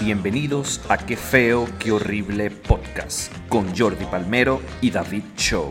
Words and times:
Bienvenidos 0.00 0.80
a 0.88 0.96
Qué 0.98 1.16
Feo, 1.16 1.66
Qué 1.78 1.92
Horrible 1.92 2.50
Podcast 2.50 3.32
con 3.48 3.76
Jordi 3.76 4.04
Palmero 4.06 4.60
y 4.80 4.90
David 4.90 5.24
Show. 5.36 5.70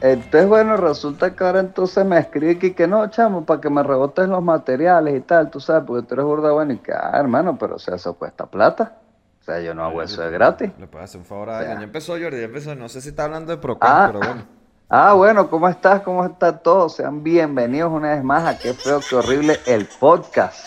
Entonces, 0.00 0.46
bueno, 0.48 0.76
resulta 0.76 1.34
que 1.34 1.44
ahora 1.44 1.60
entonces 1.60 2.04
me 2.04 2.18
escribe 2.18 2.52
aquí 2.52 2.72
que 2.74 2.86
no, 2.86 3.08
chamo, 3.08 3.46
para 3.46 3.60
que 3.60 3.70
me 3.70 3.82
rebotes 3.82 4.28
los 4.28 4.42
materiales 4.42 5.16
y 5.16 5.20
tal, 5.22 5.50
tú 5.50 5.60
sabes, 5.60 5.84
porque 5.86 6.06
tú 6.06 6.14
eres 6.14 6.26
burda 6.26 6.52
bueno 6.52 6.74
y 6.74 6.78
que, 6.78 6.92
ah, 6.92 7.12
hermano, 7.14 7.56
pero 7.58 7.76
o 7.76 7.78
sea, 7.78 7.94
eso 7.94 8.12
cuesta 8.14 8.44
plata. 8.46 8.98
O 9.40 9.44
sea, 9.44 9.60
yo 9.60 9.74
no 9.74 9.84
hago 9.84 10.02
eso 10.02 10.20
de 10.22 10.30
gratis. 10.30 10.70
Le 10.78 10.86
puedes 10.86 11.04
hacer 11.04 11.20
un 11.20 11.26
favor 11.26 11.50
a 11.50 11.58
alguien. 11.58 11.78
Ya 11.78 11.84
empezó 11.84 12.12
Jordi, 12.12 12.38
ya 12.38 12.44
empezó. 12.44 12.74
No 12.74 12.88
sé 12.88 13.00
si 13.02 13.10
está 13.10 13.24
hablando 13.24 13.52
de 13.52 13.58
Procon, 13.58 13.88
Ah. 13.90 14.04
pero 14.06 14.18
bueno. 14.20 14.42
Ah, 14.88 15.14
bueno, 15.14 15.48
¿cómo 15.48 15.66
estás? 15.66 16.02
¿Cómo 16.02 16.26
están 16.26 16.62
todos? 16.62 16.96
Sean 16.96 17.22
bienvenidos 17.22 17.90
una 17.90 18.10
vez 18.10 18.22
más 18.22 18.44
a 18.44 18.58
Qué 18.58 18.74
Feo, 18.74 19.00
Qué 19.00 19.16
Horrible, 19.16 19.58
el 19.66 19.86
podcast. 19.86 20.66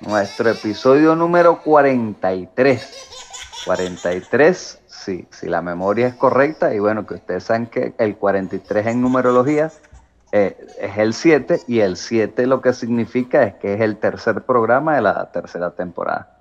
Nuestro 0.00 0.48
episodio 0.48 1.14
número 1.14 1.60
43. 1.62 3.62
43, 3.66 4.80
sí, 4.86 5.28
si 5.30 5.46
la 5.46 5.60
memoria 5.60 6.06
es 6.06 6.14
correcta. 6.14 6.74
Y 6.74 6.78
bueno, 6.78 7.06
que 7.06 7.14
ustedes 7.14 7.44
saben 7.44 7.66
que 7.66 7.94
el 7.98 8.16
43 8.16 8.86
en 8.86 9.02
numerología 9.02 9.70
eh, 10.32 10.56
es 10.80 10.96
el 10.96 11.12
7 11.12 11.64
y 11.68 11.80
el 11.80 11.98
7 11.98 12.46
lo 12.46 12.62
que 12.62 12.72
significa 12.72 13.42
es 13.42 13.54
que 13.56 13.74
es 13.74 13.80
el 13.82 13.98
tercer 13.98 14.40
programa 14.42 14.96
de 14.96 15.02
la 15.02 15.30
tercera 15.32 15.70
temporada. 15.72 16.38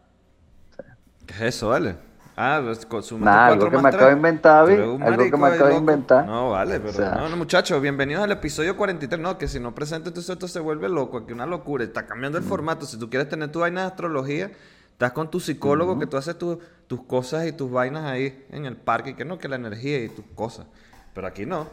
¿Qué 1.28 1.34
es 1.34 1.42
eso, 1.42 1.68
vale? 1.68 2.13
Ah, 2.36 2.62
pues 2.64 2.80
algo 2.90 3.70
que 3.70 3.78
me 3.78 3.90
acabo 3.90 4.06
de 4.08 4.12
inventar, 4.14 4.66
David, 4.66 4.80
algo 4.80 4.98
que 5.30 5.38
me 5.38 5.48
acabo 5.50 5.70
de 5.70 5.76
inventar. 5.76 6.26
No, 6.26 6.50
vale, 6.50 6.80
pero 6.80 6.90
O 6.90 6.94
sea- 6.94 7.12
no, 7.16 7.30
no, 7.30 7.38
muchachos, 7.38 7.80
bienvenidos 7.80 8.24
al 8.24 8.32
episodio 8.32 8.76
43. 8.76 9.22
No, 9.22 9.38
que 9.38 9.48
si 9.48 9.60
no 9.60 9.76
presento, 9.76 10.10
entonces 10.10 10.32
esto 10.32 10.48
se 10.48 10.60
vuelve 10.60 10.90
loco, 10.90 11.18
aquí 11.20 11.32
una 11.32 11.46
locura. 11.46 11.84
Está 11.84 12.08
cambiando 12.08 12.40
Mm. 12.40 12.44
el 12.44 12.50
formato. 12.50 12.86
Si 12.88 12.98
tú 12.98 13.08
quieres 13.10 13.30
tener 13.30 13.52
tu 13.52 13.60
vaina 13.60 13.82
de 13.82 13.88
astrología, 13.88 14.52
estás 14.92 15.12
con 15.12 15.30
tu 15.30 15.40
psicólogo, 15.40 16.00
que 16.00 16.08
tú 16.08 16.18
haces 16.18 16.36
tu- 16.36 16.60
tus 16.88 17.04
cosas 17.04 17.46
y 17.46 17.52
tus 17.52 17.70
vainas 17.72 18.04
ahí 18.06 18.46
en 18.50 18.66
el 18.66 18.78
parque, 18.78 19.12
y 19.12 19.14
que 19.14 19.26
no, 19.26 19.38
que 19.38 19.48
la 19.48 19.58
energía 19.58 20.04
y 20.04 20.10
tus 20.10 20.26
cosas. 20.34 20.66
Pero 21.14 21.28
aquí 21.28 21.46
no. 21.46 21.68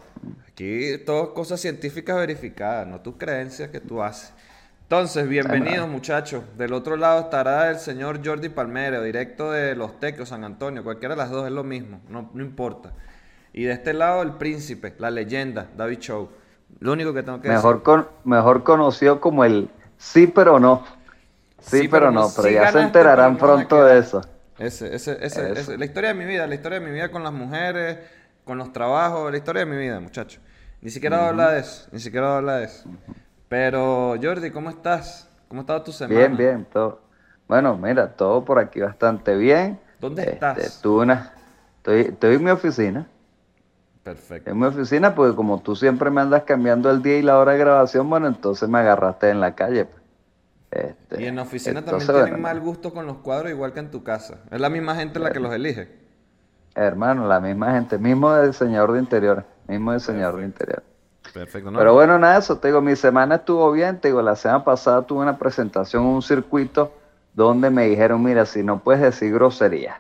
Aquí 0.47 0.99
todo 1.07 1.33
cosas 1.33 1.59
científicas 1.59 2.17
verificadas, 2.17 2.87
no 2.87 3.01
tus 3.01 3.17
creencias 3.17 3.71
que 3.71 3.81
tú 3.81 4.03
haces. 4.03 4.35
Entonces, 4.93 5.29
bienvenidos 5.29 5.89
muchachos. 5.89 6.43
Del 6.59 6.73
otro 6.73 6.97
lado 6.97 7.21
estará 7.21 7.71
el 7.71 7.79
señor 7.79 8.27
Jordi 8.27 8.49
Palmero, 8.49 9.05
directo 9.05 9.53
de 9.53 9.77
Los 9.77 10.01
Tequios, 10.01 10.31
San 10.31 10.43
Antonio. 10.43 10.83
Cualquiera 10.83 11.15
de 11.15 11.19
las 11.19 11.31
dos 11.31 11.47
es 11.47 11.53
lo 11.53 11.63
mismo, 11.63 12.01
no, 12.09 12.29
no 12.35 12.43
importa. 12.43 12.93
Y 13.53 13.63
de 13.63 13.73
este 13.73 13.93
lado 13.93 14.21
el 14.23 14.33
príncipe, 14.33 14.97
la 14.99 15.13
leyenda, 15.13 15.69
David 15.77 15.99
Show. 16.01 16.29
Lo 16.81 16.93
único 16.93 17.15
que 17.15 17.23
tengo 17.23 17.41
que 17.41 17.49
Mejor, 17.49 17.85
con, 17.85 18.09
mejor 18.25 18.65
conocido 18.65 19.21
como 19.21 19.45
el 19.45 19.71
sí 19.97 20.27
pero 20.27 20.59
no. 20.59 20.85
Sí, 21.61 21.87
pero, 21.87 22.11
no, 22.11 22.29
pero 22.35 22.49
ya 22.49 22.73
se 22.73 22.81
enterarán 22.81 23.39
pronto 23.39 23.85
de 23.85 23.97
eso. 23.97 24.23
Ese, 24.59 24.93
ese, 24.93 25.25
ese, 25.25 25.53
Eso. 25.53 25.61
ese. 25.61 25.79
La 25.79 25.85
historia 25.85 26.09
de 26.09 26.15
mi 26.15 26.25
vida, 26.25 26.49
la 26.49 26.57
historia 26.57 26.81
de 26.81 26.85
mi 26.85 26.91
vida 26.91 27.13
con 27.13 27.23
las 27.23 27.33
mujeres, 27.33 27.97
con 28.45 28.59
los 28.59 28.73
trabajos, 28.73 29.31
la 29.31 29.37
historia 29.39 29.65
de 29.65 29.71
mi 29.71 29.77
vida, 29.77 30.01
muchachos. 30.01 30.43
Ni 30.81 30.91
siquiera 30.91 31.19
voy 31.19 31.27
a 31.27 31.29
hablar 31.29 31.53
de 31.53 31.61
eso, 31.61 31.87
ni 31.93 32.01
siquiera 32.01 32.27
voy 32.27 32.35
a 32.35 32.39
hablar 32.39 32.59
de 32.59 32.65
eso. 32.65 32.91
Pero, 33.51 34.15
Jordi, 34.23 34.53
¿cómo 34.53 34.71
estás? 34.71 35.29
¿Cómo 35.49 35.61
ha 35.61 35.63
estado 35.63 35.83
tu 35.83 35.91
semana? 35.93 36.19
Bien, 36.21 36.37
bien, 36.37 36.65
todo. 36.73 37.01
Bueno, 37.49 37.77
mira, 37.77 38.15
todo 38.15 38.45
por 38.45 38.61
aquí 38.61 38.81
bastante 38.81 39.37
bien. 39.37 39.81
¿Dónde 39.99 40.23
Este, 40.23 40.35
estás? 40.35 40.85
una, 40.85 41.33
estoy, 41.79 42.01
estoy 42.03 42.37
en 42.37 42.45
mi 42.45 42.51
oficina. 42.51 43.09
Perfecto. 44.05 44.51
En 44.51 44.59
mi 44.59 44.67
oficina, 44.67 45.17
porque 45.17 45.35
como 45.35 45.61
tú 45.61 45.75
siempre 45.75 46.11
me 46.11 46.21
andas 46.21 46.45
cambiando 46.45 46.91
el 46.93 47.03
día 47.03 47.19
y 47.19 47.23
la 47.23 47.39
hora 47.39 47.53
de 47.53 47.59
grabación, 47.59 48.09
bueno, 48.09 48.29
entonces 48.29 48.69
me 48.69 48.79
agarraste 48.79 49.31
en 49.31 49.41
la 49.41 49.57
calle. 49.57 49.85
pues. 49.87 50.01
Este, 50.71 51.21
Y 51.23 51.27
en 51.27 51.35
la 51.35 51.43
oficina 51.43 51.81
entonces, 51.81 52.07
también 52.07 52.25
tienen 52.27 52.43
bueno, 52.43 52.49
mal 52.55 52.61
gusto 52.61 52.93
con 52.95 53.05
los 53.07 53.19
cuadros, 53.19 53.51
igual 53.51 53.73
que 53.73 53.81
en 53.81 53.91
tu 53.91 54.05
casa. 54.05 54.45
Es 54.53 54.61
la 54.61 54.71
misma 54.71 54.95
gente 54.95 55.19
la 55.19 55.33
que 55.33 55.41
los 55.41 55.53
elige. 55.53 55.89
Hermano, 56.75 57.27
la 57.29 57.41
misma 57.41 57.73
gente, 57.73 57.99
mismo 57.99 58.37
diseñador 58.41 58.93
de 58.93 59.01
interior, 59.01 59.45
mismo 59.69 59.93
diseñador 59.93 60.41
de 60.41 60.47
interior. 60.47 60.83
Perfecto, 61.33 61.71
¿no? 61.71 61.79
Pero 61.79 61.95
bueno, 61.95 62.19
nada, 62.19 62.39
eso 62.39 62.59
te 62.59 62.69
digo, 62.69 62.81
mi 62.81 62.97
semana 62.97 63.37
estuvo 63.37 63.71
bien, 63.73 64.01
te 64.01 64.09
digo, 64.09 64.21
la 64.23 64.37
semana 64.37 64.65
pasada 64.65 65.03
tuve 65.03 65.21
una 65.23 65.39
presentación 65.39 66.03
en 66.05 66.09
un 66.11 66.23
circuito 66.23 66.93
donde 67.35 67.71
me 67.71 67.87
dijeron, 67.87 68.23
mira, 68.23 68.45
si 68.47 68.63
no 68.63 68.81
puedes 68.81 69.01
decir 69.03 69.33
groserías, 69.33 69.97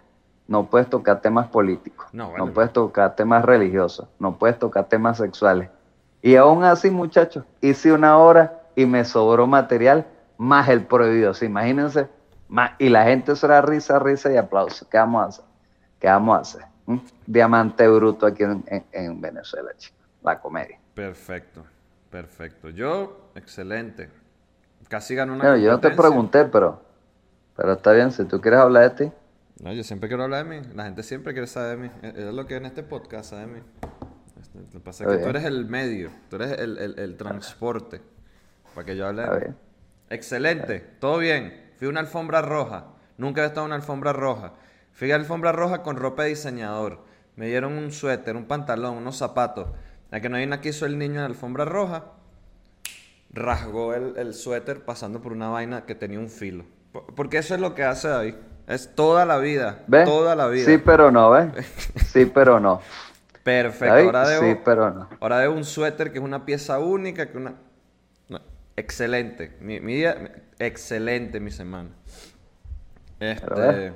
no 0.49 0.67
puedes 0.67 0.91
tocar 0.91 1.21
temas 1.21 1.47
políticos, 1.49 2.07
No, 2.13 2.33
vale. 2.33 2.51
puedes 2.53 2.73
tocar 2.73 3.15
temas 3.15 3.45
religiosos, 3.45 4.09
no 4.19 4.37
puedes 4.37 4.59
tocar 4.59 4.87
temas 4.89 5.19
sexuales. 5.19 5.69
Y 6.23 6.35
aún 6.35 6.65
así, 6.65 6.91
muchachos, 6.91 7.45
hice 7.61 7.93
una 7.93 8.19
hora 8.19 8.61
y 8.75 8.85
me 8.85 9.05
sobró 9.05 9.47
material 9.47 10.07
más 10.37 10.69
el 10.69 10.85
prohibido. 10.85 11.33
¿sí? 11.35 11.47
imagínense, 11.47 12.09
más, 12.49 12.73
y 12.81 12.89
la 12.89 13.05
gente 13.05 13.33
eso 13.33 13.47
era 13.47 13.63
risa, 13.63 14.01
risa 14.01 14.33
y 14.33 14.37
aplauso. 14.37 14.89
¿Qué 14.91 14.99
vamos 14.99 15.23
a 15.23 15.27
hacer? 15.29 15.45
¿Qué 16.01 16.09
vamos 16.09 16.37
a 16.37 16.41
hacer? 16.41 16.63
¿Mm? 16.87 16.99
Diamante 17.27 17.87
bruto 17.89 18.27
aquí 18.27 18.43
en, 18.43 18.65
en- 18.67 18.85
en 18.91 19.21
Venezuela, 19.21 19.71
chicos, 19.79 20.01
la 20.23 20.41
comedia. 20.41 20.80
Perfecto, 20.95 21.65
perfecto. 22.11 22.71
Yo, 22.71 23.31
excelente. 23.35 24.11
Casi 24.89 25.15
ganó 25.15 25.35
una 25.35 25.45
Bueno, 25.45 25.57
yo 25.59 25.71
no 25.73 25.81
te 25.81 25.91
pregunté, 25.91 26.45
pero, 26.47 26.83
pero 27.57 27.73
está 27.75 27.93
bien, 27.93 28.11
si 28.11 28.25
tú 28.25 28.41
quieres 28.41 28.61
hablar 28.61 28.95
de 28.95 29.07
ti. 29.07 29.13
No, 29.63 29.73
yo 29.73 29.85
siempre 29.85 30.09
quiero 30.09 30.25
hablar 30.25 30.47
de 30.49 30.61
mí. 30.61 30.67
La 30.75 30.85
gente 30.85 31.03
siempre 31.03 31.33
quiere 31.33 31.47
saber 31.47 31.77
de 31.79 31.83
mí. 31.89 31.91
Es 32.03 32.15
es 32.17 32.35
lo 32.35 32.47
que 32.47 32.57
en 32.57 32.67
este 32.67 32.83
podcast 32.83 33.31
sabe 33.31 33.43
de 33.43 33.47
mí. 33.49 33.61
Este, 34.41 34.59
Lo 34.59 34.71
que 34.71 34.81
pasa 34.81 35.05
es 35.05 35.11
que 35.11 35.23
tú 35.23 35.29
eres 35.29 35.45
el 35.45 35.67
medio, 35.67 36.11
tú 36.31 36.37
eres 36.37 36.53
el, 36.59 36.79
el- 36.79 36.99
el 36.99 37.17
transporte 37.17 38.01
para 38.75 38.85
que 38.87 38.97
yo 38.97 39.07
hable 39.07 39.23
de 39.23 39.49
mí. 39.49 39.55
Excelente, 40.09 40.81
todo 40.99 41.19
bien. 41.19 41.71
Fui 41.77 41.87
a 41.87 41.91
una 41.91 42.01
alfombra 42.01 42.43
roja. 42.43 42.87
Nunca 43.19 43.43
he 43.43 43.47
estado 43.47 43.67
en 43.67 43.69
una 43.73 43.77
alfombra 43.77 44.13
roja. 44.13 44.55
Fui 44.93 45.13
a 45.13 45.17
alfombra 45.17 45.53
roja 45.53 45.83
con 45.83 45.97
ropa 45.97 46.23
de 46.25 46.31
diseñador. 46.31 47.05
Me 47.37 47.47
dieron 47.47 47.75
un 47.75 47.93
suéter, 47.93 48.35
un 48.37 48.47
pantalón, 48.47 48.97
unos 48.97 49.17
zapatos. 49.17 49.69
La 50.11 50.21
que 50.21 50.29
no 50.29 50.37
hay 50.37 50.45
una 50.45 50.61
quiso 50.61 50.87
el 50.87 50.99
niño 50.99 51.15
en 51.15 51.21
la 51.21 51.27
alfombra 51.27 51.65
roja. 51.65 52.05
Rasgó 53.33 53.95
el, 53.95 54.15
el 54.17 54.35
suéter 54.35 54.85
pasando 54.85 55.21
por 55.23 55.33
una 55.33 55.49
vaina 55.49 55.87
que 55.87 55.95
tenía 55.95 56.19
un 56.19 56.29
filo. 56.31 56.65
Por- 56.93 57.15
Porque 57.15 57.39
eso 57.39 57.55
es 57.55 57.61
lo 57.61 57.75
que 57.75 57.85
hace 57.85 58.09
David. 58.09 58.35
Es 58.67 58.95
toda 58.95 59.25
la 59.25 59.39
vida. 59.39 59.85
¿Ves? 59.87 60.05
Toda 60.05 60.35
la 60.35 60.49
vida. 60.49 60.65
Sí, 60.67 60.79
pero 60.79 61.11
no, 61.11 61.31
¿ves? 61.31 61.47
Sí, 62.07 62.27
pero 62.27 62.59
no. 62.59 62.81
Perfecto. 63.45 63.95
David, 63.95 64.07
Ahora 64.07 64.29
debo, 64.29 64.43
sí, 64.45 64.59
pero 64.65 64.91
no. 64.91 65.09
ahora 65.21 65.39
debo 65.39 65.55
un 65.55 65.65
suéter 65.65 66.13
que 66.13 66.19
es 66.19 66.25
una 66.25 66.45
pieza 66.45 66.79
única, 66.79 67.31
que 67.31 67.39
una... 67.39 67.55
no, 68.29 68.41
excelente. 68.77 69.57
Mi, 69.61 69.81
mi 69.81 69.95
día, 69.95 70.33
excelente 70.59 71.41
mi 71.41 71.51
semana. 71.51 71.91
Este. 73.21 73.93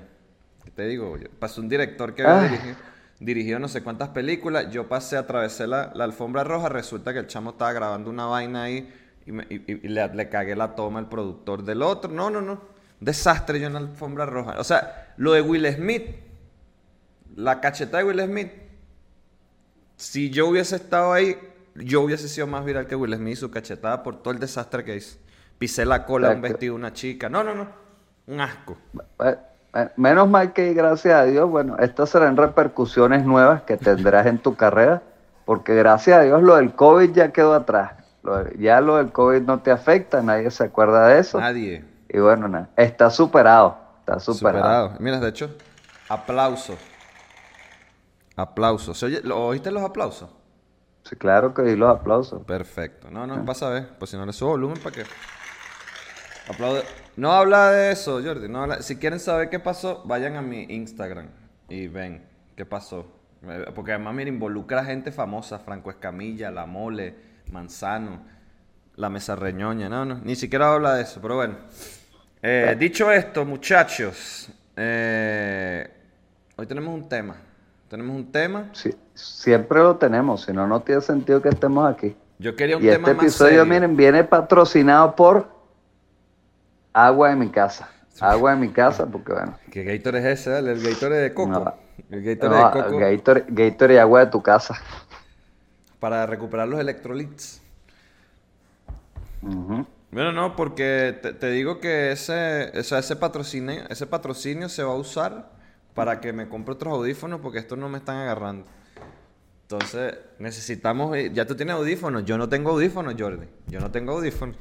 ¿qué 0.64 0.70
te 0.70 0.86
digo? 0.86 1.16
Pasó 1.38 1.60
un 1.60 1.68
director 1.68 2.14
que 2.14 2.22
Ah. 2.22 2.38
había 2.38 2.50
dirigido, 2.50 2.76
dirigió 3.20 3.58
no 3.58 3.68
sé 3.68 3.82
cuántas 3.82 4.10
películas. 4.10 4.70
Yo 4.70 4.88
pasé, 4.88 5.16
atravesé 5.16 5.66
la, 5.66 5.92
la 5.94 6.04
alfombra 6.04 6.44
roja. 6.44 6.68
Resulta 6.68 7.12
que 7.12 7.20
el 7.20 7.26
chamo 7.26 7.50
estaba 7.50 7.72
grabando 7.72 8.10
una 8.10 8.26
vaina 8.26 8.64
ahí 8.64 8.92
y, 9.26 9.32
me- 9.32 9.46
y- 9.50 9.56
y- 9.70 9.80
y 9.84 9.88
le, 9.88 10.08
le 10.14 10.28
cagué 10.28 10.56
la 10.56 10.74
toma 10.74 10.98
al 10.98 11.08
productor 11.08 11.64
del 11.64 11.82
otro. 11.82 12.10
No, 12.10 12.30
no, 12.30 12.40
no. 12.40 12.60
Desastre 13.00 13.60
yo 13.60 13.66
en 13.66 13.74
la 13.74 13.78
alfombra 13.80 14.26
roja. 14.26 14.58
O 14.58 14.64
sea, 14.64 15.14
lo 15.16 15.32
de 15.32 15.40
Will 15.42 15.66
Smith, 15.74 16.04
la 17.36 17.60
cacheta 17.60 17.98
de 17.98 18.04
Will 18.04 18.20
Smith, 18.20 18.50
si 19.96 20.30
yo 20.30 20.48
hubiese 20.48 20.76
estado 20.76 21.12
ahí, 21.12 21.36
yo 21.74 22.02
hubiese 22.02 22.28
sido 22.28 22.46
más 22.46 22.64
viral 22.64 22.86
que 22.86 22.96
Will 22.96 23.14
Smith 23.14 23.32
y 23.34 23.36
su 23.36 23.50
cachetada 23.50 24.02
por 24.02 24.22
todo 24.22 24.32
el 24.34 24.40
desastre 24.40 24.84
que 24.84 24.96
hizo. 24.96 25.18
Pisé 25.58 25.84
la 25.84 26.04
cola 26.04 26.28
de 26.30 26.34
un 26.36 26.42
vestido 26.42 26.74
de 26.74 26.78
una 26.80 26.92
chica. 26.92 27.28
No, 27.28 27.44
no, 27.44 27.54
no. 27.54 27.68
Un 28.26 28.40
asco. 28.40 28.76
Eh, 28.94 29.26
eh, 29.26 29.36
Menos 29.96 30.28
mal 30.28 30.52
que, 30.52 30.72
gracias 30.74 31.14
a 31.14 31.24
Dios, 31.24 31.48
bueno, 31.50 31.76
estas 31.78 32.10
serán 32.10 32.36
repercusiones 32.36 33.24
nuevas 33.24 33.62
que 33.62 33.76
tendrás 33.76 34.26
en 34.26 34.38
tu 34.38 34.54
carrera, 34.54 35.02
porque 35.44 35.74
gracias 35.74 36.18
a 36.18 36.22
Dios 36.22 36.42
lo 36.42 36.56
del 36.56 36.74
COVID 36.74 37.10
ya 37.12 37.32
quedó 37.32 37.54
atrás. 37.54 37.92
Lo 38.22 38.48
ya 38.52 38.80
lo 38.80 38.96
del 38.96 39.10
COVID 39.12 39.42
no 39.42 39.60
te 39.60 39.70
afecta, 39.70 40.22
nadie 40.22 40.50
se 40.50 40.64
acuerda 40.64 41.08
de 41.08 41.18
eso. 41.18 41.40
Nadie. 41.40 41.84
Y 42.08 42.18
bueno, 42.20 42.68
está 42.76 43.10
superado, 43.10 43.76
está 44.00 44.20
superado. 44.20 44.58
Superado. 44.88 44.92
Mira, 45.00 45.18
de 45.20 45.28
hecho, 45.28 45.50
aplauso. 46.08 46.74
Aplausos. 48.36 48.98
¿Se 48.98 49.06
oye- 49.06 49.20
¿Lo 49.22 49.44
oíste 49.46 49.70
los 49.70 49.82
aplausos? 49.82 50.28
Sí, 51.02 51.16
claro 51.16 51.52
que 51.52 51.62
di 51.62 51.76
los 51.76 51.90
aplausos. 51.90 52.42
Perfecto. 52.44 53.10
No, 53.10 53.26
no, 53.26 53.42
vas 53.44 53.62
a 53.62 53.68
ver. 53.68 53.88
Pues 53.98 54.10
si 54.10 54.16
no 54.16 54.24
le 54.24 54.32
subo 54.32 54.50
volumen, 54.50 54.78
¿para 54.82 54.94
qué? 54.96 55.02
Aplaude. 56.48 56.82
No 57.16 57.32
habla 57.32 57.70
de 57.70 57.92
eso, 57.92 58.20
Jordi. 58.22 58.48
No 58.48 58.62
habla- 58.62 58.82
Si 58.82 58.96
quieren 58.96 59.20
saber 59.20 59.48
qué 59.48 59.58
pasó, 59.60 60.02
vayan 60.04 60.36
a 60.36 60.42
mi 60.42 60.62
Instagram 60.64 61.28
y 61.68 61.86
ven 61.88 62.22
qué 62.56 62.66
pasó. 62.66 63.06
Eh, 63.46 63.66
Porque 63.74 63.92
además, 63.92 64.14
mira, 64.14 64.28
involucra 64.28 64.84
gente 64.84 65.12
famosa. 65.12 65.58
Franco 65.58 65.90
Escamilla, 65.90 66.50
La 66.50 66.66
Mole, 66.66 67.14
Manzano, 67.50 68.22
La 68.96 69.08
Mesa 69.08 69.36
Reñoña. 69.36 69.88
No, 69.88 70.04
no, 70.04 70.18
ni 70.22 70.36
siquiera 70.36 70.72
habla 70.72 70.94
de 70.94 71.02
eso, 71.02 71.20
pero 71.22 71.36
bueno. 71.36 71.56
Eh, 72.42 72.76
dicho 72.78 73.10
esto, 73.10 73.44
muchachos, 73.46 74.50
eh, 74.76 75.88
hoy 76.56 76.66
tenemos 76.66 76.92
un 76.94 77.08
tema. 77.08 77.36
Tenemos 77.88 78.14
un 78.16 78.30
tema. 78.30 78.68
Sí, 78.72 78.94
siempre 79.14 79.78
lo 79.78 79.96
tenemos, 79.96 80.42
si 80.44 80.52
no, 80.52 80.66
no 80.66 80.80
tiene 80.80 81.00
sentido 81.00 81.40
que 81.40 81.48
estemos 81.48 81.90
aquí. 81.90 82.14
Yo 82.38 82.54
quería 82.56 82.76
un 82.76 82.82
y 82.82 82.86
tema 82.86 83.08
este 83.08 83.14
más 83.14 83.24
episodio, 83.24 83.50
serio. 83.60 83.66
miren, 83.66 83.96
viene 83.96 84.24
patrocinado 84.24 85.14
por 85.14 85.53
Agua 86.94 87.30
de 87.30 87.36
mi 87.36 87.50
casa. 87.50 87.90
Agua 88.20 88.52
de 88.52 88.56
mi 88.56 88.70
casa, 88.70 89.04
porque 89.06 89.32
bueno. 89.32 89.58
¿Qué 89.70 89.82
Gatorade 89.82 90.32
es 90.32 90.40
ese? 90.40 90.58
El 90.58 90.80
Gatorade 90.80 91.22
de 91.22 91.34
coco. 91.34 91.50
No. 91.50 91.74
El 92.08 92.22
Gatorade 92.22 92.62
no, 92.62 92.66
de 92.66 92.72
coco 92.72 92.98
Gatorade, 92.98 93.46
Gatorade 93.48 93.94
y 93.94 93.98
agua 93.98 94.20
de 94.20 94.30
tu 94.30 94.42
casa. 94.42 94.80
para 95.98 96.24
recuperar 96.24 96.68
los 96.68 96.78
electrolitos. 96.78 97.60
Bueno, 99.42 100.32
no, 100.32 100.54
porque 100.54 101.18
te, 101.20 101.32
te 101.32 101.50
digo 101.50 101.80
que 101.80 102.12
ese, 102.12 102.70
o 102.78 102.82
sea, 102.84 103.00
ese 103.00 103.16
patrocinio, 103.16 103.82
ese 103.90 104.06
patrocinio 104.06 104.68
se 104.68 104.84
va 104.84 104.92
a 104.92 104.96
usar 104.96 105.50
para 105.94 106.20
que 106.20 106.32
me 106.32 106.48
compre 106.48 106.74
otros 106.74 106.94
audífonos 106.94 107.40
porque 107.40 107.58
estos 107.58 107.76
no 107.76 107.88
me 107.88 107.98
están 107.98 108.18
agarrando. 108.18 108.66
Entonces, 109.62 110.14
necesitamos, 110.38 111.16
eh, 111.16 111.30
ya 111.32 111.46
tú 111.46 111.56
tienes 111.56 111.74
audífonos, 111.74 112.24
yo 112.24 112.38
no 112.38 112.48
tengo 112.48 112.70
audífonos, 112.70 113.14
Jordi. 113.18 113.48
Yo 113.66 113.80
no 113.80 113.90
tengo 113.90 114.12
audífonos. 114.12 114.56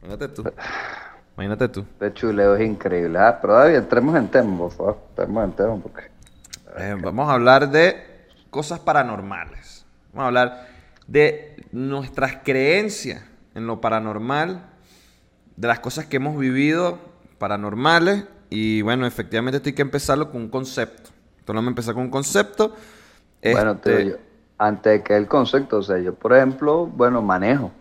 Imagínate 0.00 0.28
tú. 0.28 0.44
Imagínate 1.36 1.68
tú. 1.68 1.80
Este 1.80 2.12
chuleo 2.14 2.54
es 2.54 2.62
increíble. 2.62 3.18
Ah, 3.18 3.38
pero 3.40 3.54
David, 3.54 3.76
entremos 3.76 4.16
en 4.16 4.28
tema, 4.28 4.56
por 4.56 4.70
favor. 4.70 4.98
Entremos 5.10 5.44
en 5.44 5.52
tema 5.52 5.76
porque... 5.76 6.02
Eh, 6.78 6.96
vamos 7.00 7.28
a 7.28 7.34
hablar 7.34 7.70
de 7.70 8.26
cosas 8.50 8.78
paranormales. 8.80 9.84
Vamos 10.12 10.24
a 10.24 10.26
hablar 10.28 10.68
de 11.06 11.56
nuestras 11.72 12.36
creencias 12.44 13.22
en 13.54 13.66
lo 13.66 13.80
paranormal, 13.80 14.64
de 15.56 15.68
las 15.68 15.80
cosas 15.80 16.06
que 16.06 16.16
hemos 16.16 16.38
vivido 16.38 16.98
paranormales. 17.38 18.24
Y 18.50 18.82
bueno, 18.82 19.06
efectivamente 19.06 19.56
estoy 19.56 19.72
que 19.72 19.82
empezarlo 19.82 20.30
con 20.30 20.42
un 20.42 20.48
concepto. 20.48 21.10
Entonces 21.40 21.54
vamos 21.56 21.66
a 21.66 21.70
empezar 21.70 21.94
con 21.94 22.04
un 22.04 22.10
concepto. 22.10 22.74
Bueno, 23.42 23.76
te 23.78 23.90
Este, 23.90 24.04
digo 24.04 24.16
yo, 24.16 24.22
antes 24.58 24.92
de 24.92 25.02
que 25.02 25.16
el 25.16 25.26
concepto, 25.26 25.78
o 25.78 25.82
sea, 25.82 25.98
yo 25.98 26.14
por 26.14 26.34
ejemplo, 26.34 26.86
bueno, 26.86 27.22
manejo. 27.22 27.72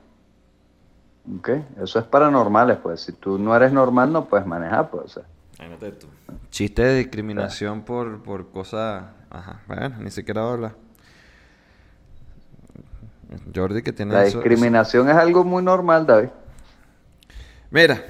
¿Ok? 1.38 1.50
Eso 1.82 2.00
es 2.00 2.06
paranormales, 2.06 2.78
pues. 2.78 3.02
Si 3.02 3.14
tú 3.14 3.38
no 3.38 3.56
eres 3.56 3.72
normal, 3.72 4.12
no 4.12 4.26
puedes 4.26 4.46
manejar, 4.46 4.90
pues. 4.90 5.06
O 5.06 5.08
sea, 5.10 5.24
imagínate 5.58 5.92
tú. 5.94 6.08
Chiste 6.50 6.82
de 6.84 6.96
discriminación 6.98 7.84
por, 7.84 8.22
por 8.24 8.50
cosas... 8.52 9.06
Ajá, 9.30 9.62
bueno, 9.68 9.96
ni 10.00 10.12
siquiera 10.12 10.42
voy 10.42 10.50
a 10.50 10.54
hablar. 10.54 10.76
Jordi 13.54 13.82
que 13.82 13.94
tiene 13.94 14.14
la 14.14 14.22
eso- 14.26 14.40
eso- 14.40 14.48
discriminación 14.48 15.10
es 15.10 15.16
algo 15.16 15.44
muy 15.44 15.64
normal, 15.64 16.06
David. 16.06 16.30
Mira, 17.72 18.04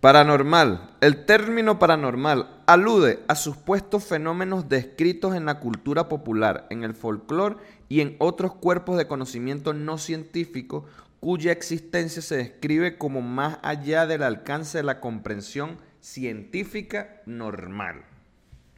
paranormal. 0.00 0.90
El 1.00 1.24
término 1.24 1.78
paranormal 1.78 2.48
alude 2.66 3.20
a 3.26 3.34
supuestos 3.34 4.04
fenómenos 4.04 4.68
descritos 4.68 5.34
en 5.34 5.46
la 5.46 5.58
cultura 5.58 6.08
popular, 6.08 6.66
en 6.70 6.84
el 6.84 6.94
folclore 6.94 7.56
y 7.88 8.00
en 8.00 8.14
otros 8.20 8.54
cuerpos 8.54 8.96
de 8.96 9.08
conocimiento 9.08 9.72
no 9.72 9.98
científico 9.98 10.84
cuya 11.20 11.52
existencia 11.52 12.22
se 12.22 12.36
describe 12.36 12.96
como 12.96 13.20
más 13.20 13.58
allá 13.62 14.06
del 14.06 14.22
alcance 14.22 14.78
de 14.78 14.84
la 14.84 15.00
comprensión 15.00 15.78
científica 16.00 17.20
normal. 17.26 18.04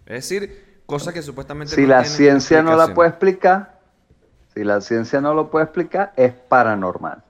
Es 0.07 0.29
decir, 0.29 0.83
cosas 0.87 1.15
que 1.15 1.23
supuestamente 1.23 1.75
Si 1.75 1.83
no 1.83 1.89
la 1.89 2.05
ciencia 2.05 2.63
no 2.63 2.77
la 2.77 2.93
puede 2.95 3.11
explicar, 3.11 3.81
si 4.55 4.65
la 4.65 4.81
ciencia 4.81 5.21
no 5.21 5.35
lo 5.35 5.51
puede 5.51 5.65
explicar, 5.65 6.13
es 6.17 6.33
paranormal. 6.33 7.23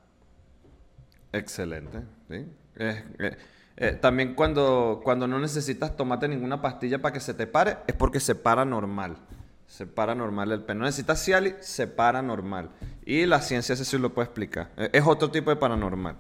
Excelente, 1.32 2.00
¿sí? 2.28 2.46
Eh, 2.76 3.04
eh, 3.18 3.36
eh, 3.76 3.98
también 4.00 4.34
cuando, 4.34 5.00
cuando 5.04 5.28
no 5.28 5.38
necesitas 5.38 5.96
tomarte 5.96 6.26
ninguna 6.26 6.60
pastilla 6.60 7.00
para 7.00 7.12
que 7.12 7.20
se 7.20 7.34
te 7.34 7.46
pare, 7.46 7.78
es 7.86 7.94
porque 7.94 8.20
se 8.20 8.34
para 8.34 8.64
normal. 8.64 9.16
Se 9.66 9.86
para 9.86 10.14
normal 10.14 10.52
el 10.52 10.62
pene. 10.62 10.80
No 10.80 10.86
necesitas 10.86 11.24
Cialis, 11.24 11.54
se 11.60 11.86
para 11.86 12.20
normal. 12.20 12.70
Y 13.04 13.26
la 13.26 13.40
ciencia 13.40 13.74
sí 13.76 13.98
lo 13.98 14.10
puede 14.14 14.26
explicar. 14.26 14.68
Eh, 14.76 14.90
Es 14.92 15.06
otro 15.06 15.30
tipo 15.30 15.50
de 15.50 15.56
paranormal. 15.56 16.16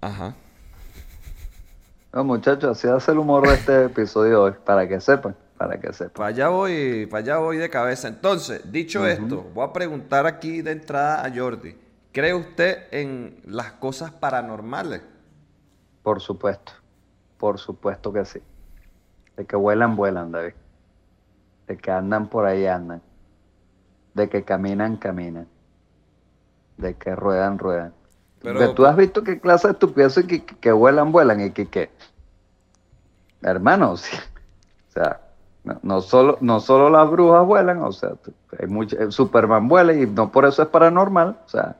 Ajá. 0.00 0.34
No, 2.12 2.24
muchachos, 2.24 2.78
así 2.78 2.86
hace 2.88 3.10
el 3.12 3.18
humor 3.18 3.46
de 3.48 3.54
este 3.54 3.84
episodio 3.86 4.42
hoy, 4.42 4.52
para 4.64 4.86
que 4.86 5.00
sepan, 5.00 5.34
para 5.56 5.80
que 5.80 5.92
sepan. 5.92 6.12
Para 6.12 6.28
allá 6.28 6.48
voy, 6.48 7.06
para 7.06 7.22
allá 7.22 7.38
voy 7.38 7.56
de 7.56 7.68
cabeza. 7.70 8.08
Entonces, 8.08 8.70
dicho 8.70 9.06
esto, 9.06 9.42
voy 9.54 9.66
a 9.66 9.72
preguntar 9.72 10.26
aquí 10.26 10.62
de 10.62 10.72
entrada 10.72 11.24
a 11.24 11.34
Jordi. 11.34 11.76
¿Cree 12.12 12.34
usted 12.34 12.84
en 12.92 13.40
las 13.44 13.72
cosas 13.72 14.12
paranormales? 14.12 15.02
Por 16.04 16.20
supuesto, 16.20 16.72
por 17.38 17.58
supuesto 17.58 18.12
que 18.12 18.24
sí. 18.24 18.40
De 19.36 19.44
que 19.44 19.56
vuelan, 19.56 19.96
vuelan, 19.96 20.30
David. 20.30 20.52
De 21.66 21.76
que 21.76 21.90
andan 21.90 22.28
por 22.28 22.46
ahí, 22.46 22.66
andan. 22.66 23.02
De 24.14 24.28
que 24.28 24.42
caminan, 24.44 24.96
caminan. 24.96 25.46
De 26.76 26.94
que 26.94 27.14
ruedan, 27.14 27.58
ruedan. 27.58 27.92
Pero- 28.40 28.58
Porque 28.60 28.74
tú 28.74 28.86
has 28.86 28.96
visto 28.96 29.22
qué 29.22 29.40
clase 29.40 29.68
de 29.68 29.72
estupideces 29.72 30.26
que, 30.26 30.44
que, 30.44 30.56
que 30.56 30.72
vuelan, 30.72 31.12
vuelan 31.12 31.40
y 31.40 31.50
que, 31.50 31.66
que... 31.66 31.90
Hermano, 33.42 33.96
sí. 33.96 34.16
o 34.88 34.92
sea, 34.92 35.20
no, 35.64 35.78
no 35.82 36.00
solo, 36.00 36.38
no 36.40 36.60
solo 36.60 36.90
las 36.90 37.10
brujas 37.10 37.44
vuelan, 37.46 37.82
o 37.82 37.92
sea, 37.92 38.10
hay 38.58 38.66
mucho, 38.66 38.98
eh, 38.98 39.10
Superman 39.10 39.66
vuela 39.68 39.92
y 39.94 40.06
no 40.06 40.30
por 40.30 40.44
eso 40.44 40.62
es 40.62 40.68
paranormal, 40.68 41.38
o 41.44 41.48
sea. 41.48 41.76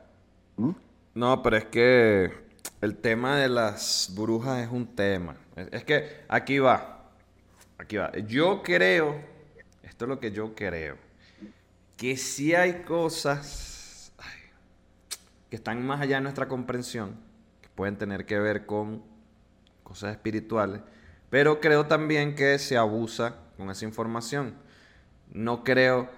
No, 1.13 1.41
pero 1.43 1.57
es 1.57 1.65
que 1.65 2.33
el 2.81 2.97
tema 2.97 3.37
de 3.37 3.47
las 3.47 4.11
brujas 4.15 4.59
es 4.63 4.69
un 4.71 4.85
tema. 4.87 5.35
Es, 5.55 5.67
es 5.71 5.83
que 5.83 6.23
aquí 6.27 6.59
va. 6.59 6.99
Aquí 7.77 7.97
va. 7.97 8.11
Yo 8.27 8.61
creo, 8.63 9.15
esto 9.83 10.05
es 10.05 10.09
lo 10.09 10.19
que 10.19 10.31
yo 10.31 10.55
creo, 10.55 10.95
que 11.97 12.17
sí 12.17 12.53
hay 12.53 12.83
cosas 12.83 14.11
que 15.49 15.55
están 15.55 15.85
más 15.85 16.01
allá 16.01 16.17
de 16.17 16.21
nuestra 16.23 16.47
comprensión, 16.47 17.15
que 17.61 17.69
pueden 17.69 17.97
tener 17.97 18.25
que 18.25 18.39
ver 18.39 18.65
con 18.65 19.03
cosas 19.83 20.11
espirituales, 20.11 20.81
pero 21.29 21.59
creo 21.59 21.85
también 21.85 22.35
que 22.35 22.59
se 22.59 22.77
abusa 22.77 23.35
con 23.57 23.69
esa 23.69 23.85
información. 23.85 24.55
No 25.31 25.63
creo 25.63 26.09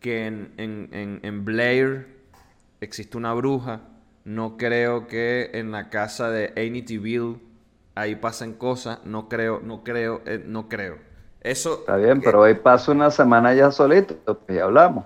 que 0.00 0.26
en, 0.26 0.52
en, 0.56 1.20
en, 1.22 1.44
Blair 1.44 2.08
existe 2.80 3.16
una 3.16 3.32
bruja. 3.32 3.82
No 4.24 4.56
creo 4.56 5.06
que 5.06 5.50
en 5.54 5.70
la 5.70 5.90
casa 5.90 6.30
de 6.30 6.52
Amityville 6.56 7.40
ahí 7.94 8.16
pasen 8.16 8.54
cosas. 8.54 9.00
No 9.04 9.28
creo, 9.28 9.60
no 9.60 9.82
creo, 9.82 10.22
eh, 10.26 10.42
no 10.44 10.68
creo. 10.68 10.98
Eso. 11.44 11.80
Está 11.80 11.96
bien, 11.96 12.20
pero 12.20 12.40
hoy 12.40 12.54
paso 12.54 12.90
una 12.90 13.10
semana 13.12 13.54
ya 13.54 13.70
solito, 13.70 14.16
pues 14.38 14.58
ya 14.58 14.64
hablamos. 14.64 15.04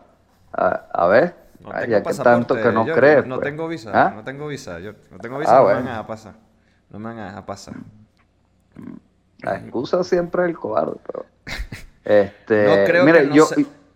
A, 0.53 0.87
a 0.95 1.07
ver, 1.09 1.35
No 1.61 1.71
ah, 1.71 1.81
tengo 1.81 1.91
ya 1.93 2.03
que 2.03 2.15
tanto 2.15 2.55
que 2.55 2.73
no 2.73 2.87
yo 2.87 2.95
crees. 2.95 3.27
No 3.27 3.35
pues. 3.37 3.45
tengo 3.51 3.69
visa, 3.69 3.91
¿Ah? 3.93 4.13
no 4.15 4.25
tengo 4.25 4.47
visa, 4.49 4.79
yo 4.79 4.93
no 5.11 5.19
tengo 5.19 5.39
visa, 5.39 5.59
Ah, 5.59 5.61
no 5.61 5.67
me 5.69 5.75
van 5.75 5.87
a 5.87 5.91
dejar 5.91 6.07
pasar. 6.07 6.35
No 6.91 6.99
me 6.99 7.05
van 7.07 7.19
a 7.19 7.25
dejar 7.27 7.45
pasar. 7.45 7.75
La 9.43 9.57
excusa 9.57 10.03
siempre 10.05 10.43
es 10.45 10.49
el 10.51 10.57
cobarde, 10.57 10.97
pero... 11.07 11.27
Este, 12.05 12.65
No 12.65 12.85
creo 12.87 13.05
mira, 13.05 13.19
que, 13.19 13.25
en 13.27 13.33
yo, 13.35 13.47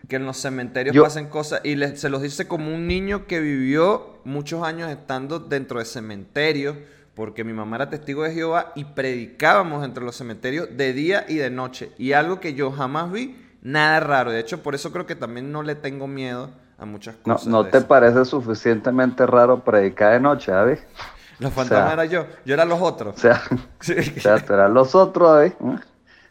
que 0.06 0.16
en 0.16 0.26
los 0.26 0.37
cementerios 0.37 0.94
yo- 0.94 1.02
pasen 1.02 1.28
cosas. 1.28 1.62
Y 1.64 1.76
le- 1.76 1.96
se 1.96 2.11
los 2.11 2.20
dice 2.20 2.46
como 2.46 2.75
un 2.75 2.87
niño 2.87 3.26
que 3.26 3.40
vivió 3.40 4.18
muchos 4.25 4.62
años 4.62 4.90
estando 4.90 5.38
dentro 5.38 5.78
de 5.78 5.87
cementerios, 5.87 6.76
porque 7.14 7.45
mi 7.45 7.52
mamá 7.52 7.76
era 7.76 7.90
testigo 7.90 8.23
de 8.23 8.33
Jehová 8.33 8.73
y 8.75 8.85
predicábamos 8.85 9.85
entre 9.85 10.02
los 10.04 10.16
cementerios 10.16 10.69
de 10.76 10.92
día 10.92 11.25
y 11.28 11.37
de 11.37 11.50
noche. 11.50 11.92
Y 11.99 12.12
algo 12.12 12.40
que 12.40 12.54
yo 12.54 12.71
jamás 12.71 13.12
vi, 13.12 13.37
nada 13.62 14.00
raro. 14.00 14.31
De 14.31 14.40
hecho, 14.40 14.62
por 14.62 14.75
eso 14.75 14.92
creo 14.92 15.07
que 15.07 15.14
también 15.14 15.52
no 15.52 15.62
le 15.62 15.75
tengo 15.75 16.07
miedo 16.07 16.50
a 16.78 16.85
muchas 16.87 17.16
no, 17.25 17.35
cosas. 17.35 17.49
¿no 17.49 17.64
de 17.64 17.71
te 17.71 17.81
parece 17.83 18.25
suficientemente 18.25 19.26
raro 19.26 19.61
predicar 19.62 20.12
de 20.12 20.21
noche, 20.21 20.52
David? 20.52 20.78
Los 21.38 21.52
fantasmas 21.52 21.83
o 21.83 21.85
sea- 21.85 21.92
era 21.92 22.04
yo, 22.07 22.26
yo 22.45 22.54
era 22.54 22.64
los 22.64 22.81
otros. 22.81 23.16
O 23.16 23.19
sea, 23.19 23.42
Sí. 23.81 23.95
o 24.16 24.21
sea, 24.21 24.38
tú 24.45 24.54
eras 24.54 24.71
los 24.71 24.95
otros, 24.95 25.31
David. 25.37 25.52
¿eh? 25.52 25.78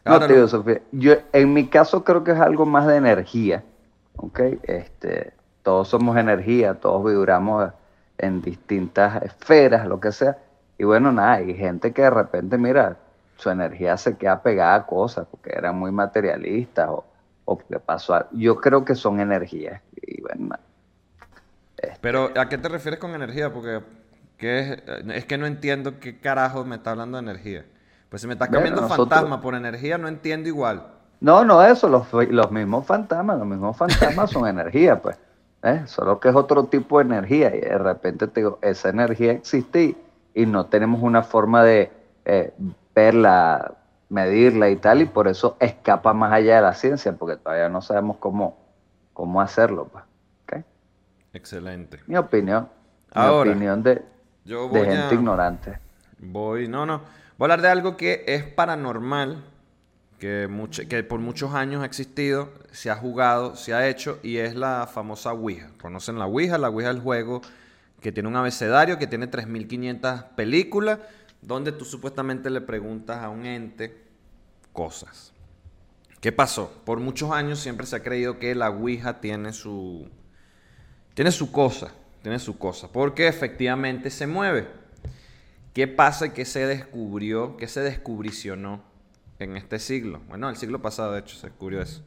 No, 0.05 0.19
te 0.19 0.27
digo, 0.29 0.41
no. 0.41 0.47
Sofía, 0.47 0.81
yo 0.91 1.13
en 1.31 1.53
mi 1.53 1.67
caso 1.67 2.03
creo 2.03 2.23
que 2.23 2.31
es 2.31 2.39
algo 2.39 2.65
más 2.65 2.87
de 2.87 2.95
energía, 2.95 3.63
¿ok? 4.15 4.39
Este, 4.63 5.33
todos 5.61 5.89
somos 5.89 6.17
energía, 6.17 6.73
todos 6.73 7.05
vibramos 7.05 7.71
en 8.17 8.41
distintas 8.41 9.21
esferas, 9.23 9.85
lo 9.85 9.99
que 9.99 10.11
sea. 10.11 10.37
Y 10.81 10.83
bueno, 10.83 11.11
nada, 11.11 11.33
hay 11.33 11.53
gente 11.53 11.91
que 11.93 12.01
de 12.01 12.09
repente, 12.09 12.57
mira, 12.57 12.97
su 13.37 13.51
energía 13.51 13.97
se 13.97 14.17
queda 14.17 14.41
pegada 14.41 14.73
a 14.73 14.85
cosas 14.87 15.27
porque 15.29 15.51
eran 15.55 15.77
muy 15.77 15.91
materialistas 15.91 16.89
o, 16.89 17.05
o 17.45 17.55
porque 17.55 17.77
pasó 17.77 18.15
algo. 18.15 18.29
Yo 18.31 18.55
creo 18.55 18.83
que 18.83 18.95
son 18.95 19.19
energías. 19.19 19.79
Y 20.01 20.19
bueno, 20.23 20.47
nada. 20.47 20.61
Pero, 22.01 22.31
¿a 22.35 22.49
qué 22.49 22.57
te 22.57 22.67
refieres 22.67 22.99
con 22.99 23.11
energía? 23.11 23.53
Porque 23.53 23.81
¿qué 24.39 24.59
es? 24.59 24.83
es 25.13 25.25
que 25.25 25.37
no 25.37 25.45
entiendo 25.45 25.99
qué 25.99 26.19
carajo 26.19 26.65
me 26.65 26.77
está 26.77 26.89
hablando 26.91 27.17
de 27.19 27.25
energía. 27.29 27.63
Pues 28.09 28.23
si 28.23 28.27
me 28.27 28.33
estás 28.33 28.49
Bueno, 28.49 28.63
cambiando 28.63 28.81
nosotros- 28.81 29.07
fantasma 29.09 29.39
por 29.39 29.53
energía, 29.53 29.99
no 29.99 30.07
entiendo 30.07 30.47
igual. 30.49 30.87
No, 31.19 31.45
no 31.45 31.63
eso, 31.63 31.89
los, 31.89 32.11
los 32.11 32.51
mismos 32.51 32.87
fantasmas, 32.87 33.37
los 33.37 33.45
mismos 33.45 33.77
fantasmas 33.77 34.31
son 34.31 34.47
energía, 34.47 34.99
pues. 34.99 35.15
¿eh? 35.61 35.83
Solo 35.85 36.19
que 36.19 36.29
es 36.29 36.35
otro 36.35 36.63
tipo 36.63 36.97
de 36.97 37.05
energía 37.05 37.55
y 37.55 37.59
de 37.61 37.77
repente 37.77 38.25
te 38.25 38.39
digo, 38.39 38.57
esa 38.63 38.89
energía 38.89 39.33
existe 39.33 39.95
y, 40.33 40.45
no 40.45 40.65
tenemos 40.67 41.01
una 41.01 41.23
forma 41.23 41.63
de 41.63 41.91
eh, 42.25 42.53
verla, 42.95 43.73
medirla 44.09 44.69
y 44.69 44.75
tal, 44.75 45.01
y 45.01 45.05
por 45.05 45.27
eso 45.27 45.57
escapa 45.59 46.13
más 46.13 46.31
allá 46.33 46.57
de 46.57 46.61
la 46.61 46.73
ciencia, 46.73 47.13
porque 47.13 47.37
todavía 47.37 47.69
no 47.69 47.81
sabemos 47.81 48.17
cómo, 48.17 48.57
cómo 49.13 49.41
hacerlo, 49.41 49.87
pues. 49.91 50.03
¿ok? 50.43 50.65
Excelente. 51.33 51.99
Mi 52.07 52.17
opinión. 52.17 52.67
Ahora, 53.13 53.51
opinión 53.51 53.83
de, 53.83 54.01
yo 54.45 54.63
de 54.69 54.79
voy 54.79 54.87
gente 54.87 55.07
a- 55.09 55.13
ignorante. 55.13 55.79
Voy, 56.19 56.67
no, 56.67 56.85
no. 56.85 56.99
Voy 57.37 57.45
a 57.49 57.53
hablar 57.53 57.61
de 57.61 57.67
algo 57.69 57.97
que 57.97 58.23
es 58.27 58.43
paranormal, 58.43 59.43
que, 60.19 60.47
mucho- 60.47 60.87
que 60.87 61.03
por 61.03 61.19
muchos 61.19 61.53
años 61.55 61.81
ha 61.81 61.85
existido, 61.85 62.49
se 62.71 62.91
ha 62.91 62.95
jugado, 62.95 63.55
se 63.55 63.73
ha 63.73 63.87
hecho, 63.87 64.19
y 64.23 64.37
es 64.37 64.55
la 64.55 64.87
famosa 64.87 65.33
Ouija. 65.33 65.69
¿Conocen 65.81 66.19
la 66.19 66.27
Ouija? 66.27 66.57
La 66.57 66.69
Ouija 66.69 66.89
es 66.91 66.95
el 66.95 67.01
juego 67.01 67.41
que 68.01 68.11
tiene 68.11 68.27
un 68.27 68.35
abecedario, 68.35 68.97
que 68.97 69.07
tiene 69.07 69.29
3.500 69.29 70.29
películas, 70.35 70.99
donde 71.41 71.71
tú 71.71 71.85
supuestamente 71.85 72.49
le 72.49 72.61
preguntas 72.61 73.23
a 73.23 73.29
un 73.29 73.45
ente 73.45 73.95
cosas. 74.73 75.33
¿Qué 76.19 76.31
pasó? 76.31 76.81
Por 76.85 76.99
muchos 76.99 77.31
años 77.31 77.59
siempre 77.59 77.85
se 77.85 77.95
ha 77.95 78.03
creído 78.03 78.39
que 78.39 78.53
la 78.55 78.69
Ouija 78.69 79.21
tiene 79.21 79.53
su, 79.53 80.09
tiene 81.13 81.31
su 81.31 81.51
cosa, 81.51 81.91
tiene 82.21 82.39
su 82.39 82.57
cosa, 82.57 82.91
porque 82.91 83.27
efectivamente 83.27 84.09
se 84.09 84.27
mueve. 84.27 84.67
¿Qué 85.73 85.87
pasa 85.87 86.27
y 86.27 86.29
qué 86.31 86.45
se 86.45 86.65
descubrió, 86.67 87.55
qué 87.57 87.67
se 87.67 87.81
descubricionó 87.81 88.83
en 89.39 89.57
este 89.57 89.79
siglo? 89.79 90.21
Bueno, 90.27 90.49
el 90.49 90.57
siglo 90.57 90.81
pasado, 90.81 91.13
de 91.13 91.21
hecho, 91.21 91.37
se 91.37 91.47
descubrió 91.47 91.81
eso. 91.81 92.03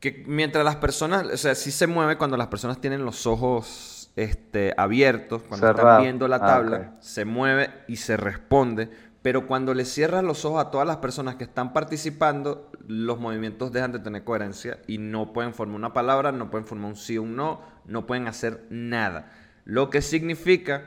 Que 0.00 0.24
mientras 0.26 0.64
las 0.64 0.76
personas, 0.76 1.26
o 1.26 1.36
sea, 1.36 1.54
sí 1.54 1.70
se 1.70 1.86
mueve 1.86 2.16
cuando 2.16 2.36
las 2.36 2.46
personas 2.48 2.80
tienen 2.80 3.04
los 3.04 3.26
ojos 3.26 3.97
este, 4.22 4.74
abiertos, 4.76 5.42
cuando 5.42 5.70
están 5.70 6.02
viendo 6.02 6.26
la 6.26 6.36
Ah, 6.36 6.46
tabla, 6.46 6.92
se 7.00 7.24
mueve 7.24 7.70
y 7.86 7.96
se 7.96 8.16
responde. 8.16 8.90
Pero 9.22 9.46
cuando 9.46 9.74
le 9.74 9.84
cierras 9.84 10.24
los 10.24 10.44
ojos 10.44 10.64
a 10.64 10.70
todas 10.70 10.86
las 10.86 10.96
personas 10.98 11.36
que 11.36 11.44
están 11.44 11.72
participando, 11.72 12.70
los 12.86 13.20
movimientos 13.20 13.72
dejan 13.72 13.92
de 13.92 13.98
tener 14.00 14.24
coherencia 14.24 14.78
y 14.86 14.98
no 14.98 15.32
pueden 15.32 15.54
formar 15.54 15.76
una 15.76 15.92
palabra, 15.92 16.32
no 16.32 16.50
pueden 16.50 16.66
formar 16.66 16.90
un 16.90 16.96
sí 16.96 17.16
o 17.18 17.22
un 17.22 17.36
no, 17.36 17.60
no 17.84 18.06
pueden 18.06 18.26
hacer 18.26 18.64
nada. 18.70 19.30
Lo 19.64 19.90
que 19.90 20.02
significa 20.02 20.82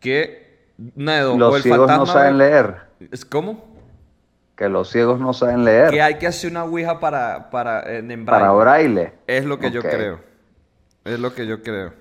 que 0.00 0.72
una 0.96 1.16
de 1.16 1.20
dos, 1.22 1.34
o 1.34 1.38
Los 1.38 1.56
el 1.56 1.62
ciegos 1.62 1.88
no 1.88 2.06
saben 2.06 2.38
leer. 2.38 2.76
¿Es 3.12 3.24
cómo? 3.24 3.68
Que 4.56 4.68
los 4.68 4.90
ciegos 4.90 5.20
no 5.20 5.32
saben 5.32 5.64
leer. 5.64 5.90
Que 5.90 6.02
hay 6.02 6.18
que 6.18 6.26
hacer 6.26 6.50
una 6.50 6.64
ouija 6.64 6.98
para, 7.00 7.50
para 7.50 7.82
en 7.96 8.24
Para 8.24 8.50
braille. 8.52 8.92
braille. 8.94 9.12
Es 9.26 9.44
lo 9.44 9.58
que 9.58 9.70
yo 9.70 9.80
creo. 9.82 10.20
Es 11.04 11.18
lo 11.18 11.34
que 11.34 11.46
yo 11.46 11.62
creo. 11.62 11.99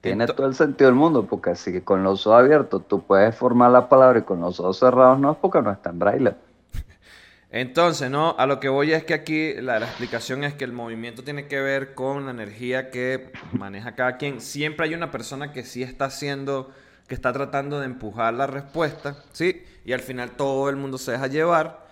Tiene 0.00 0.26
todo 0.26 0.46
el 0.46 0.54
sentido 0.54 0.88
del 0.88 0.94
mundo, 0.94 1.26
porque 1.26 1.56
si 1.56 1.80
con 1.80 2.04
los 2.04 2.26
ojos 2.26 2.40
abiertos 2.40 2.86
tú 2.86 3.02
puedes 3.02 3.34
formar 3.34 3.72
la 3.72 3.88
palabra 3.88 4.20
y 4.20 4.22
con 4.22 4.40
los 4.40 4.60
ojos 4.60 4.78
cerrados 4.78 5.18
no 5.18 5.32
es 5.32 5.38
porque 5.38 5.60
no 5.60 5.72
está 5.72 5.90
en 5.90 5.98
braille. 5.98 6.34
Entonces, 7.50 8.08
no, 8.08 8.36
a 8.38 8.46
lo 8.46 8.60
que 8.60 8.68
voy 8.68 8.92
es 8.92 9.02
que 9.02 9.14
aquí 9.14 9.54
la, 9.54 9.80
la 9.80 9.86
explicación 9.86 10.44
es 10.44 10.54
que 10.54 10.64
el 10.64 10.72
movimiento 10.72 11.24
tiene 11.24 11.48
que 11.48 11.60
ver 11.60 11.94
con 11.94 12.26
la 12.26 12.30
energía 12.30 12.90
que 12.90 13.32
maneja 13.52 13.96
cada 13.96 14.18
quien. 14.18 14.40
Siempre 14.40 14.86
hay 14.86 14.94
una 14.94 15.10
persona 15.10 15.52
que 15.52 15.64
sí 15.64 15.82
está 15.82 16.04
haciendo, 16.04 16.70
que 17.08 17.14
está 17.16 17.32
tratando 17.32 17.80
de 17.80 17.86
empujar 17.86 18.34
la 18.34 18.46
respuesta, 18.46 19.16
¿sí? 19.32 19.64
Y 19.84 19.94
al 19.94 20.00
final 20.00 20.30
todo 20.32 20.68
el 20.68 20.76
mundo 20.76 20.98
se 20.98 21.12
deja 21.12 21.26
llevar. 21.26 21.88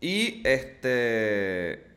Y 0.00 0.42
este. 0.44 1.87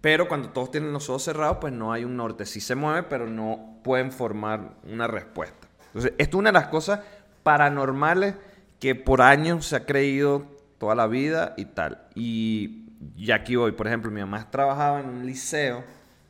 Pero 0.00 0.28
cuando 0.28 0.50
todos 0.50 0.70
tienen 0.70 0.92
los 0.92 1.08
ojos 1.08 1.24
cerrados, 1.24 1.58
pues 1.60 1.72
no 1.72 1.92
hay 1.92 2.04
un 2.04 2.16
norte. 2.16 2.46
Sí 2.46 2.60
se 2.60 2.74
mueve, 2.74 3.02
pero 3.04 3.26
no 3.26 3.78
pueden 3.82 4.12
formar 4.12 4.74
una 4.84 5.06
respuesta. 5.06 5.68
Entonces, 5.86 6.12
esto 6.18 6.36
es 6.36 6.40
una 6.40 6.50
de 6.50 6.58
las 6.58 6.68
cosas 6.68 7.00
paranormales 7.42 8.34
que 8.78 8.94
por 8.94 9.22
años 9.22 9.66
se 9.66 9.76
ha 9.76 9.86
creído 9.86 10.44
toda 10.78 10.94
la 10.94 11.06
vida 11.06 11.54
y 11.56 11.64
tal. 11.66 12.02
Y, 12.14 12.86
y 13.16 13.30
aquí 13.30 13.56
voy, 13.56 13.72
por 13.72 13.86
ejemplo, 13.86 14.10
mi 14.10 14.20
mamá 14.20 14.50
trabajaba 14.50 15.00
en 15.00 15.08
un 15.08 15.26
liceo, 15.26 15.84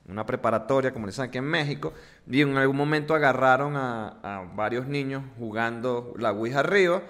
una 0.08 0.25
preparatoria, 0.25 0.92
como 0.92 1.06
le 1.06 1.12
dicen 1.12 1.25
aquí 1.25 1.38
en 1.38 1.44
México, 1.44 1.92
y 2.28 2.42
en 2.42 2.56
algún 2.56 2.76
momento 2.76 3.14
agarraron 3.14 3.76
a, 3.76 4.50
varios 4.54 4.87
niños 4.87 5.23
jugando 5.38 6.14
la 6.18 6.32
Ouija 6.32 6.61
arriba. 6.61 7.02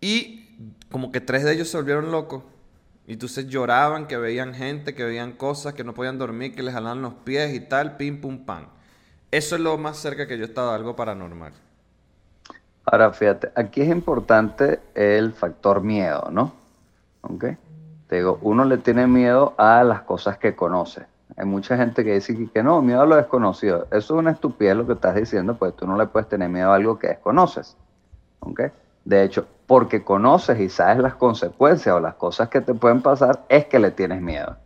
Y 0.00 0.72
como 0.90 1.12
que 1.12 1.20
tres 1.20 1.44
de 1.44 1.52
ellos 1.52 1.68
se 1.68 1.76
volvieron 1.76 2.10
locos. 2.10 2.42
Y 3.08 3.14
entonces 3.14 3.46
lloraban, 3.46 4.06
que 4.06 4.18
veían 4.18 4.52
gente, 4.54 4.94
que 4.94 5.02
veían 5.02 5.32
cosas, 5.32 5.72
que 5.72 5.82
no 5.82 5.94
podían 5.94 6.18
dormir, 6.18 6.54
que 6.54 6.62
les 6.62 6.74
jalaban 6.74 7.00
los 7.00 7.14
pies 7.14 7.54
y 7.54 7.60
tal, 7.60 7.96
pim, 7.96 8.20
pum, 8.20 8.44
pam. 8.44 8.66
Eso 9.30 9.56
es 9.56 9.62
lo 9.62 9.78
más 9.78 9.96
cerca 9.96 10.26
que 10.26 10.36
yo 10.36 10.44
he 10.44 10.46
estado 10.46 10.68
de 10.68 10.76
algo 10.76 10.94
paranormal. 10.94 11.54
Ahora, 12.84 13.10
fíjate, 13.10 13.50
aquí 13.54 13.80
es 13.80 13.88
importante 13.88 14.80
el 14.94 15.32
factor 15.32 15.82
miedo, 15.82 16.28
¿no? 16.30 16.52
¿Ok? 17.22 17.44
Te 18.08 18.16
digo, 18.16 18.38
uno 18.42 18.66
le 18.66 18.76
tiene 18.76 19.06
miedo 19.06 19.54
a 19.56 19.82
las 19.84 20.02
cosas 20.02 20.36
que 20.36 20.54
conoce. 20.54 21.06
Hay 21.38 21.46
mucha 21.46 21.78
gente 21.78 22.04
que 22.04 22.12
dice 22.12 22.36
que- 22.52 22.62
no, 22.62 22.82
miedo 22.82 23.00
a 23.00 23.06
lo 23.06 23.16
desconocido. 23.16 23.86
Eso 23.90 24.14
es 24.14 24.20
una 24.20 24.32
estupidez 24.32 24.76
lo 24.76 24.86
que 24.86 24.92
estás 24.94 25.14
diciendo, 25.14 25.56
pues 25.56 25.74
tú 25.74 25.86
no 25.86 25.96
le 25.96 26.06
puedes 26.06 26.28
tener 26.28 26.50
miedo 26.50 26.72
a 26.72 26.74
algo 26.74 26.98
que 26.98 27.08
desconoces. 27.08 27.74
¿Ok? 28.40 28.64
De 29.04 29.22
hecho, 29.24 29.46
porque 29.68 30.02
conoces 30.02 30.58
y 30.58 30.70
sabes 30.70 30.96
las 30.98 31.14
consecuencias 31.14 31.94
o 31.94 32.00
las 32.00 32.14
cosas 32.14 32.48
que 32.48 32.62
te 32.62 32.72
pueden 32.72 33.02
pasar, 33.02 33.44
es 33.50 33.66
que 33.66 33.78
le 33.78 33.90
tienes 33.90 34.22
miedo. 34.22 34.56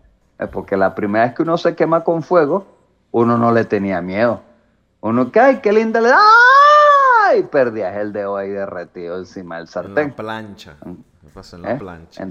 Porque 0.52 0.76
la 0.76 0.94
primera 0.94 1.24
vez 1.26 1.34
que 1.34 1.42
uno 1.42 1.58
se 1.58 1.74
quema 1.74 2.04
con 2.04 2.22
fuego, 2.22 2.66
uno 3.10 3.36
no 3.36 3.50
le 3.50 3.64
tenía 3.64 4.00
miedo. 4.00 4.40
Uno 5.00 5.32
que, 5.32 5.40
ay, 5.40 5.56
qué 5.60 5.72
linda 5.72 6.00
le 6.00 6.10
da. 6.10 6.20
Y 7.36 7.42
perdías 7.42 7.96
el 7.96 8.12
dedo 8.12 8.36
ahí 8.36 8.50
derretido 8.50 9.18
encima 9.18 9.56
del 9.56 9.64
En 9.64 9.68
sartén. 9.68 10.08
la 10.10 10.14
plancha. 10.14 10.76
Me 10.84 11.30
pasó 11.34 11.56
en 11.56 11.64
¿eh? 11.64 11.68
la 11.72 11.78
plancha. 11.78 12.28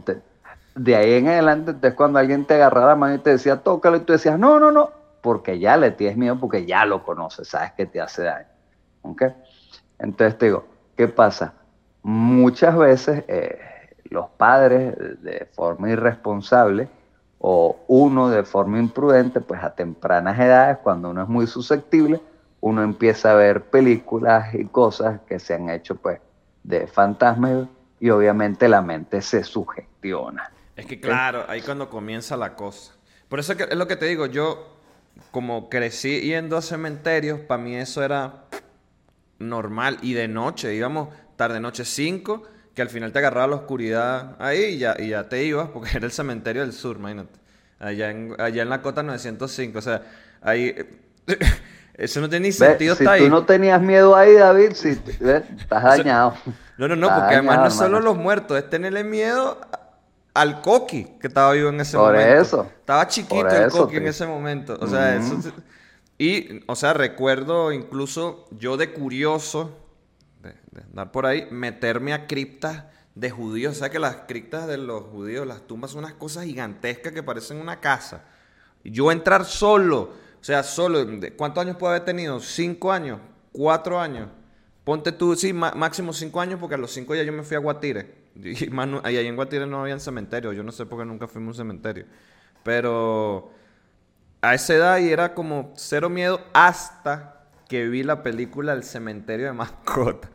De 0.74 0.96
ahí 0.96 1.16
en 1.16 1.28
adelante, 1.28 1.72
entonces 1.72 1.98
cuando 1.98 2.20
alguien 2.20 2.46
te 2.46 2.54
agarraba 2.54 2.88
la 2.88 2.96
mano 2.96 3.16
y 3.16 3.20
te 3.20 3.32
decía, 3.32 3.58
tócalo, 3.58 3.98
y 3.98 4.02
tú 4.02 4.14
decías, 4.14 4.40
no, 4.40 4.62
no, 4.62 4.72
no, 4.72 4.92
porque 5.22 5.60
ya 5.60 5.76
le 5.76 5.92
tienes 5.92 6.16
miedo, 6.16 6.40
porque 6.40 6.66
ya 6.66 6.86
lo 6.86 7.04
conoces, 7.04 7.50
sabes 7.50 7.74
que 7.74 7.86
te 7.86 8.00
hace 8.00 8.24
daño. 8.24 8.48
¿Ok? 9.02 9.24
Entonces 10.00 10.38
te 10.38 10.46
digo, 10.46 10.66
¿qué 10.96 11.10
pasa? 11.10 11.56
Muchas 12.04 12.78
veces 12.78 13.24
eh, 13.28 13.60
los 14.06 14.28
padres 14.30 14.96
de 15.22 15.48
forma 15.54 15.90
irresponsable 15.90 16.90
o 17.40 17.80
uno 17.88 18.30
de 18.30 18.44
forma 18.44 18.80
imprudente, 18.80 19.42
pues 19.42 19.64
a 19.64 19.74
tempranas 19.74 20.40
edades, 20.40 20.78
cuando 20.84 21.10
uno 21.10 21.24
es 21.24 21.30
muy 21.30 21.48
susceptible, 21.48 22.22
uno 22.60 22.84
empieza 22.84 23.32
a 23.32 23.36
ver 23.36 23.64
películas 23.64 24.54
y 24.54 24.66
cosas 24.66 25.22
que 25.28 25.40
se 25.40 25.56
han 25.56 25.70
hecho 25.70 25.96
pues 25.96 26.20
de 26.64 26.86
fantasmas 26.86 27.68
y 28.00 28.10
obviamente 28.10 28.68
la 28.70 28.82
mente 28.82 29.22
se 29.22 29.44
sugestiona. 29.44 30.52
Es 30.76 30.86
que 30.86 31.00
claro, 31.00 31.46
ahí 31.48 31.62
cuando 31.62 31.90
comienza 31.90 32.38
la 32.38 32.56
cosa. 32.56 32.94
Por 33.28 33.40
eso 33.40 33.54
es 33.54 33.76
lo 33.76 33.88
que 33.88 33.96
te 33.96 34.06
digo, 34.06 34.26
yo 34.28 34.78
como 35.32 35.70
crecí 35.70 36.22
yendo 36.22 36.58
a 36.58 36.62
cementerios, 36.62 37.40
para 37.40 37.62
mí 37.62 37.76
eso 37.76 38.04
era 38.04 38.46
normal. 39.42 39.98
Y 40.02 40.14
de 40.14 40.28
noche, 40.28 40.74
íbamos 40.74 41.10
tarde 41.36 41.60
noche 41.60 41.86
5, 41.86 42.44
que 42.76 42.82
al 42.82 42.90
final 42.90 43.12
te 43.12 43.20
agarraba 43.20 43.48
la 43.48 43.56
oscuridad 43.58 44.36
ahí 44.40 44.64
y 44.64 44.78
ya, 44.78 44.96
y 44.98 45.10
ya 45.10 45.28
te 45.28 45.44
ibas, 45.44 45.70
porque 45.70 45.90
era 45.98 46.06
el 46.06 46.12
cementerio 46.12 46.62
del 46.62 46.74
sur, 46.74 46.98
imagínate. 46.98 47.40
Allá 47.80 48.12
en, 48.12 48.36
allá 48.40 48.62
en 48.62 48.70
la 48.70 48.82
cota 48.82 49.04
905, 49.04 49.78
o 49.78 49.82
sea, 49.82 50.04
ahí... 50.42 50.76
Eso 51.94 52.20
no 52.22 52.30
tiene 52.30 52.48
ni 52.48 52.52
sentido 52.52 52.96
si 52.96 53.04
tú 53.04 53.10
ahí. 53.10 53.30
no 53.30 53.46
tenías 53.46 53.80
miedo 53.80 54.16
ahí, 54.16 54.34
David, 54.34 54.72
si, 54.74 54.90
estás 54.90 55.84
dañado. 55.84 56.34
No, 56.78 56.88
no, 56.88 56.96
no, 56.96 57.08
Estás 57.08 57.20
porque 57.20 57.36
además 57.36 57.58
no 57.60 57.68
es 57.68 57.74
solo 57.76 58.00
los 58.00 58.18
muertos, 58.18 58.58
es 58.58 58.68
tenerle 58.70 59.04
miedo 59.04 59.60
al 60.34 60.62
coqui 60.62 61.04
que 61.20 61.28
estaba 61.28 61.52
vivo 61.52 61.70
en 61.70 61.82
ese 61.82 61.98
Por 61.98 62.14
momento. 62.14 62.42
eso, 62.42 62.72
Estaba 62.80 63.08
chiquito 63.08 63.36
por 63.42 63.54
el 63.54 63.70
coqui 63.70 63.98
en 63.98 64.08
ese 64.08 64.26
momento. 64.26 64.78
O 64.80 64.88
sea, 64.88 65.16
eso. 65.16 65.38
Y, 66.22 66.60
o 66.68 66.76
sea, 66.76 66.94
recuerdo 66.94 67.72
incluso 67.72 68.48
yo 68.52 68.78
de 68.78 68.94
curioso, 68.94 69.76
de, 70.44 70.54
andar 70.84 71.12
por 71.12 71.26
ahí, 71.26 71.48
meterme 71.50 72.14
a 72.14 72.28
criptas 72.28 72.84
de 73.16 73.32
judíos. 73.32 73.76
O 73.76 73.80
sea, 73.80 73.90
que 73.90 73.98
las 73.98 74.18
criptas 74.28 74.68
de 74.68 74.78
los 74.78 75.02
judíos, 75.06 75.48
las 75.48 75.66
tumbas 75.66 75.90
son 75.90 76.04
unas 76.04 76.14
cosas 76.14 76.46
gigantescas 76.46 77.12
que 77.12 77.24
parecen 77.24 77.58
una 77.58 77.80
casa. 77.80 78.24
Y 78.84 78.92
Yo 78.92 79.12
entrar 79.12 79.46
solo, 79.46 80.14
o 80.40 80.44
sea, 80.44 80.62
solo, 80.62 81.04
¿de 81.04 81.34
¿cuántos 81.34 81.64
años 81.64 81.78
puedo 81.78 81.90
haber 81.90 82.06
tenido? 82.06 82.40
¿Cinco 82.40 82.92
años? 82.92 83.20
¿Cuatro 83.52 84.00
años? 84.00 84.30
Ponte 84.84 85.14
tú, 85.14 85.36
sí, 85.36 85.54
máximo 85.54 86.14
cinco 86.14 86.40
años, 86.40 86.60
porque 86.60 86.76
a 86.76 86.78
los 86.78 86.92
cinco 86.92 87.16
ya 87.16 87.24
yo 87.24 87.34
me 87.34 87.42
fui 87.42 87.58
a 87.58 87.60
Guatire. 87.60 88.22
Y 88.36 89.18
ahí 89.18 89.26
en 89.26 89.36
Guatire 89.36 89.66
no 89.66 89.82
había 89.82 89.98
cementerio, 90.00 90.54
yo 90.54 90.62
no 90.62 90.72
sé 90.72 90.86
por 90.86 91.00
qué 91.00 91.06
nunca 91.06 91.28
fuimos 91.28 91.58
a 91.58 91.64
un 91.64 91.68
cementerio. 91.68 92.06
Pero 92.64 93.60
a 94.42 94.56
esa 94.56 94.74
edad 94.74 94.98
y 94.98 95.12
era 95.12 95.34
como 95.34 95.72
cero 95.76 96.10
miedo 96.10 96.42
hasta 96.54 97.46
que 97.70 97.88
vi 97.88 98.04
la 98.04 98.24
película 98.24 98.74
El 98.74 98.84
cementerio 98.84 99.46
de 99.46 99.54
mascota. 99.54 100.30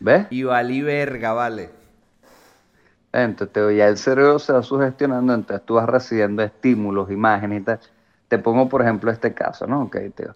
¿Ves? 0.00 0.26
Y 0.30 0.42
valí 0.42 0.82
verga, 0.82 1.32
vale. 1.32 1.70
Entonces 3.12 3.76
ya 3.76 3.88
el 3.88 3.98
cerebro 3.98 4.38
se 4.38 4.52
va 4.52 4.62
sugestionando, 4.62 5.34
entonces 5.34 5.64
tú 5.64 5.74
vas 5.74 5.88
recibiendo 5.88 6.42
estímulos, 6.42 7.10
imágenes 7.10 7.60
y 7.60 7.64
tal. 7.64 7.80
Te 8.28 8.38
pongo, 8.38 8.68
por 8.68 8.82
ejemplo, 8.82 9.10
este 9.10 9.32
caso, 9.34 9.66
¿no? 9.66 9.82
Ok, 9.82 9.96
tío. 10.16 10.34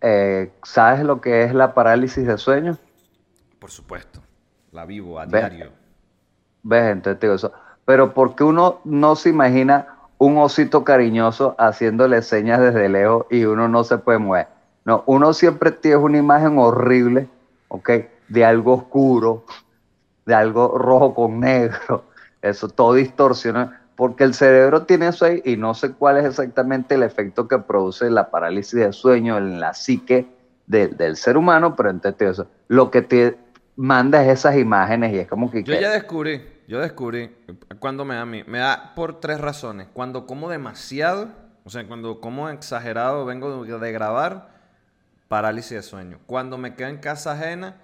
Eh, 0.00 0.52
¿Sabes 0.64 1.04
lo 1.04 1.20
que 1.20 1.44
es 1.44 1.54
la 1.54 1.74
parálisis 1.74 2.26
de 2.26 2.36
sueño? 2.36 2.76
Por 3.60 3.70
supuesto, 3.70 4.20
la 4.72 4.84
vivo 4.84 5.18
a 5.18 5.26
diario. 5.26 5.70
¿Ves? 6.64 6.84
Entonces 6.92 7.20
te 7.20 7.26
digo 7.26 7.36
eso. 7.36 7.52
Pero 7.84 8.12
¿por 8.12 8.34
qué 8.34 8.44
uno 8.44 8.80
no 8.84 9.14
se 9.14 9.30
imagina 9.30 9.91
un 10.22 10.38
osito 10.38 10.84
cariñoso 10.84 11.56
haciéndole 11.58 12.22
señas 12.22 12.60
desde 12.60 12.88
lejos 12.88 13.26
y 13.28 13.44
uno 13.44 13.66
no 13.66 13.82
se 13.82 13.98
puede 13.98 14.18
mover. 14.18 14.46
No, 14.84 15.02
uno 15.06 15.32
siempre 15.32 15.72
tiene 15.72 15.96
una 15.96 16.18
imagen 16.18 16.58
horrible, 16.58 17.28
¿ok? 17.66 17.90
De 18.28 18.44
algo 18.44 18.74
oscuro, 18.74 19.44
de 20.24 20.34
algo 20.34 20.78
rojo 20.78 21.12
con 21.12 21.40
negro, 21.40 22.04
eso 22.40 22.68
todo 22.68 22.94
distorsiona, 22.94 23.82
porque 23.96 24.22
el 24.22 24.34
cerebro 24.34 24.82
tiene 24.82 25.08
eso 25.08 25.24
ahí 25.24 25.42
y 25.44 25.56
no 25.56 25.74
sé 25.74 25.92
cuál 25.92 26.18
es 26.18 26.24
exactamente 26.24 26.94
el 26.94 27.02
efecto 27.02 27.48
que 27.48 27.58
produce 27.58 28.08
la 28.08 28.30
parálisis 28.30 28.78
del 28.78 28.92
sueño 28.92 29.38
en 29.38 29.58
la 29.58 29.74
psique 29.74 30.28
del 30.68 31.16
ser 31.16 31.36
humano, 31.36 31.74
pero 31.74 31.90
entonces 31.90 32.30
eso, 32.30 32.46
lo 32.68 32.92
que 32.92 33.02
te 33.02 33.36
manda 33.74 34.24
es 34.24 34.38
esas 34.38 34.56
imágenes 34.56 35.12
y 35.14 35.18
es 35.18 35.26
como 35.26 35.50
que... 35.50 35.64
Yo 35.64 35.74
ya 35.74 35.90
descubrí, 35.90 36.40
yo 36.68 36.80
descubrí 36.80 37.34
cuando 37.78 38.04
me 38.04 38.14
da 38.14 38.22
a 38.22 38.26
mí, 38.26 38.44
me 38.46 38.58
da 38.58 38.94
por 38.94 39.20
tres 39.20 39.40
razones, 39.40 39.88
cuando 39.92 40.26
como 40.26 40.48
demasiado, 40.48 41.28
o 41.64 41.70
sea, 41.70 41.86
cuando 41.86 42.20
como 42.20 42.48
exagerado, 42.48 43.24
vengo 43.24 43.64
de 43.64 43.92
grabar, 43.92 44.50
parálisis 45.28 45.72
de 45.72 45.82
sueño, 45.82 46.18
cuando 46.26 46.58
me 46.58 46.74
quedo 46.74 46.88
en 46.88 46.98
casa 46.98 47.32
ajena, 47.32 47.76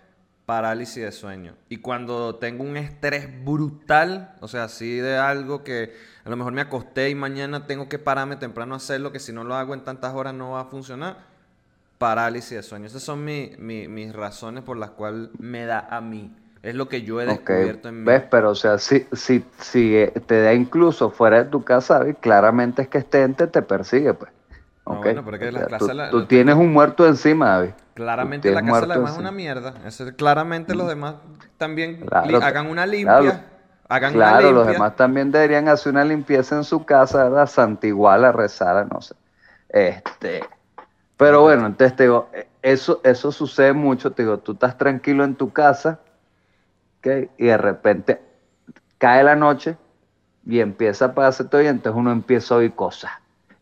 parálisis 0.48 1.02
de 1.02 1.12
sueño. 1.12 1.54
Y 1.68 1.76
cuando 1.76 2.36
tengo 2.36 2.64
un 2.64 2.78
estrés 2.78 3.44
brutal, 3.44 4.34
o 4.40 4.48
sea, 4.48 4.64
así 4.64 4.96
de 4.96 5.18
algo 5.18 5.62
que 5.62 5.94
a 6.24 6.30
lo 6.30 6.36
mejor 6.36 6.54
me 6.54 6.62
acosté 6.62 7.10
y 7.10 7.14
mañana 7.14 7.66
tengo 7.66 7.88
que 7.90 7.98
pararme 7.98 8.36
temprano 8.36 8.72
a 8.72 8.78
hacerlo, 8.78 9.12
que 9.12 9.20
si 9.20 9.30
no 9.30 9.44
lo 9.44 9.54
hago 9.54 9.74
en 9.74 9.84
tantas 9.84 10.14
horas 10.14 10.32
no 10.32 10.52
va 10.52 10.62
a 10.62 10.64
funcionar, 10.64 11.18
parálisis 11.98 12.52
de 12.52 12.62
sueño. 12.62 12.86
Esas 12.86 13.02
son 13.02 13.24
mis 13.24 14.12
razones 14.14 14.64
por 14.64 14.78
las 14.78 14.90
cuales 14.90 15.28
me 15.38 15.66
da 15.66 15.86
a 15.90 16.00
mí. 16.00 16.34
Es 16.62 16.74
lo 16.74 16.88
que 16.88 17.02
yo 17.02 17.20
he 17.20 17.26
descubierto 17.26 17.88
en 17.88 18.00
mí. 18.00 18.04
¿Ves? 18.04 18.22
Pero, 18.30 18.50
o 18.50 18.54
sea, 18.54 18.78
si, 18.78 19.06
si, 19.12 19.44
si 19.60 19.96
eh, 19.96 20.12
te 20.26 20.42
da 20.42 20.54
incluso 20.54 21.10
fuera 21.10 21.44
de 21.44 21.50
tu 21.50 21.62
casa, 21.62 22.04
claramente 22.20 22.82
es 22.82 22.88
que 22.88 22.98
este 22.98 23.22
ente 23.22 23.46
te 23.46 23.62
persigue, 23.62 24.14
pues. 24.14 24.32
No, 24.86 25.02
bueno, 25.02 25.22
pero 25.24 25.38
que 25.38 25.52
la 25.52 25.78
tú, 25.78 25.88
tú 26.10 26.26
tienes 26.26 26.56
un 26.56 26.72
muerto 26.72 27.06
encima, 27.06 27.50
David. 27.50 27.70
Claramente 27.94 28.50
la 28.50 28.62
casa 28.62 28.86
de 28.86 28.94
demás 28.94 29.12
es 29.12 29.18
una 29.18 29.32
mierda. 29.32 29.74
claramente 30.16 30.74
los 30.74 30.88
demás 30.88 31.16
también 31.56 32.06
hagan 32.10 32.68
una 32.68 32.86
limpia. 32.86 33.20
Claro, 33.20 33.40
hagan 33.88 34.12
claro 34.12 34.52
los 34.52 34.66
demás 34.66 34.96
también 34.96 35.30
deberían 35.30 35.68
hacer 35.68 35.92
una 35.92 36.04
limpieza 36.04 36.56
en 36.56 36.64
su 36.64 36.84
casa, 36.84 37.24
¿verdad? 37.24 37.46
Santiguala, 37.46 38.32
rezar, 38.32 38.86
no 38.90 39.02
sé. 39.02 39.14
Este, 39.68 40.42
pero 41.16 41.42
bueno, 41.42 41.66
entonces 41.66 41.96
te 41.96 42.04
digo, 42.04 42.30
eso, 42.62 43.00
eso 43.02 43.32
sucede 43.32 43.72
mucho, 43.72 44.12
te 44.12 44.22
digo, 44.22 44.38
tú 44.38 44.52
estás 44.52 44.78
tranquilo 44.78 45.24
en 45.24 45.34
tu 45.34 45.52
casa, 45.52 45.98
¿ok? 46.98 47.30
Y 47.38 47.46
de 47.46 47.56
repente 47.56 48.20
cae 48.98 49.22
la 49.22 49.36
noche 49.36 49.76
y 50.44 50.60
empieza 50.60 51.06
a 51.06 51.14
pasarse 51.14 51.44
todo 51.44 51.62
y 51.62 51.66
entonces 51.66 51.98
uno 51.98 52.10
empieza 52.10 52.54
a 52.54 52.58
oír 52.58 52.74
cosas 52.74 53.10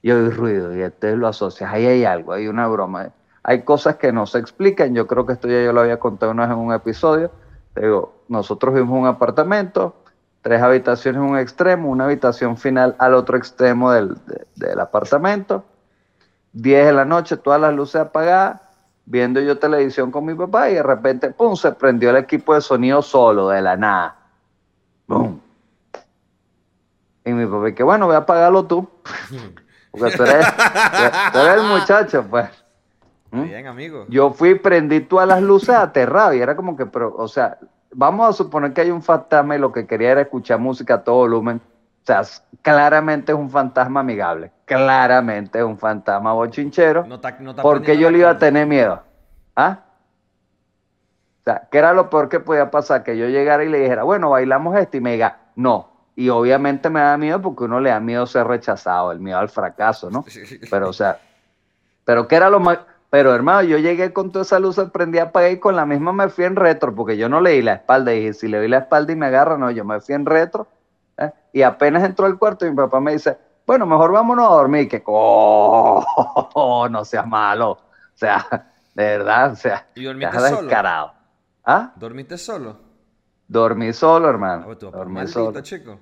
y 0.02 0.10
oír 0.10 0.34
ruido 0.36 0.74
y 0.76 0.82
entonces 0.82 1.18
lo 1.18 1.28
asocias, 1.28 1.72
ahí 1.72 1.86
hay 1.86 2.04
algo, 2.04 2.32
hay 2.32 2.48
una 2.48 2.66
broma. 2.68 3.10
Hay 3.42 3.62
cosas 3.62 3.96
que 3.96 4.12
no 4.12 4.26
se 4.26 4.38
explican, 4.38 4.94
yo 4.94 5.06
creo 5.06 5.24
que 5.24 5.34
esto 5.34 5.46
ya 5.46 5.62
yo 5.62 5.72
lo 5.72 5.80
había 5.80 6.00
contado 6.00 6.32
una 6.32 6.46
vez 6.46 6.52
en 6.52 6.58
un 6.58 6.72
episodio. 6.72 7.30
digo, 7.76 8.14
nosotros 8.28 8.74
vimos 8.74 8.98
un 8.98 9.06
apartamento, 9.06 9.94
tres 10.42 10.62
habitaciones 10.62 11.20
en 11.20 11.28
un 11.28 11.38
extremo, 11.38 11.88
una 11.88 12.04
habitación 12.04 12.56
final 12.56 12.96
al 12.98 13.14
otro 13.14 13.36
extremo 13.36 13.90
del, 13.92 14.16
apartamento, 14.80 15.64
10 16.52 16.86
de 16.86 16.92
la 16.92 17.04
noche, 17.04 17.36
todas 17.36 17.60
las 17.60 17.74
luces 17.74 18.00
apagadas, 18.00 18.60
viendo 19.06 19.40
yo 19.40 19.58
televisión 19.58 20.10
con 20.10 20.24
mi 20.24 20.34
papá 20.34 20.68
y 20.68 20.74
de 20.74 20.82
repente, 20.82 21.30
¡pum!, 21.30 21.56
se 21.56 21.72
prendió 21.72 22.10
el 22.10 22.16
equipo 22.16 22.54
de 22.54 22.60
sonido 22.60 23.00
solo, 23.00 23.48
de 23.48 23.62
la 23.62 23.76
nada. 23.76 24.16
¡Pum! 25.06 25.38
Y 27.24 27.32
mi 27.32 27.46
papá, 27.46 27.72
que 27.72 27.82
bueno, 27.82 28.06
voy 28.06 28.16
a 28.16 28.18
apagarlo 28.18 28.66
tú. 28.66 28.88
Porque 29.90 30.16
tú 30.16 30.24
eres, 30.24 30.46
tú 31.32 31.38
eres 31.38 31.54
el 31.54 31.62
muchacho, 31.62 32.24
pues. 32.28 32.50
¿Mm? 33.30 33.42
Bien, 33.44 33.66
amigo. 33.66 34.04
Yo 34.08 34.30
fui, 34.30 34.56
prendí 34.56 35.00
todas 35.00 35.26
las 35.26 35.40
luces 35.40 35.74
aterrado 35.74 36.34
y 36.34 36.40
era 36.40 36.54
como 36.54 36.76
que, 36.76 36.86
pero, 36.86 37.14
o 37.16 37.26
sea, 37.26 37.58
vamos 37.92 38.28
a 38.28 38.32
suponer 38.32 38.72
que 38.72 38.82
hay 38.82 38.90
un 38.90 39.02
fantasma 39.02 39.56
y 39.56 39.58
lo 39.58 39.72
que 39.72 39.86
quería 39.86 40.12
era 40.12 40.20
escuchar 40.20 40.58
música 40.58 40.94
a 40.94 41.04
todo 41.04 41.16
volumen. 41.16 41.60
O 42.02 42.06
sea, 42.06 42.22
claramente 42.66 43.30
es 43.30 43.38
un 43.38 43.48
fantasma 43.48 44.00
amigable. 44.00 44.50
Claramente 44.64 45.60
es 45.60 45.64
un 45.64 45.78
fantasma 45.78 46.32
bochinchero. 46.32 47.06
No 47.06 47.20
porque 47.62 47.96
yo 47.96 48.10
le 48.10 48.18
iba 48.18 48.30
a 48.30 48.38
tener 48.38 48.66
miedo. 48.66 49.00
¿Ah? 49.54 49.84
O 51.38 51.44
sea, 51.44 51.68
¿qué 51.70 51.78
era 51.78 51.92
lo 51.92 52.10
peor 52.10 52.28
que 52.28 52.40
podía 52.40 52.68
pasar? 52.68 53.04
Que 53.04 53.16
yo 53.16 53.28
llegara 53.28 53.62
y 53.62 53.68
le 53.68 53.78
dijera, 53.78 54.02
bueno, 54.02 54.30
bailamos 54.30 54.76
esto 54.76 54.96
y 54.96 55.00
me 55.00 55.12
diga, 55.12 55.38
no. 55.54 55.92
Y 56.16 56.28
obviamente 56.28 56.90
me 56.90 56.98
da 56.98 57.16
miedo 57.16 57.40
porque 57.40 57.62
uno 57.62 57.78
le 57.78 57.90
da 57.90 58.00
miedo 58.00 58.26
ser 58.26 58.48
rechazado, 58.48 59.12
el 59.12 59.20
miedo 59.20 59.38
al 59.38 59.48
fracaso, 59.48 60.10
¿no? 60.10 60.24
Pero, 60.68 60.88
o 60.88 60.92
sea, 60.92 61.20
pero 62.04 62.26
¿qué 62.26 62.34
era 62.34 62.50
lo 62.50 62.58
más 62.58 62.80
pero 63.10 63.32
hermano, 63.32 63.62
yo 63.62 63.78
llegué 63.78 64.12
con 64.12 64.32
toda 64.32 64.42
esa 64.44 64.58
luz, 64.58 64.80
prendí 64.92 65.18
apagué 65.18 65.52
y 65.52 65.58
con 65.60 65.76
la 65.76 65.86
misma 65.86 66.12
me 66.12 66.28
fui 66.28 66.44
en 66.44 66.56
retro, 66.56 66.92
porque 66.92 67.16
yo 67.16 67.28
no 67.28 67.40
leí 67.40 67.62
la 67.62 67.74
espalda. 67.74 68.12
Y 68.12 68.18
dije, 68.18 68.32
si 68.32 68.48
le 68.48 68.60
vi 68.60 68.66
la 68.66 68.78
espalda 68.78 69.12
y 69.12 69.16
me 69.16 69.26
agarra, 69.26 69.56
no, 69.56 69.70
yo 69.70 69.84
me 69.84 70.00
fui 70.00 70.16
en 70.16 70.26
retro. 70.26 70.66
¿Eh? 71.18 71.30
Y 71.52 71.62
apenas 71.62 72.04
entró 72.04 72.26
al 72.26 72.38
cuarto 72.38 72.66
y 72.66 72.70
mi 72.70 72.76
papá 72.76 73.00
me 73.00 73.12
dice, 73.12 73.36
bueno, 73.66 73.86
mejor 73.86 74.12
vámonos 74.12 74.46
a 74.48 74.54
dormir. 74.54 74.88
Que, 74.88 75.02
oh, 75.06 76.88
no 76.90 77.04
seas 77.04 77.26
malo. 77.26 77.70
O 77.72 77.78
sea, 78.14 78.46
de 78.94 79.04
verdad, 79.04 79.52
o 79.52 79.56
sea, 79.56 79.86
¿Y 79.94 80.04
dormiste 80.04 80.38
solo? 80.38 80.62
descarado. 80.62 81.12
¿Ah? 81.64 81.92
¿Dormiste 81.96 82.38
solo? 82.38 82.76
Dormí 83.48 83.92
solo, 83.92 84.28
hermano. 84.28 84.66
Oh, 84.68 84.74
Dormí 84.74 85.26
solo. 85.26 85.60
chico. 85.60 86.00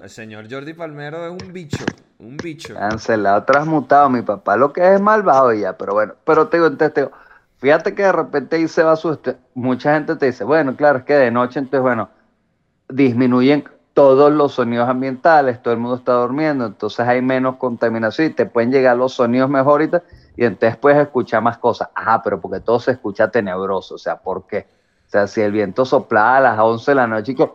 El 0.00 0.08
señor 0.10 0.46
Jordi 0.48 0.74
Palmero 0.74 1.26
es 1.26 1.42
un 1.42 1.52
bicho, 1.52 1.84
un 2.20 2.36
bicho. 2.36 2.74
Cancelado, 2.74 3.42
transmutado. 3.44 4.08
Mi 4.10 4.22
papá 4.22 4.56
lo 4.56 4.72
que 4.72 4.94
es 4.94 5.00
malvado 5.00 5.52
ya, 5.52 5.76
pero 5.76 5.94
bueno. 5.94 6.14
Pero 6.24 6.48
te 6.48 6.56
digo, 6.58 6.68
entonces 6.68 6.94
te 6.94 7.00
digo, 7.02 7.12
fíjate 7.58 7.94
que 7.94 8.04
de 8.04 8.12
repente 8.12 8.56
ahí 8.56 8.68
se 8.68 8.84
va 8.84 8.94
su... 8.94 9.18
Mucha 9.54 9.94
gente 9.94 10.14
te 10.16 10.26
dice, 10.26 10.44
bueno, 10.44 10.76
claro, 10.76 10.98
es 10.98 11.04
que 11.04 11.14
de 11.14 11.30
noche, 11.32 11.58
entonces, 11.58 11.82
bueno, 11.82 12.08
disminuyen 12.88 13.64
todos 13.96 14.30
los 14.30 14.52
sonidos 14.52 14.90
ambientales, 14.90 15.62
todo 15.62 15.72
el 15.72 15.80
mundo 15.80 15.96
está 15.96 16.12
durmiendo, 16.12 16.66
entonces 16.66 17.08
hay 17.08 17.22
menos 17.22 17.56
contaminación 17.56 18.26
y 18.26 18.30
te 18.34 18.44
pueden 18.44 18.70
llegar 18.70 18.94
los 18.94 19.14
sonidos 19.14 19.48
mejoritos 19.48 20.02
y 20.36 20.44
entonces 20.44 20.76
puedes 20.76 20.98
escuchar 20.98 21.40
más 21.40 21.56
cosas. 21.56 21.88
Ajá, 21.94 22.22
pero 22.22 22.38
porque 22.38 22.60
todo 22.60 22.78
se 22.78 22.90
escucha 22.90 23.30
tenebroso, 23.30 23.94
o 23.94 23.98
sea, 23.98 24.18
¿por 24.18 24.46
qué? 24.46 24.66
O 25.06 25.10
sea, 25.10 25.26
si 25.26 25.40
el 25.40 25.50
viento 25.50 25.86
soplaba 25.86 26.36
a 26.36 26.40
las 26.40 26.58
11 26.58 26.90
de 26.90 26.94
la 26.94 27.06
noche 27.06 27.32
y 27.32 27.36
que 27.36 27.50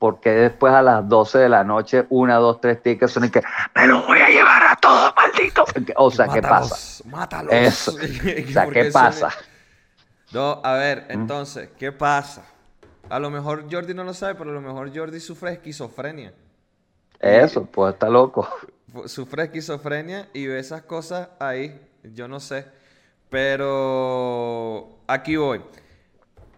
porque 0.00 0.30
después 0.30 0.72
a 0.72 0.82
las 0.82 1.08
12 1.08 1.38
de 1.38 1.48
la 1.48 1.62
noche, 1.62 2.06
una, 2.10 2.36
dos, 2.36 2.60
tres 2.60 2.82
tickets 2.82 3.12
son 3.12 3.26
y 3.26 3.30
que 3.30 3.42
me 3.76 3.86
lo 3.86 4.02
voy 4.04 4.18
a 4.18 4.28
llevar 4.28 4.64
a 4.64 4.74
todos, 4.74 5.14
maldito. 5.14 5.64
O 5.98 6.10
sea, 6.10 6.26
¿qué 6.26 6.42
pasa? 6.42 7.04
Mátalos. 7.08 7.52
Eso. 7.52 7.92
o 8.48 8.52
sea, 8.52 8.66
¿qué 8.66 8.86
pasa? 8.86 9.28
No, 10.32 10.60
a 10.64 10.72
ver, 10.72 11.06
¿Mm? 11.10 11.12
entonces, 11.12 11.68
¿qué 11.78 11.92
pasa? 11.92 12.42
A 13.10 13.18
lo 13.18 13.30
mejor 13.30 13.66
Jordi 13.70 13.92
no 13.92 14.04
lo 14.04 14.14
sabe, 14.14 14.36
pero 14.36 14.50
a 14.50 14.54
lo 14.54 14.60
mejor 14.60 14.96
Jordi 14.96 15.20
sufre 15.20 15.52
esquizofrenia. 15.52 16.32
Eso, 17.18 17.66
pues 17.66 17.94
está 17.94 18.08
loco. 18.08 18.48
Sufre 19.06 19.44
esquizofrenia 19.44 20.28
y 20.32 20.46
ve 20.46 20.58
esas 20.58 20.82
cosas 20.82 21.28
ahí, 21.38 21.80
yo 22.02 22.28
no 22.28 22.40
sé. 22.40 22.66
Pero 23.28 25.00
aquí 25.06 25.36
voy. 25.36 25.60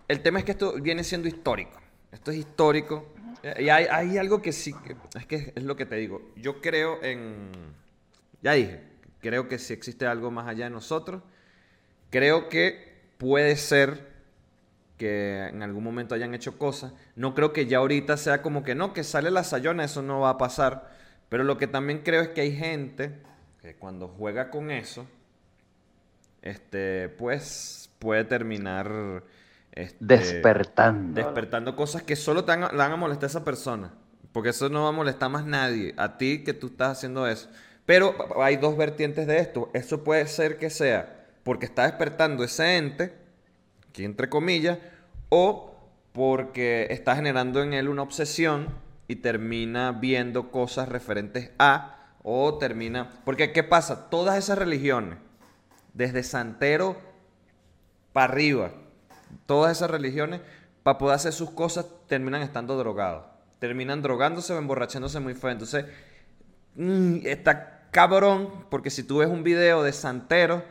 El 0.08 0.20
tema 0.22 0.38
es 0.38 0.44
que 0.44 0.52
esto 0.52 0.74
viene 0.74 1.04
siendo 1.04 1.26
histórico. 1.26 1.80
Esto 2.10 2.30
es 2.30 2.36
histórico. 2.36 3.08
Y 3.58 3.70
hay, 3.70 4.18
algo 4.18 4.40
que 4.40 4.52
sí, 4.52 4.74
es 5.14 5.26
que 5.26 5.52
es 5.56 5.62
lo 5.64 5.74
que 5.74 5.86
te 5.86 5.96
digo. 5.96 6.32
Yo 6.36 6.60
creo 6.60 7.02
en, 7.02 7.50
ya 8.40 8.52
dije, 8.52 8.80
creo 9.20 9.48
que 9.48 9.58
si 9.58 9.72
existe 9.72 10.06
algo 10.06 10.30
más 10.30 10.46
allá 10.46 10.64
de 10.64 10.70
nosotros, 10.70 11.22
creo 12.10 12.48
que 12.48 12.92
puede 13.18 13.56
ser 13.56 14.11
que 15.02 15.48
en 15.48 15.64
algún 15.64 15.82
momento 15.82 16.14
hayan 16.14 16.32
hecho 16.32 16.58
cosas. 16.58 16.92
No 17.16 17.34
creo 17.34 17.52
que 17.52 17.66
ya 17.66 17.78
ahorita 17.78 18.16
sea 18.16 18.40
como 18.40 18.62
que 18.62 18.76
no, 18.76 18.92
que 18.92 19.02
sale 19.02 19.32
la 19.32 19.42
sayona, 19.42 19.82
eso 19.82 20.00
no 20.00 20.20
va 20.20 20.30
a 20.30 20.38
pasar. 20.38 20.92
Pero 21.28 21.42
lo 21.42 21.58
que 21.58 21.66
también 21.66 22.02
creo 22.04 22.22
es 22.22 22.28
que 22.28 22.42
hay 22.42 22.54
gente 22.54 23.18
que 23.60 23.74
cuando 23.74 24.06
juega 24.06 24.48
con 24.48 24.70
eso, 24.70 25.04
este, 26.40 27.08
pues 27.08 27.90
puede 27.98 28.22
terminar 28.22 29.24
este, 29.72 29.96
despertando. 29.98 31.20
Despertando 31.20 31.74
cosas 31.74 32.04
que 32.04 32.14
solo 32.14 32.44
te 32.44 32.56
van, 32.56 32.92
a, 32.92 32.96
molestar 32.96 33.24
a 33.24 33.30
esa 33.30 33.44
persona. 33.44 33.92
Porque 34.30 34.50
eso 34.50 34.68
no 34.68 34.84
va 34.84 34.90
a 34.90 34.92
molestar 34.92 35.30
más 35.30 35.44
nadie. 35.44 35.94
A 35.96 36.16
ti 36.16 36.44
que 36.44 36.54
tú 36.54 36.68
estás 36.68 36.98
haciendo 36.98 37.26
eso. 37.26 37.50
Pero 37.86 38.14
hay 38.40 38.54
dos 38.54 38.76
vertientes 38.76 39.26
de 39.26 39.38
esto. 39.38 39.68
Eso 39.74 40.04
puede 40.04 40.28
ser 40.28 40.58
que 40.58 40.70
sea 40.70 41.18
porque 41.42 41.66
está 41.66 41.86
despertando 41.86 42.44
ese 42.44 42.76
ente, 42.76 43.12
que 43.92 44.04
entre 44.04 44.28
comillas, 44.28 44.78
o 45.34 45.74
porque 46.12 46.88
está 46.90 47.16
generando 47.16 47.62
en 47.62 47.72
él 47.72 47.88
una 47.88 48.02
obsesión 48.02 48.68
y 49.08 49.16
termina 49.16 49.92
viendo 49.92 50.50
cosas 50.50 50.90
referentes 50.90 51.50
a, 51.58 52.16
o 52.22 52.58
termina... 52.58 53.10
Porque 53.24 53.50
¿qué 53.50 53.62
pasa? 53.62 54.10
Todas 54.10 54.36
esas 54.36 54.58
religiones, 54.58 55.16
desde 55.94 56.22
Santero 56.22 56.98
para 58.12 58.30
arriba, 58.30 58.72
todas 59.46 59.74
esas 59.74 59.90
religiones, 59.90 60.42
para 60.82 60.98
poder 60.98 61.16
hacer 61.16 61.32
sus 61.32 61.50
cosas, 61.50 61.86
terminan 62.08 62.42
estando 62.42 62.76
drogados. 62.76 63.24
Terminan 63.58 64.02
drogándose 64.02 64.52
o 64.52 64.58
emborrachándose 64.58 65.18
muy 65.18 65.32
feo. 65.32 65.48
Entonces, 65.48 65.86
mm, 66.74 67.20
está 67.24 67.88
cabrón, 67.90 68.66
porque 68.68 68.90
si 68.90 69.02
tú 69.02 69.18
ves 69.18 69.28
un 69.28 69.42
video 69.42 69.82
de 69.82 69.94
santeros, 69.94 70.62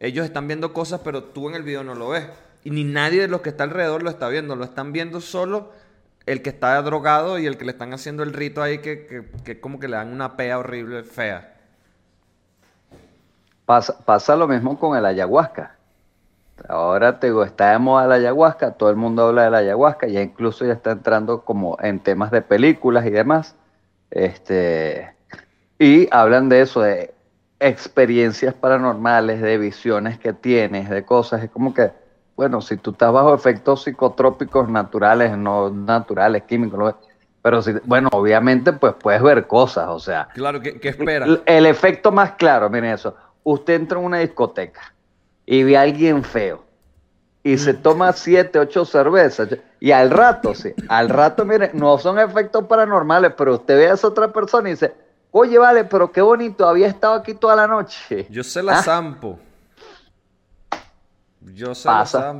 ellos 0.00 0.24
están 0.24 0.46
viendo 0.46 0.72
cosas, 0.72 1.02
pero 1.04 1.22
tú 1.22 1.50
en 1.50 1.54
el 1.54 1.64
video 1.64 1.84
no 1.84 1.94
lo 1.94 2.08
ves. 2.08 2.24
Y 2.66 2.70
ni 2.70 2.82
nadie 2.82 3.20
de 3.20 3.28
los 3.28 3.42
que 3.42 3.50
está 3.50 3.62
alrededor 3.62 4.02
lo 4.02 4.10
está 4.10 4.26
viendo, 4.26 4.56
lo 4.56 4.64
están 4.64 4.92
viendo 4.92 5.20
solo 5.20 5.70
el 6.26 6.42
que 6.42 6.50
está 6.50 6.82
drogado 6.82 7.38
y 7.38 7.46
el 7.46 7.58
que 7.58 7.64
le 7.64 7.70
están 7.70 7.92
haciendo 7.92 8.24
el 8.24 8.32
rito 8.32 8.60
ahí 8.60 8.78
que, 8.78 9.30
que, 9.44 9.60
como 9.60 9.78
que 9.78 9.86
le 9.86 9.94
dan 9.94 10.12
una 10.12 10.36
pea 10.36 10.58
horrible, 10.58 11.04
fea. 11.04 11.54
Pasa, 13.66 13.96
pasa 14.04 14.34
lo 14.34 14.48
mismo 14.48 14.80
con 14.80 14.98
el 14.98 15.06
ayahuasca. 15.06 15.76
Ahora 16.68 17.20
te 17.20 17.28
digo, 17.28 17.44
está 17.44 17.70
de 17.70 17.78
moda 17.78 18.08
la 18.08 18.16
ayahuasca, 18.16 18.72
todo 18.72 18.90
el 18.90 18.96
mundo 18.96 19.28
habla 19.28 19.44
de 19.44 19.50
la 19.50 19.58
ayahuasca, 19.58 20.08
ya 20.08 20.20
incluso 20.20 20.66
ya 20.66 20.72
está 20.72 20.90
entrando 20.90 21.42
como 21.42 21.78
en 21.80 22.00
temas 22.00 22.32
de 22.32 22.42
películas 22.42 23.06
y 23.06 23.10
demás. 23.10 23.54
Este, 24.10 25.14
y 25.78 26.08
hablan 26.10 26.48
de 26.48 26.62
eso, 26.62 26.80
de 26.80 27.14
experiencias 27.60 28.54
paranormales, 28.54 29.40
de 29.40 29.56
visiones 29.56 30.18
que 30.18 30.32
tienes, 30.32 30.90
de 30.90 31.04
cosas. 31.04 31.44
Es 31.44 31.50
como 31.50 31.72
que, 31.72 31.92
bueno, 32.36 32.60
si 32.60 32.76
tú 32.76 32.90
estás 32.90 33.12
bajo 33.12 33.34
efectos 33.34 33.82
psicotrópicos 33.84 34.68
naturales, 34.68 35.36
no 35.36 35.70
naturales, 35.70 36.42
químicos, 36.44 36.94
pero 37.42 37.62
si, 37.62 37.72
bueno, 37.84 38.08
obviamente 38.12 38.72
pues 38.72 38.94
puedes 38.94 39.22
ver 39.22 39.46
cosas, 39.46 39.88
o 39.88 39.98
sea. 39.98 40.28
Claro, 40.34 40.60
¿qué, 40.60 40.78
qué 40.78 40.90
espera? 40.90 41.24
El, 41.24 41.42
el 41.46 41.66
efecto 41.66 42.12
más 42.12 42.32
claro, 42.32 42.68
miren 42.68 42.92
eso, 42.92 43.14
usted 43.42 43.74
entra 43.74 43.98
en 43.98 44.04
una 44.04 44.18
discoteca 44.18 44.92
y 45.46 45.62
ve 45.62 45.76
a 45.78 45.82
alguien 45.82 46.22
feo 46.22 46.64
y 47.42 47.56
se 47.58 47.72
toma 47.74 48.12
siete, 48.12 48.58
ocho 48.58 48.84
cervezas 48.84 49.48
y 49.78 49.92
al 49.92 50.10
rato, 50.10 50.52
sí, 50.54 50.74
al 50.88 51.08
rato, 51.08 51.44
mire, 51.44 51.70
no 51.72 51.96
son 51.96 52.18
efectos 52.18 52.64
paranormales, 52.64 53.32
pero 53.36 53.54
usted 53.54 53.76
ve 53.76 53.88
a 53.88 53.94
esa 53.94 54.08
otra 54.08 54.32
persona 54.32 54.68
y 54.68 54.72
dice, 54.72 54.92
oye, 55.30 55.56
vale, 55.56 55.84
pero 55.84 56.10
qué 56.10 56.20
bonito, 56.20 56.68
había 56.68 56.88
estado 56.88 57.14
aquí 57.14 57.34
toda 57.34 57.54
la 57.54 57.68
noche. 57.68 58.26
Yo 58.30 58.42
se 58.42 58.62
la 58.62 58.80
Ah, 58.80 58.82
zampo. 58.82 59.38
Yo 61.54 61.74
se 61.74 61.88
Pasa. 61.88 62.34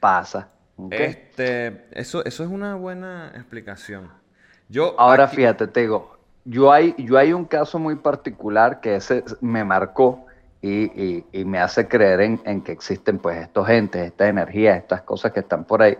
Pasa. 0.00 0.48
Este, 0.90 1.84
eso, 1.92 2.24
eso 2.24 2.42
es 2.42 2.48
una 2.50 2.74
buena 2.74 3.32
explicación. 3.34 4.10
Yo 4.68 4.94
Ahora 4.98 5.24
aquí- 5.24 5.36
fíjate, 5.36 5.66
te 5.66 5.80
digo, 5.80 6.18
yo 6.44 6.72
hay, 6.72 6.94
yo 6.98 7.18
hay 7.18 7.32
un 7.32 7.44
caso 7.44 7.78
muy 7.78 7.96
particular 7.96 8.80
que 8.80 8.96
ese 8.96 9.24
me 9.40 9.64
marcó 9.64 10.26
y, 10.62 10.84
y- 11.02 11.26
y 11.32 11.44
me 11.44 11.58
hace 11.58 11.86
creer 11.88 12.20
en, 12.22 12.40
en 12.44 12.62
que 12.62 12.72
existen 12.72 13.18
pues 13.18 13.36
estos 13.38 13.68
entes, 13.68 14.06
estas 14.06 14.28
energías, 14.28 14.78
estas 14.78 15.02
cosas 15.02 15.32
que 15.32 15.40
están 15.40 15.64
por 15.64 15.82
ahí, 15.82 15.98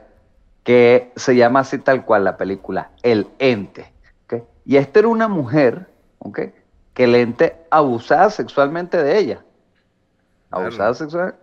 que 0.65 1.13
se 1.17 1.37
llama 1.37 1.61
así 1.61 1.79
tal 1.79 2.05
cual 2.05 2.25
la 2.25 2.37
película, 2.37 2.91
El 3.03 3.29
Ente. 3.39 3.93
¿ok? 4.25 4.43
Y 4.65 4.77
esta 4.77 5.01
era 5.01 5.09
una 5.09 5.29
mujer, 5.29 5.87
¿ok? 6.19 6.41
que 6.95 7.05
el 7.05 7.15
ente 7.15 7.57
abusaba 7.71 8.29
sexualmente 8.31 9.03
de 9.03 9.17
ella. 9.19 9.45
Abusaba 10.51 10.93
sexualmente. 10.95 11.39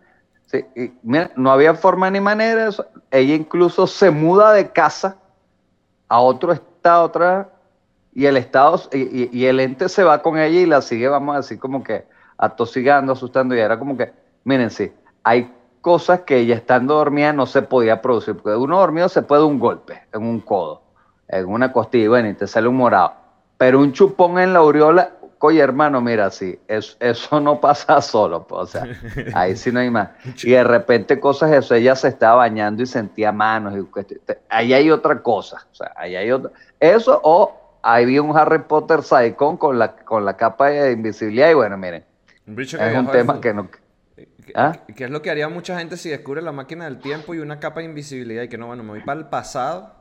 Sí, 0.47 0.65
y 0.75 0.93
mira, 1.03 1.31
no 1.35 1.51
había 1.51 1.75
forma 1.75 2.09
ni 2.09 2.19
manera 2.19 2.63
de 2.63 2.69
eso. 2.69 2.85
Ella 3.11 3.35
incluso 3.35 3.85
se 3.85 4.11
muda 4.11 4.53
de 4.53 4.71
casa 4.71 5.17
a 6.07 6.19
otro 6.19 6.51
estado 6.53 7.03
otra 7.03 7.49
y 8.13 8.25
el 8.25 8.37
estado 8.37 8.81
y, 8.93 9.45
el 9.45 9.59
ente 9.59 9.89
se 9.89 10.03
va 10.03 10.21
con 10.21 10.39
ella 10.39 10.59
y 10.59 10.65
la 10.65 10.81
sigue, 10.81 11.07
vamos 11.07 11.35
a 11.35 11.37
decir, 11.37 11.59
como 11.59 11.83
que 11.83 12.05
atosigando, 12.37 13.13
asustando, 13.13 13.55
y 13.55 13.59
era 13.59 13.77
como 13.77 13.95
que, 13.95 14.11
miren, 14.43 14.71
sí, 14.71 14.91
hay 15.23 15.53
cosas 15.81 16.21
que 16.21 16.37
ella 16.37 16.55
estando 16.55 16.95
dormida 16.95 17.31
no 17.33 17.45
se 17.45 17.61
podía 17.61 18.01
producir, 18.01 18.35
porque 18.35 18.55
uno 18.57 18.79
dormido 18.79 19.07
se 19.09 19.21
puede 19.21 19.43
un 19.43 19.59
golpe 19.59 20.01
en 20.11 20.23
un 20.23 20.39
codo, 20.39 20.81
en 21.27 21.45
una 21.45 21.71
costilla, 21.71 22.09
bueno, 22.09 22.29
y 22.29 22.33
te 22.33 22.47
sale 22.47 22.67
un 22.67 22.77
morado, 22.77 23.13
pero 23.57 23.79
un 23.79 23.91
chupón 23.93 24.39
en 24.39 24.53
la 24.53 24.59
aureola, 24.59 25.11
oye 25.39 25.59
hermano, 25.61 26.01
mira, 26.01 26.29
sí, 26.31 26.59
es- 26.67 26.97
eso 26.99 27.39
no 27.39 27.59
pasa 27.61 28.01
solo, 28.01 28.47
pues, 28.47 28.61
o 28.61 28.65
sea, 28.67 28.87
ahí 29.33 29.55
sí 29.55 29.71
no 29.71 29.79
hay 29.79 29.89
más. 29.89 30.09
Y 30.43 30.51
de 30.51 30.63
repente 30.63 31.19
cosas 31.19 31.51
eso, 31.51 31.75
ella 31.75 31.95
se 31.95 32.07
estaba 32.09 32.35
bañando 32.35 32.83
y 32.83 32.85
sentía 32.85 33.31
manos, 33.31 33.73
y 33.75 33.85
ahí 34.49 34.73
hay 34.73 34.91
otra 34.91 35.21
cosa, 35.21 35.65
o 35.71 35.75
sea, 35.75 35.93
ahí 35.95 36.15
hay 36.15 36.31
otra, 36.31 36.51
eso 36.79 37.19
o 37.23 37.79
ahí 37.81 38.05
vi 38.05 38.19
un 38.19 38.35
Harry 38.37 38.59
Potter 38.59 39.03
Saicon 39.03 39.57
con 39.57 39.79
la, 39.79 39.95
con 39.95 40.25
la 40.25 40.35
capa 40.35 40.69
de 40.69 40.91
invisibilidad 40.91 41.49
y 41.49 41.53
bueno, 41.53 41.77
miren, 41.77 42.03
bicho 42.45 42.77
es 42.77 42.97
un 42.97 43.07
tema 43.11 43.39
que 43.39 43.53
no... 43.53 43.69
¿Qué, 44.15 44.53
¿Ah? 44.55 44.73
qué 44.95 45.03
es 45.03 45.09
lo 45.11 45.21
que 45.21 45.29
haría 45.29 45.49
mucha 45.49 45.77
gente 45.77 45.97
si 45.97 46.09
descubre 46.09 46.41
la 46.41 46.51
máquina 46.51 46.85
del 46.85 46.99
tiempo 46.99 47.35
y 47.35 47.39
una 47.39 47.59
capa 47.59 47.81
de 47.81 47.85
invisibilidad 47.85 48.43
y 48.43 48.47
que 48.47 48.57
no, 48.57 48.67
bueno, 48.67 48.81
me 48.81 48.91
voy 48.91 49.01
para 49.01 49.19
el 49.19 49.27
pasado 49.27 49.96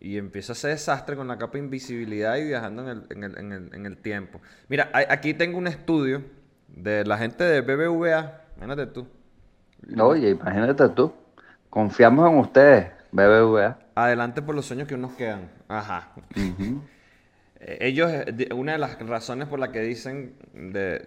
y 0.00 0.16
empiezo 0.16 0.52
a 0.52 0.54
hacer 0.54 0.70
desastre 0.70 1.14
con 1.16 1.28
la 1.28 1.36
capa 1.38 1.54
de 1.54 1.58
invisibilidad 1.60 2.36
y 2.36 2.44
viajando 2.46 2.82
en 2.82 2.88
el, 2.88 3.06
en 3.10 3.24
el- 3.24 3.38
en 3.38 3.52
el- 3.52 3.74
en 3.74 3.86
el 3.86 3.96
tiempo? 3.98 4.40
Mira, 4.68 4.88
hay- 4.92 5.04
aquí 5.08 5.34
tengo 5.34 5.58
un 5.58 5.66
estudio 5.66 6.22
de 6.68 7.04
la 7.04 7.18
gente 7.18 7.44
de 7.44 7.60
BBVA, 7.60 8.44
imagínate 8.56 8.86
tú. 8.86 9.06
Oye, 9.98 10.30
imagínate 10.30 10.88
tú, 10.90 11.12
confiamos 11.68 12.30
en 12.30 12.38
ustedes, 12.38 12.90
BBVA. 13.12 13.78
Adelante 13.94 14.40
por 14.42 14.54
los 14.54 14.66
sueños 14.66 14.88
que 14.88 14.96
nos 14.96 15.12
quedan. 15.12 15.50
Ajá. 15.68 16.12
Eh, 17.62 17.76
Ellos, 17.88 18.10
eh, 18.10 18.48
una 18.54 18.72
de 18.72 18.78
las 18.78 18.98
razones 19.06 19.46
por 19.46 19.58
la 19.58 19.70
que 19.70 19.80
dicen, 19.82 20.34
de, 20.54 21.06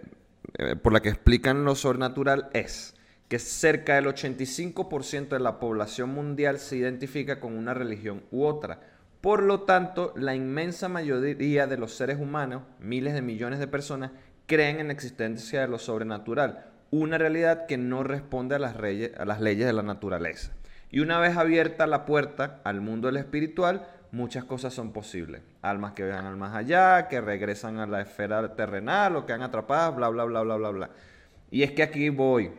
eh, 0.58 0.76
por 0.76 0.92
la 0.92 1.00
que 1.00 1.08
explican 1.08 1.64
lo 1.64 1.74
sobrenatural 1.74 2.48
es 2.52 2.94
que 3.28 3.38
cerca 3.38 3.94
del 3.94 4.06
85% 4.06 5.28
de 5.30 5.40
la 5.40 5.58
población 5.58 6.10
mundial 6.10 6.58
se 6.58 6.76
identifica 6.76 7.40
con 7.40 7.56
una 7.56 7.74
religión 7.74 8.22
u 8.30 8.44
otra. 8.44 8.80
Por 9.20 9.42
lo 9.42 9.62
tanto, 9.62 10.12
la 10.16 10.34
inmensa 10.34 10.88
mayoría 10.88 11.66
de 11.66 11.78
los 11.78 11.94
seres 11.94 12.18
humanos, 12.20 12.62
miles 12.78 13.14
de 13.14 13.22
millones 13.22 13.58
de 13.58 13.66
personas, 13.66 14.10
creen 14.46 14.78
en 14.80 14.88
la 14.88 14.92
existencia 14.92 15.62
de 15.62 15.68
lo 15.68 15.78
sobrenatural, 15.78 16.66
una 16.90 17.16
realidad 17.16 17.66
que 17.66 17.78
no 17.78 18.02
responde 18.04 18.54
a 18.54 18.58
las, 18.58 18.76
reyes- 18.76 19.12
a 19.18 19.24
las 19.24 19.40
leyes 19.40 19.66
de 19.66 19.72
la 19.72 19.82
naturaleza. 19.82 20.52
Y 20.90 21.00
una 21.00 21.18
vez 21.18 21.36
abierta 21.36 21.86
la 21.86 22.04
puerta 22.04 22.60
al 22.62 22.80
mundo 22.82 23.08
del 23.08 23.16
espiritual, 23.16 23.88
muchas 24.12 24.44
cosas 24.44 24.74
son 24.74 24.92
posibles. 24.92 25.40
Almas 25.62 25.94
que 25.94 26.04
viajan 26.04 26.26
al 26.26 26.36
más 26.36 26.54
allá, 26.54 27.08
que 27.08 27.20
regresan 27.20 27.78
a 27.78 27.86
la 27.86 28.02
esfera 28.02 28.54
terrenal 28.54 29.16
o 29.16 29.26
quedan 29.26 29.42
atrapadas, 29.42 29.96
bla, 29.96 30.08
bla, 30.10 30.24
bla, 30.24 30.42
bla, 30.42 30.56
bla, 30.56 30.68
bla. 30.70 30.90
Y 31.50 31.62
es 31.62 31.72
que 31.72 31.82
aquí 31.82 32.10
voy. 32.10 32.52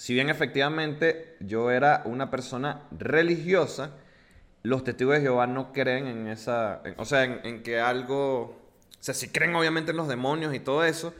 Si 0.00 0.14
bien 0.14 0.30
efectivamente 0.30 1.36
yo 1.40 1.70
era 1.70 2.02
una 2.06 2.30
persona 2.30 2.80
religiosa, 2.98 3.90
los 4.62 4.84
testigos 4.84 5.16
de 5.16 5.22
Jehová 5.22 5.46
no 5.46 5.72
creen 5.74 6.06
en 6.06 6.28
esa, 6.28 6.80
en- 6.84 6.94
o 6.98 7.04
sea, 7.04 7.24
en, 7.24 7.40
en 7.44 7.62
que 7.62 7.80
algo, 7.80 8.42
o 8.44 8.56
sea, 9.00 9.14
sí 9.14 9.28
creen 9.28 9.54
obviamente 9.56 9.90
en 9.92 9.98
los 9.98 10.08
demonios 10.08 10.54
y 10.54 10.60
todo 10.60 10.84
eso, 10.84 11.12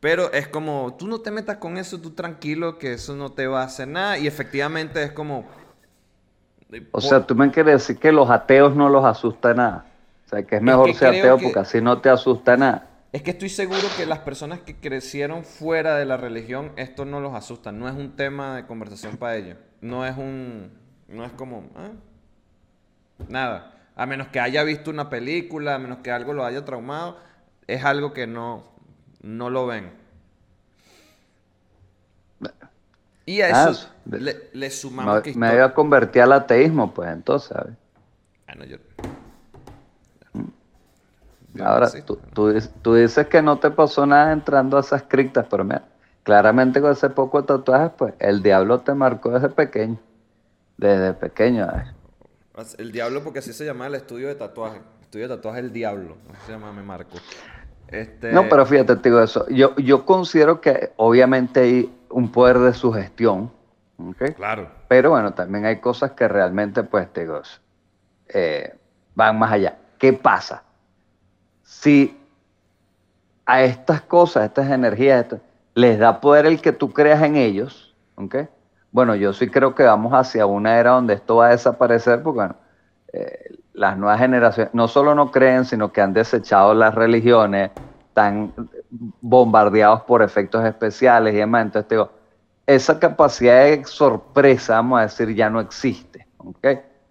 pero 0.00 0.32
es 0.32 0.48
como, 0.48 0.96
tú 0.98 1.08
no 1.08 1.20
te 1.20 1.32
metas 1.32 1.58
con 1.58 1.78
eso, 1.78 2.00
tú 2.00 2.12
tranquilo, 2.12 2.78
que 2.78 2.92
eso 2.94 3.16
no 3.16 3.32
te 3.32 3.48
va 3.48 3.62
a 3.62 3.66
hacer 3.66 3.88
nada, 3.88 4.18
y 4.18 4.28
efectivamente 4.28 5.02
es 5.02 5.12
como... 5.12 5.46
O 6.90 7.00
sea, 7.00 7.26
tú 7.26 7.34
me 7.34 7.50
quieres 7.50 7.74
decir 7.74 7.98
que 7.98 8.12
los 8.12 8.30
ateos 8.30 8.74
no 8.76 8.88
los 8.88 9.04
asusta 9.04 9.54
nada. 9.54 9.86
O 10.26 10.28
sea, 10.28 10.42
que 10.42 10.56
es 10.56 10.62
mejor 10.62 10.92
que 10.92 10.94
ser 10.94 11.08
ateo 11.08 11.36
que- 11.36 11.42
porque 11.44 11.58
así 11.60 11.80
no 11.80 12.00
te 12.00 12.10
asusta 12.10 12.56
nada. 12.56 12.86
Es 13.12 13.22
que 13.22 13.30
estoy 13.30 13.48
seguro 13.48 13.80
que 13.96 14.04
las 14.04 14.18
personas 14.20 14.60
que 14.60 14.76
crecieron 14.76 15.44
fuera 15.44 15.96
de 15.96 16.04
la 16.04 16.16
religión, 16.18 16.72
esto 16.76 17.04
no 17.06 17.20
los 17.20 17.34
asusta. 17.34 17.72
No 17.72 17.88
es 17.88 17.94
un 17.94 18.16
tema 18.16 18.56
de 18.56 18.66
conversación 18.66 19.16
para 19.16 19.36
ellos. 19.36 19.56
No 19.80 20.04
es 20.06 20.16
un. 20.16 20.70
No 21.08 21.24
es 21.24 21.32
como. 21.32 21.70
ah, 21.74 21.90
Nada. 23.28 23.74
A 23.96 24.06
menos 24.06 24.28
que 24.28 24.38
haya 24.40 24.62
visto 24.62 24.90
una 24.90 25.08
película, 25.10 25.74
a 25.74 25.78
menos 25.78 25.98
que 25.98 26.10
algo 26.12 26.32
lo 26.32 26.44
haya 26.44 26.64
traumado, 26.64 27.18
es 27.66 27.82
algo 27.84 28.12
que 28.12 28.26
no, 28.26 28.64
no 29.22 29.50
lo 29.50 29.66
ven. 29.66 29.90
Y 33.26 33.40
a 33.42 33.46
Ah, 33.66 33.70
eso 33.70 33.90
de- 34.04 34.20
le, 34.20 34.36
le 34.52 34.70
sumamos 34.70 35.16
Me, 35.16 35.22
que 35.22 35.34
me 35.34 35.52
iba 35.54 35.64
a 35.66 35.74
convertir 35.74 36.22
al 36.22 36.32
ateísmo, 36.32 36.94
pues 36.94 37.10
entonces, 37.10 37.48
¿sabes? 37.48 37.74
Bueno, 38.46 38.64
yo- 38.64 38.78
Ahora, 41.60 41.90
tú, 42.04 42.18
tú 42.32 42.48
dices- 42.50 42.70
tú 42.82 42.94
dices 42.94 43.26
que 43.26 43.42
no 43.42 43.58
te 43.58 43.70
pasó 43.70 44.06
nada 44.06 44.32
entrando 44.32 44.76
a 44.76 44.80
esas 44.80 45.02
criptas, 45.02 45.46
pero 45.50 45.64
mira, 45.64 45.84
claramente 46.22 46.80
con 46.80 46.92
ese 46.92 47.10
poco 47.10 47.40
de 47.40 47.48
tatuajes, 47.48 47.90
pues 47.96 48.14
el 48.18 48.42
diablo 48.42 48.80
te 48.80 48.94
marcó 48.94 49.30
desde 49.30 49.48
pequeño. 49.48 49.98
Desde 50.76 51.14
pequeño, 51.14 51.66
¿sabes? 51.66 52.74
El 52.78 52.92
diablo, 52.92 53.22
porque 53.22 53.38
así 53.38 53.52
se 53.52 53.64
llama 53.64 53.86
el 53.86 53.94
estudio 53.94 54.28
de 54.28 54.34
tatuaje. 54.34 54.80
Estudio 55.02 55.28
de 55.28 55.36
tatuaje 55.36 55.60
El 55.60 55.72
Diablo. 55.72 56.16
Así 56.32 56.46
se 56.46 56.52
llama, 56.52 56.72
me 56.72 56.82
marco. 56.82 57.16
Este, 57.88 58.32
No, 58.32 58.48
pero 58.48 58.66
fíjate, 58.66 58.96
te 58.96 59.08
digo 59.08 59.22
eso. 59.22 59.48
Yo, 59.48 59.74
yo 59.76 60.04
considero 60.04 60.60
que 60.60 60.92
obviamente 60.96 61.60
hay 61.60 61.98
un 62.10 62.30
poder 62.30 62.58
de 62.58 62.74
sugestión, 62.74 63.50
¿ok? 63.96 64.34
Claro. 64.36 64.68
Pero 64.88 65.10
bueno, 65.10 65.32
también 65.34 65.64
hay 65.64 65.80
cosas 65.80 66.12
que 66.12 66.28
realmente, 66.28 66.82
pues, 66.82 67.12
te 67.12 67.22
digo, 67.22 67.40
eh, 68.28 68.74
van 69.14 69.38
más 69.38 69.52
allá. 69.52 69.78
¿Qué 69.98 70.12
pasa? 70.12 70.62
Si 71.68 72.18
a 73.44 73.62
estas 73.62 74.00
cosas, 74.00 74.42
a 74.42 74.46
estas 74.46 74.70
energías, 74.70 75.24
estas, 75.24 75.40
les 75.74 75.98
da 75.98 76.18
poder 76.18 76.46
el 76.46 76.62
que 76.62 76.72
tú 76.72 76.94
creas 76.94 77.22
en 77.22 77.36
ellos, 77.36 77.94
¿ok? 78.16 78.36
Bueno, 78.90 79.14
yo 79.14 79.34
sí 79.34 79.50
creo 79.50 79.74
que 79.74 79.82
vamos 79.82 80.14
hacia 80.14 80.46
una 80.46 80.78
era 80.78 80.92
donde 80.92 81.12
esto 81.12 81.36
va 81.36 81.48
a 81.48 81.50
desaparecer, 81.50 82.22
porque 82.22 82.54
eh, 83.12 83.54
las 83.74 83.98
nuevas 83.98 84.18
generaciones 84.18 84.72
no 84.72 84.88
solo 84.88 85.14
no 85.14 85.30
creen, 85.30 85.66
sino 85.66 85.92
que 85.92 86.00
han 86.00 86.14
desechado 86.14 86.72
las 86.72 86.94
religiones, 86.94 87.70
están 88.08 88.54
bombardeados 89.20 90.00
por 90.04 90.22
efectos 90.22 90.64
especiales 90.64 91.34
y 91.34 91.36
demás. 91.36 91.66
Entonces, 91.66 91.90
digo, 91.90 92.10
esa 92.66 92.98
capacidad 92.98 93.64
de 93.64 93.84
sorpresa, 93.84 94.76
vamos 94.76 95.00
a 95.00 95.02
decir, 95.02 95.34
ya 95.34 95.50
no 95.50 95.60
existe. 95.60 96.26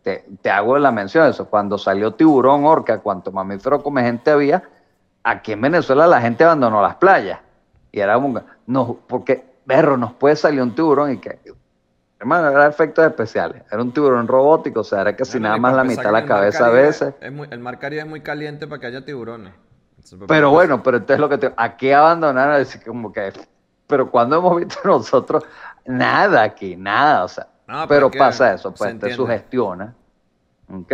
Te, 0.07 0.23
te, 0.41 0.49
hago 0.49 0.77
la 0.77 0.89
mención 0.89 1.25
de 1.25 1.31
eso. 1.31 1.49
Cuando 1.49 1.77
salió 1.77 2.13
tiburón, 2.13 2.63
orca, 2.63 2.99
cuanto 2.99 3.29
mamífero 3.29 3.83
come 3.83 4.03
gente 4.03 4.31
había, 4.31 4.63
aquí 5.21 5.51
en 5.51 5.59
Venezuela 5.59 6.07
la 6.07 6.21
gente 6.21 6.45
abandonó 6.45 6.81
las 6.81 6.95
playas. 6.95 7.41
Y 7.91 7.99
era 7.99 8.13
como, 8.13 8.41
no, 8.67 8.99
porque, 9.05 9.43
berro, 9.65 9.97
nos 9.97 10.13
puede 10.13 10.37
salir 10.37 10.61
un 10.61 10.73
tiburón 10.73 11.11
y 11.11 11.17
que, 11.17 11.41
hermano, 12.21 12.47
era 12.51 12.67
efectos 12.67 13.05
especiales. 13.05 13.63
Era 13.69 13.81
un 13.81 13.91
tiburón 13.91 14.29
robótico, 14.29 14.79
o 14.79 14.83
sea, 14.85 15.01
era 15.01 15.13
que 15.13 15.25
si 15.25 15.41
nada 15.41 15.57
más 15.57 15.75
la 15.75 15.83
mitad 15.83 16.03
de 16.05 16.11
la 16.13 16.25
cabeza 16.25 16.67
a 16.67 16.69
veces. 16.69 17.13
Es 17.19 17.31
muy, 17.33 17.49
el 17.51 17.59
mar 17.59 17.77
Caribe 17.77 18.03
es 18.03 18.07
muy 18.07 18.21
caliente 18.21 18.65
para 18.65 18.79
que 18.79 18.87
haya 18.87 19.03
tiburones. 19.03 19.51
Pero 20.25 20.51
bueno, 20.51 20.81
pero 20.81 20.97
entonces 20.97 21.19
lo 21.19 21.27
que 21.27 21.37
te, 21.37 21.53
aquí 21.57 21.91
abandonaron, 21.91 22.55
decir 22.55 22.81
como 22.85 23.11
que, 23.11 23.33
pero 23.87 24.09
cuando 24.09 24.37
hemos 24.37 24.55
visto 24.55 24.79
nosotros 24.85 25.43
nada 25.85 26.43
aquí, 26.43 26.77
nada, 26.77 27.25
o 27.25 27.27
sea, 27.27 27.47
no, 27.67 27.87
pero, 27.87 28.09
pasa 28.09 28.53
eso, 28.53 28.73
pues 28.73 28.97
te 28.99 29.13
sugestiona, 29.13 29.93
¿ok? 30.71 30.93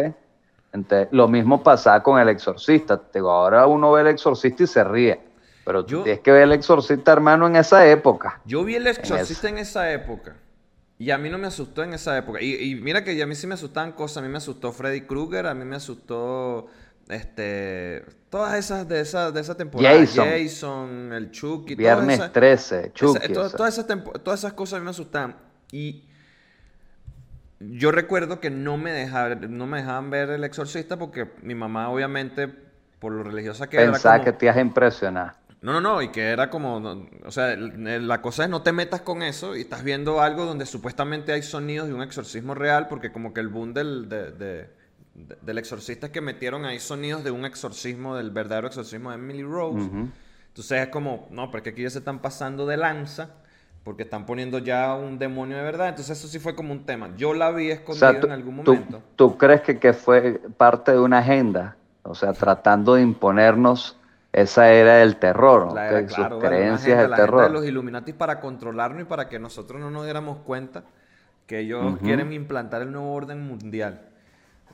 Entonces, 0.74 1.08
lo 1.12 1.28
mismo 1.28 1.62
pasa 1.62 2.02
con 2.02 2.20
el 2.20 2.30
exorcista, 2.30 3.00
digo, 3.14 3.30
ahora 3.30 3.68
uno 3.68 3.92
ve 3.92 4.02
el 4.02 4.08
exorcista 4.08 4.64
y 4.64 4.68
se 4.68 4.84
ríe, 4.84 5.22
pero 5.66 5.86
tú 5.86 6.04
tienes 6.04 6.22
que 6.22 6.32
ver 6.32 6.44
el 6.44 6.52
exorcista, 6.52 7.12
hermano, 7.12 7.48
en 7.48 7.56
esa 7.56 7.88
época. 7.88 8.42
Yo 8.46 8.64
vi 8.64 8.76
el 8.76 8.88
exorcista 8.88 9.50
en, 9.50 9.60
esa 9.60 9.92
época. 9.92 10.36
Y 10.98 11.12
a 11.12 11.18
mí 11.18 11.30
no 11.30 11.38
me 11.38 11.48
asustó 11.48 11.84
en 11.84 11.94
esa 11.94 12.18
época. 12.18 12.42
Y, 12.42 12.56
y 12.56 12.76
mira 12.76 13.04
que 13.04 13.22
a 13.22 13.26
mí 13.26 13.36
sí 13.36 13.48
me 13.48 13.54
asustaban 13.54 13.94
cosas. 13.94 14.18
A 14.18 14.22
mí 14.22 14.30
me 14.30 14.38
asustó 14.38 14.72
Freddy 14.72 15.02
Krueger, 15.02 15.48
a 15.48 15.54
mí 15.54 15.66
me 15.66 15.76
asustó 15.76 16.68
este, 17.10 18.06
todas 18.30 18.56
esas 18.56 18.88
de 18.88 19.02
esa, 19.02 19.32
de 19.32 19.42
esa 19.42 19.56
temporada. 19.56 19.98
Jason. 20.00 20.28
Jason, 20.28 21.14
el 21.14 21.32
Chucky. 21.32 21.76
Viernes 21.76 22.18
todas 22.18 22.34
13, 22.34 22.92
Chucky. 22.94 23.34
todas, 23.34 23.78
esas 23.78 23.86
todas 24.24 24.40
esas 24.40 24.54
cosas 24.54 24.78
a 24.78 24.80
mí 24.80 24.86
me 24.86 24.92
asustaban. 24.92 25.36
Y 25.72 26.06
yo 27.72 27.92
recuerdo 27.92 28.40
que 28.40 28.50
no 28.50 28.78
me, 28.78 28.92
dejaban, 28.92 29.58
no 29.58 29.68
me 29.68 29.80
dejaban 29.80 30.10
ver 30.10 30.30
El 30.30 30.44
Exorcista 30.44 30.98
porque 30.98 31.32
mi 31.42 31.56
mamá, 31.56 31.90
obviamente, 31.90 32.48
por 33.00 33.12
lo 33.12 33.24
religiosa 33.24 33.70
que 33.70 33.78
Pensaba 33.78 34.16
era. 34.16 34.26
que 34.26 34.34
te 34.34 34.46
ibas 34.46 34.58
a 34.58 34.62
impresionar. 34.62 35.36
No, 35.62 35.72
no, 35.72 35.80
no, 35.80 36.02
y 36.02 36.10
que 36.10 36.24
era 36.24 36.50
como, 36.50 37.08
o 37.24 37.32
sea, 37.32 37.56
la 37.56 38.22
cosa 38.22 38.44
es 38.44 38.50
no 38.50 38.64
te 38.64 38.74
metas 38.74 39.02
con 39.02 39.24
eso 39.24 39.56
y 39.56 39.62
estás 39.62 39.84
viendo 39.84 40.22
algo 40.22 40.46
donde 40.46 40.66
supuestamente 40.66 41.32
hay 41.32 41.42
sonidos 41.42 41.88
de 41.88 41.94
un 41.94 42.02
exorcismo 42.02 42.54
real, 42.54 42.88
porque 42.90 43.14
como 43.14 43.34
que 43.34 43.40
el 43.40 43.48
boom 43.48 43.74
del, 43.74 44.10
de 44.10 44.68
del 45.14 45.58
exorcista 45.58 46.08
es 46.08 46.12
que 46.12 46.22
metieron 46.22 46.66
ahí 46.66 46.80
sonidos 46.80 47.24
de 47.24 47.32
un 47.32 47.46
exorcismo, 47.46 48.16
del 48.16 48.32
verdadero 48.32 48.68
exorcismo 48.68 49.12
de 49.12 49.18
Emily 49.18 49.44
Rose. 49.44 49.90
Entonces 50.48 50.82
es 50.82 50.88
como, 50.90 51.28
no, 51.32 51.52
porque 51.52 51.70
aquí 51.70 51.84
ya 51.84 51.90
se 51.90 52.00
están 52.00 52.20
pasando 52.20 52.66
de 52.66 52.78
lanza, 52.78 53.30
porque 53.84 54.04
están 54.04 54.26
poniendo 54.26 54.60
ya 54.60 54.94
un 54.96 55.20
demonio 55.20 55.58
de 55.58 55.64
verdad. 55.64 55.90
Entonces 55.90 56.18
eso 56.18 56.28
sí 56.28 56.40
fue 56.40 56.56
como 56.56 56.72
un 56.72 56.86
tema. 56.86 57.12
Yo 57.18 57.34
la 57.34 57.52
vi 57.52 57.72
escondida 57.72 58.12
en 58.12 58.32
algún 58.32 58.58
momento. 58.58 59.02
Tú, 59.16 59.38
crees 59.38 59.62
que, 59.62 59.80
que 59.80 59.94
fue 59.94 60.42
parte 60.58 60.92
de 60.92 61.00
una 61.00 61.20
agenda? 61.20 61.76
O 62.04 62.16
sea, 62.16 62.34
tratando 62.34 62.96
de 62.96 63.02
imponernos 63.02 63.98
esa 64.34 64.72
era 64.74 64.96
del 64.96 65.18
terror, 65.18 65.74
la 65.74 65.90
era, 65.90 66.10
sus 66.10 66.28
creencias 66.40 66.98
del 66.98 67.14
terror. 67.14 67.44
de 67.44 67.50
los 67.50 67.66
Illuminati 67.66 68.14
para 68.14 68.40
controlarnos 68.40 69.04
y 69.04 69.06
para 69.06 69.30
que 69.30 69.38
nosotros 69.38 69.80
no 69.80 69.92
nos 69.92 70.06
diéramos 70.06 70.40
cuenta 70.40 70.84
que 71.46 71.60
ellos 71.60 71.98
quieren 72.02 72.34
implantar 72.34 72.82
el 72.82 72.92
nuevo 72.92 73.14
orden 73.14 73.46
mundial. 73.46 74.10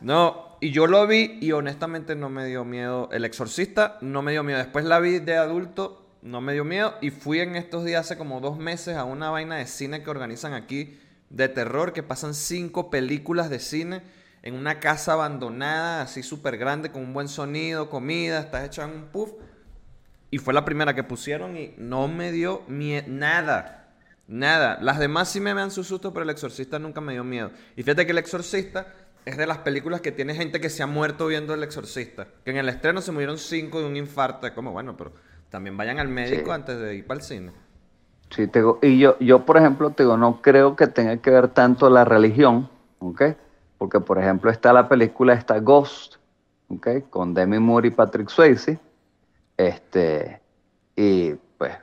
No, 0.01 0.55
y 0.61 0.71
yo 0.71 0.87
lo 0.87 1.05
vi 1.07 1.37
y 1.41 1.51
honestamente 1.51 2.15
no 2.15 2.29
me 2.29 2.45
dio 2.45 2.63
miedo. 2.63 3.09
El 3.11 3.25
exorcista 3.25 3.97
no 3.99 4.21
me 4.21 4.31
dio 4.31 4.43
miedo. 4.43 4.59
Después 4.59 4.85
la 4.85 4.99
vi 4.99 5.19
de 5.19 5.35
adulto, 5.35 6.08
no 6.21 6.41
me 6.41 6.53
dio 6.53 6.65
miedo. 6.65 6.95
Y 7.01 7.11
fui 7.11 7.39
en 7.39 7.55
estos 7.55 7.85
días, 7.85 8.05
hace 8.05 8.17
como 8.17 8.41
dos 8.41 8.57
meses, 8.57 8.95
a 8.95 9.03
una 9.03 9.29
vaina 9.29 9.57
de 9.57 9.67
cine 9.67 10.03
que 10.03 10.09
organizan 10.09 10.53
aquí 10.53 10.99
de 11.29 11.49
terror, 11.49 11.93
que 11.93 12.03
pasan 12.03 12.33
cinco 12.33 12.89
películas 12.89 13.49
de 13.49 13.59
cine 13.59 14.01
en 14.41 14.55
una 14.55 14.79
casa 14.79 15.13
abandonada, 15.13 16.01
así 16.01 16.23
súper 16.23 16.57
grande, 16.57 16.91
con 16.91 17.03
un 17.03 17.13
buen 17.13 17.27
sonido, 17.27 17.89
comida, 17.89 18.39
estás 18.39 18.65
hecha 18.65 18.83
en 18.83 18.91
un 18.91 19.05
puff. 19.07 19.31
Y 20.31 20.37
fue 20.37 20.53
la 20.53 20.65
primera 20.65 20.93
que 20.93 21.03
pusieron 21.03 21.57
y 21.57 21.73
no 21.77 22.07
me 22.07 22.31
dio 22.31 22.63
miedo, 22.67 23.05
nada. 23.07 23.75
Nada. 24.27 24.77
Las 24.81 24.99
demás 24.99 25.29
sí 25.29 25.39
me 25.39 25.53
dan 25.53 25.71
su 25.71 25.83
susto, 25.83 26.13
pero 26.13 26.23
el 26.23 26.29
exorcista 26.29 26.77
nunca 26.77 27.01
me 27.01 27.13
dio 27.13 27.23
miedo. 27.23 27.51
Y 27.75 27.81
fíjate 27.81 28.05
que 28.05 28.11
el 28.11 28.19
exorcista 28.19 28.93
es 29.25 29.37
de 29.37 29.47
las 29.47 29.59
películas 29.59 30.01
que 30.01 30.11
tiene 30.11 30.35
gente 30.35 30.59
que 30.61 30.69
se 30.69 30.83
ha 30.83 30.87
muerto 30.87 31.27
viendo 31.27 31.53
El 31.53 31.63
Exorcista. 31.63 32.27
Que 32.43 32.51
en 32.51 32.57
el 32.57 32.69
estreno 32.69 33.01
se 33.01 33.11
murieron 33.11 33.37
cinco 33.37 33.79
de 33.79 33.85
un 33.85 33.95
infarto. 33.95 34.47
Es 34.47 34.53
como, 34.53 34.71
bueno, 34.71 34.95
pero 34.97 35.13
también 35.49 35.77
vayan 35.77 35.99
al 35.99 36.07
médico 36.07 36.51
antes 36.51 36.79
de 36.79 36.95
ir 36.95 37.07
para 37.07 37.19
el 37.19 37.25
cine. 37.25 37.51
Sí, 38.29 38.47
te 38.47 38.63
y 38.81 38.99
yo, 38.99 39.17
yo, 39.19 39.45
por 39.45 39.57
ejemplo, 39.57 39.89
te 39.89 40.03
digo, 40.03 40.17
no 40.17 40.41
creo 40.41 40.75
que 40.75 40.87
tenga 40.87 41.17
que 41.17 41.31
ver 41.31 41.47
tanto 41.49 41.89
la 41.89 42.05
religión, 42.05 42.69
¿ok? 42.99 43.23
Porque, 43.77 43.99
por 43.99 44.19
ejemplo, 44.19 44.51
está 44.51 44.71
la 44.71 44.87
película 44.87 45.33
esta 45.33 45.59
Ghost, 45.59 46.15
¿ok? 46.69 46.87
Con 47.09 47.33
Demi 47.33 47.59
Moore 47.59 47.87
y 47.87 47.91
Patrick 47.91 48.29
Swayze. 48.29 48.77
Este, 49.57 50.39
y 50.95 51.33
pues 51.57 51.73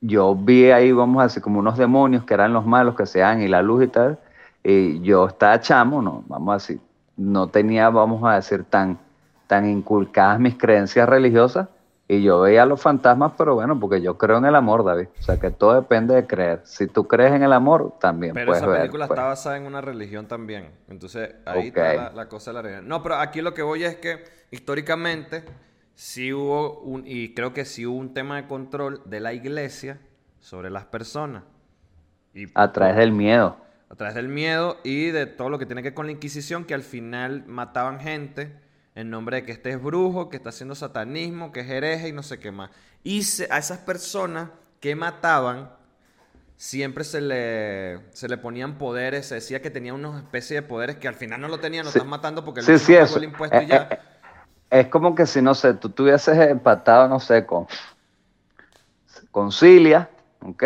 yo 0.00 0.34
vi 0.34 0.70
ahí, 0.70 0.92
vamos 0.92 1.20
a 1.20 1.24
decir, 1.24 1.42
como 1.42 1.58
unos 1.58 1.78
demonios 1.78 2.24
que 2.24 2.34
eran 2.34 2.52
los 2.52 2.66
malos 2.66 2.94
que 2.94 3.06
se 3.06 3.20
dan 3.20 3.40
y 3.40 3.48
la 3.48 3.62
luz 3.62 3.84
y 3.84 3.88
tal 3.88 4.18
y 4.62 5.00
yo 5.00 5.26
estaba 5.26 5.60
chamo, 5.60 6.02
no, 6.02 6.24
vamos 6.26 6.50
a 6.50 6.54
decir, 6.54 6.80
no 7.16 7.48
tenía, 7.48 7.88
vamos 7.90 8.22
a 8.24 8.34
decir, 8.34 8.64
tan, 8.64 8.98
tan 9.46 9.68
inculcadas 9.68 10.38
mis 10.40 10.56
creencias 10.56 11.08
religiosas 11.08 11.68
y 12.10 12.22
yo 12.22 12.40
veía 12.40 12.64
los 12.64 12.80
fantasmas, 12.80 13.32
pero 13.36 13.54
bueno, 13.54 13.78
porque 13.78 14.00
yo 14.00 14.16
creo 14.16 14.38
en 14.38 14.46
el 14.46 14.54
amor, 14.54 14.82
David. 14.82 15.08
O 15.20 15.22
sea, 15.22 15.38
que 15.38 15.50
todo 15.50 15.74
depende 15.74 16.14
de 16.14 16.26
creer. 16.26 16.62
Si 16.64 16.86
tú 16.86 17.06
crees 17.06 17.32
en 17.32 17.42
el 17.42 17.52
amor, 17.52 17.98
también 18.00 18.32
pero 18.32 18.46
puedes 18.46 18.62
esa 18.62 18.70
ver. 18.70 18.80
película 18.80 19.06
pues. 19.06 19.18
está 19.18 19.28
basada 19.28 19.56
en 19.58 19.66
una 19.66 19.82
religión 19.82 20.26
también. 20.26 20.70
Entonces, 20.88 21.34
ahí 21.44 21.68
está 21.68 22.10
la, 22.12 22.26
cosa 22.26 22.50
de 22.50 22.54
la 22.54 22.62
religión. 22.62 22.88
No, 22.88 23.02
pero 23.02 23.16
aquí 23.16 23.42
lo 23.42 23.52
que 23.52 23.60
voy 23.60 23.84
es 23.84 23.96
que 23.96 24.24
históricamente 24.50 25.44
sí 25.94 26.32
hubo 26.32 26.80
un, 26.80 27.02
y 27.06 27.34
creo 27.34 27.52
que 27.52 27.66
sí 27.66 27.84
hubo 27.84 27.98
un 27.98 28.14
tema 28.14 28.36
de 28.36 28.48
control 28.48 29.02
de 29.04 29.20
la 29.20 29.34
iglesia 29.34 30.00
sobre 30.40 30.70
las 30.70 30.86
personas. 30.86 31.42
Y, 32.32 32.46
a 32.54 32.72
través 32.72 32.96
del 32.96 33.12
miedo 33.12 33.56
a 33.90 33.94
través 33.94 34.14
del 34.14 34.28
miedo 34.28 34.78
y 34.84 35.06
de 35.06 35.26
todo 35.26 35.48
lo 35.48 35.58
que 35.58 35.64
tiene 35.66 35.82
que 35.82 35.88
ver 35.88 35.94
con 35.94 36.06
la 36.06 36.12
Inquisición, 36.12 36.64
que 36.64 36.74
al 36.74 36.82
final 36.82 37.44
mataban 37.46 38.00
gente 38.00 38.52
en 38.98 39.10
nombre 39.10 39.36
de 39.36 39.44
que 39.44 39.52
este 39.52 39.70
es 39.70 39.80
brujo, 39.80 40.28
que 40.28 40.36
está 40.36 40.48
haciendo 40.48 40.74
satanismo, 40.74 41.52
que 41.52 41.60
es 41.60 41.70
hereje 41.70 42.08
y 42.08 42.12
no 42.12 42.24
sé 42.24 42.40
qué 42.40 42.50
más. 42.50 42.70
Y 43.04 43.20
a 43.48 43.58
esas 43.58 43.78
personas 43.78 44.50
que 44.80 44.96
mataban, 44.96 45.70
siempre 46.56 47.04
se 47.04 47.20
le, 47.20 48.00
se 48.12 48.28
le 48.28 48.38
ponían 48.38 48.76
poderes, 48.76 49.26
se 49.26 49.36
decía 49.36 49.62
que 49.62 49.70
tenía 49.70 49.94
una 49.94 50.18
especie 50.18 50.56
de 50.56 50.62
poderes 50.62 50.96
que 50.96 51.06
al 51.06 51.14
final 51.14 51.40
no 51.40 51.46
lo 51.46 51.60
tenían, 51.60 51.84
lo 51.84 51.90
están 51.90 52.08
matando 52.08 52.44
porque 52.44 52.60
sí, 52.62 52.76
sí, 52.76 52.96
el 52.96 53.22
impuesto 53.22 53.62
y 53.62 53.66
ya. 53.66 53.88
Eh, 53.88 53.98
eh, 54.70 54.80
es 54.80 54.88
como 54.88 55.14
que 55.14 55.26
si, 55.26 55.40
no 55.40 55.54
sé, 55.54 55.74
tú 55.74 55.90
tuvieses 55.90 56.36
empatado, 56.36 57.08
no 57.08 57.20
sé, 57.20 57.46
con, 57.46 57.68
con 59.30 59.52
Cilia, 59.52 60.10
¿ok? 60.42 60.64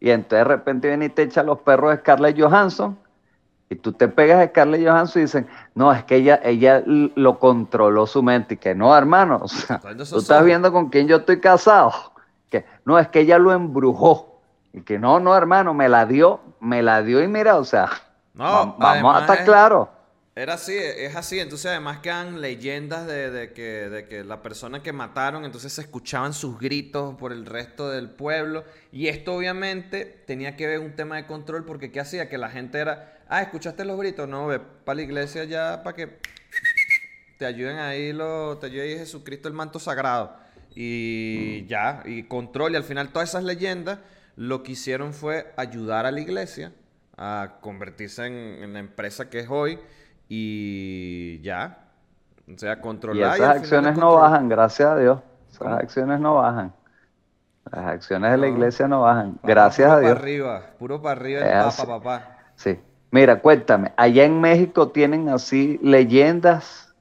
Y 0.00 0.08
entonces 0.08 0.38
de 0.38 0.44
repente 0.44 0.88
viene 0.88 1.04
y 1.04 1.10
te 1.10 1.24
echa 1.24 1.42
los 1.42 1.60
perros 1.60 1.90
de 1.90 1.98
Scarlett 1.98 2.40
Johansson. 2.40 2.98
Y 3.68 3.76
tú 3.76 3.92
te 3.92 4.06
pegas 4.06 4.44
a 4.44 4.48
Scarlett 4.48 4.86
Johansson 4.86 5.20
y 5.20 5.24
dicen, 5.24 5.48
no, 5.74 5.92
es 5.92 6.04
que 6.04 6.16
ella, 6.16 6.40
ella 6.44 6.82
lo 6.86 7.38
controló 7.38 8.06
su 8.06 8.22
mente. 8.22 8.54
Y 8.54 8.56
que 8.58 8.74
no, 8.74 8.96
hermano, 8.96 9.40
o 9.42 9.48
sea, 9.48 9.80
tú 9.80 10.18
estás 10.18 10.44
viendo 10.44 10.72
con 10.72 10.88
quién 10.88 11.08
yo 11.08 11.16
estoy 11.16 11.40
casado. 11.40 11.92
Que 12.48 12.64
no, 12.84 12.98
es 12.98 13.08
que 13.08 13.20
ella 13.20 13.38
lo 13.38 13.52
embrujó. 13.52 14.40
Y 14.72 14.82
que 14.82 14.98
no, 14.98 15.18
no, 15.18 15.36
hermano, 15.36 15.74
me 15.74 15.88
la 15.88 16.06
dio, 16.06 16.40
me 16.60 16.82
la 16.82 17.02
dio 17.02 17.22
y 17.22 17.28
mira, 17.28 17.56
o 17.56 17.64
sea, 17.64 17.90
no, 18.34 18.76
vamos 18.78 19.16
a 19.16 19.20
estar 19.20 19.44
claros. 19.44 19.88
Era 20.38 20.52
así, 20.52 20.74
es 20.76 21.16
así. 21.16 21.40
Entonces, 21.40 21.64
además 21.64 22.00
quedan 22.00 22.42
leyendas 22.42 23.06
de, 23.06 23.52
que, 23.54 23.88
de 23.88 24.04
que 24.04 24.22
la 24.22 24.42
persona 24.42 24.82
que 24.82 24.92
mataron, 24.92 25.46
entonces 25.46 25.72
se 25.72 25.80
escuchaban 25.80 26.34
sus 26.34 26.58
gritos 26.58 27.14
por 27.14 27.32
el 27.32 27.46
resto 27.46 27.88
del 27.88 28.10
pueblo. 28.10 28.62
Y 28.92 29.08
esto, 29.08 29.34
obviamente, 29.34 30.04
tenía 30.26 30.54
que 30.54 30.66
ver 30.66 30.80
un 30.80 30.94
tema 30.94 31.16
de 31.16 31.26
control, 31.26 31.64
porque 31.64 31.90
¿qué 31.90 32.00
hacía? 32.00 32.28
Que 32.28 32.36
la 32.36 32.50
gente 32.50 32.78
era, 32.78 33.18
ah, 33.30 33.40
¿escuchaste 33.40 33.86
los 33.86 33.98
gritos? 33.98 34.28
No, 34.28 34.46
ve 34.46 34.60
para 34.60 34.96
la 34.96 35.02
iglesia 35.02 35.44
ya 35.44 35.82
para 35.82 35.96
que 35.96 36.18
te 37.38 37.46
ayuden 37.46 37.78
ahí, 37.78 38.12
lo, 38.12 38.58
te 38.58 38.66
ayude 38.66 38.82
ahí 38.82 38.98
Jesucristo 38.98 39.48
el 39.48 39.54
manto 39.54 39.78
sagrado. 39.78 40.36
Y 40.74 41.64
ya, 41.64 42.02
y 42.04 42.24
control. 42.24 42.72
Y 42.74 42.76
al 42.76 42.84
final, 42.84 43.08
todas 43.08 43.30
esas 43.30 43.42
leyendas 43.42 44.00
lo 44.36 44.62
que 44.62 44.72
hicieron 44.72 45.14
fue 45.14 45.54
ayudar 45.56 46.04
a 46.04 46.10
la 46.10 46.20
iglesia 46.20 46.74
a 47.16 47.56
convertirse 47.62 48.26
en, 48.26 48.34
en 48.34 48.74
la 48.74 48.80
empresa 48.80 49.30
que 49.30 49.38
es 49.38 49.48
hoy 49.48 49.78
y 50.28 51.40
ya. 51.42 51.78
O 52.52 52.58
sea, 52.58 52.80
controlar. 52.80 53.38
Y 53.38 53.42
esas 53.42 53.56
acciones 53.56 53.98
no 53.98 54.14
bajan, 54.14 54.48
gracias 54.48 54.88
a 54.88 54.96
Dios. 54.96 55.20
Esas 55.50 55.72
acciones 55.72 56.20
no 56.20 56.36
bajan. 56.36 56.72
Las 57.72 57.86
acciones 57.86 58.30
de 58.30 58.36
la 58.36 58.46
iglesia 58.46 58.86
no 58.86 59.02
bajan, 59.02 59.38
gracias 59.42 59.90
a 59.90 59.98
Dios. 59.98 60.12
Puro 60.12 60.20
para 60.20 60.22
arriba, 60.22 60.62
puro 60.78 61.02
para 61.02 61.20
arriba 61.20 61.40
el 61.40 61.64
papa, 61.64 61.86
papá. 61.86 62.38
Sí. 62.54 62.78
Mira, 63.10 63.40
cuéntame, 63.40 63.92
allá 63.96 64.24
en 64.24 64.40
México 64.40 64.88
tienen 64.88 65.28
así 65.28 65.78
leyendas. 65.82 66.94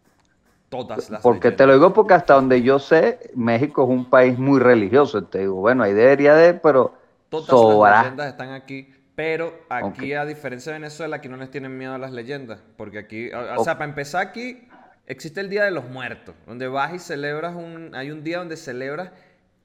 Todas 0.70 1.10
las 1.10 1.22
Porque 1.22 1.52
te 1.52 1.68
lo 1.68 1.74
digo 1.74 1.94
porque 1.94 2.16
hasta 2.16 2.34
donde 2.34 2.64
yo 2.64 2.80
sé, 2.80 3.32
México 3.36 3.84
es 3.84 3.90
un 3.90 4.10
país 4.10 4.40
muy 4.40 4.60
religioso. 4.60 5.24
Te 5.24 5.40
digo, 5.40 5.56
bueno, 5.56 5.84
ahí 5.84 5.94
debería 5.94 6.34
de, 6.36 6.56
pero 6.56 6.94
Todas 7.30 7.46
sobra. 7.48 7.92
las 7.92 8.04
leyendas 8.04 8.28
están 8.30 8.50
aquí. 8.54 8.95
Pero 9.16 9.54
aquí, 9.70 10.14
a 10.14 10.26
diferencia 10.26 10.74
de 10.74 10.80
Venezuela, 10.80 11.16
aquí 11.18 11.30
no 11.30 11.38
les 11.38 11.50
tienen 11.50 11.78
miedo 11.78 11.94
a 11.94 11.98
las 11.98 12.12
leyendas. 12.12 12.62
Porque 12.76 13.00
aquí, 13.00 13.32
o, 13.32 13.62
o 13.62 13.64
sea, 13.64 13.76
para 13.78 13.90
empezar 13.90 14.28
aquí, 14.28 14.68
existe 15.08 15.40
el 15.40 15.50
Día 15.50 15.64
de 15.64 15.72
los 15.72 15.90
Muertos. 15.90 16.36
Donde 16.46 16.68
vas 16.68 16.94
y 16.94 17.00
celebras 17.00 17.56
un... 17.56 17.96
Hay 17.96 18.12
un 18.12 18.24
día 18.24 18.40
donde 18.40 18.58
celebras 18.58 19.12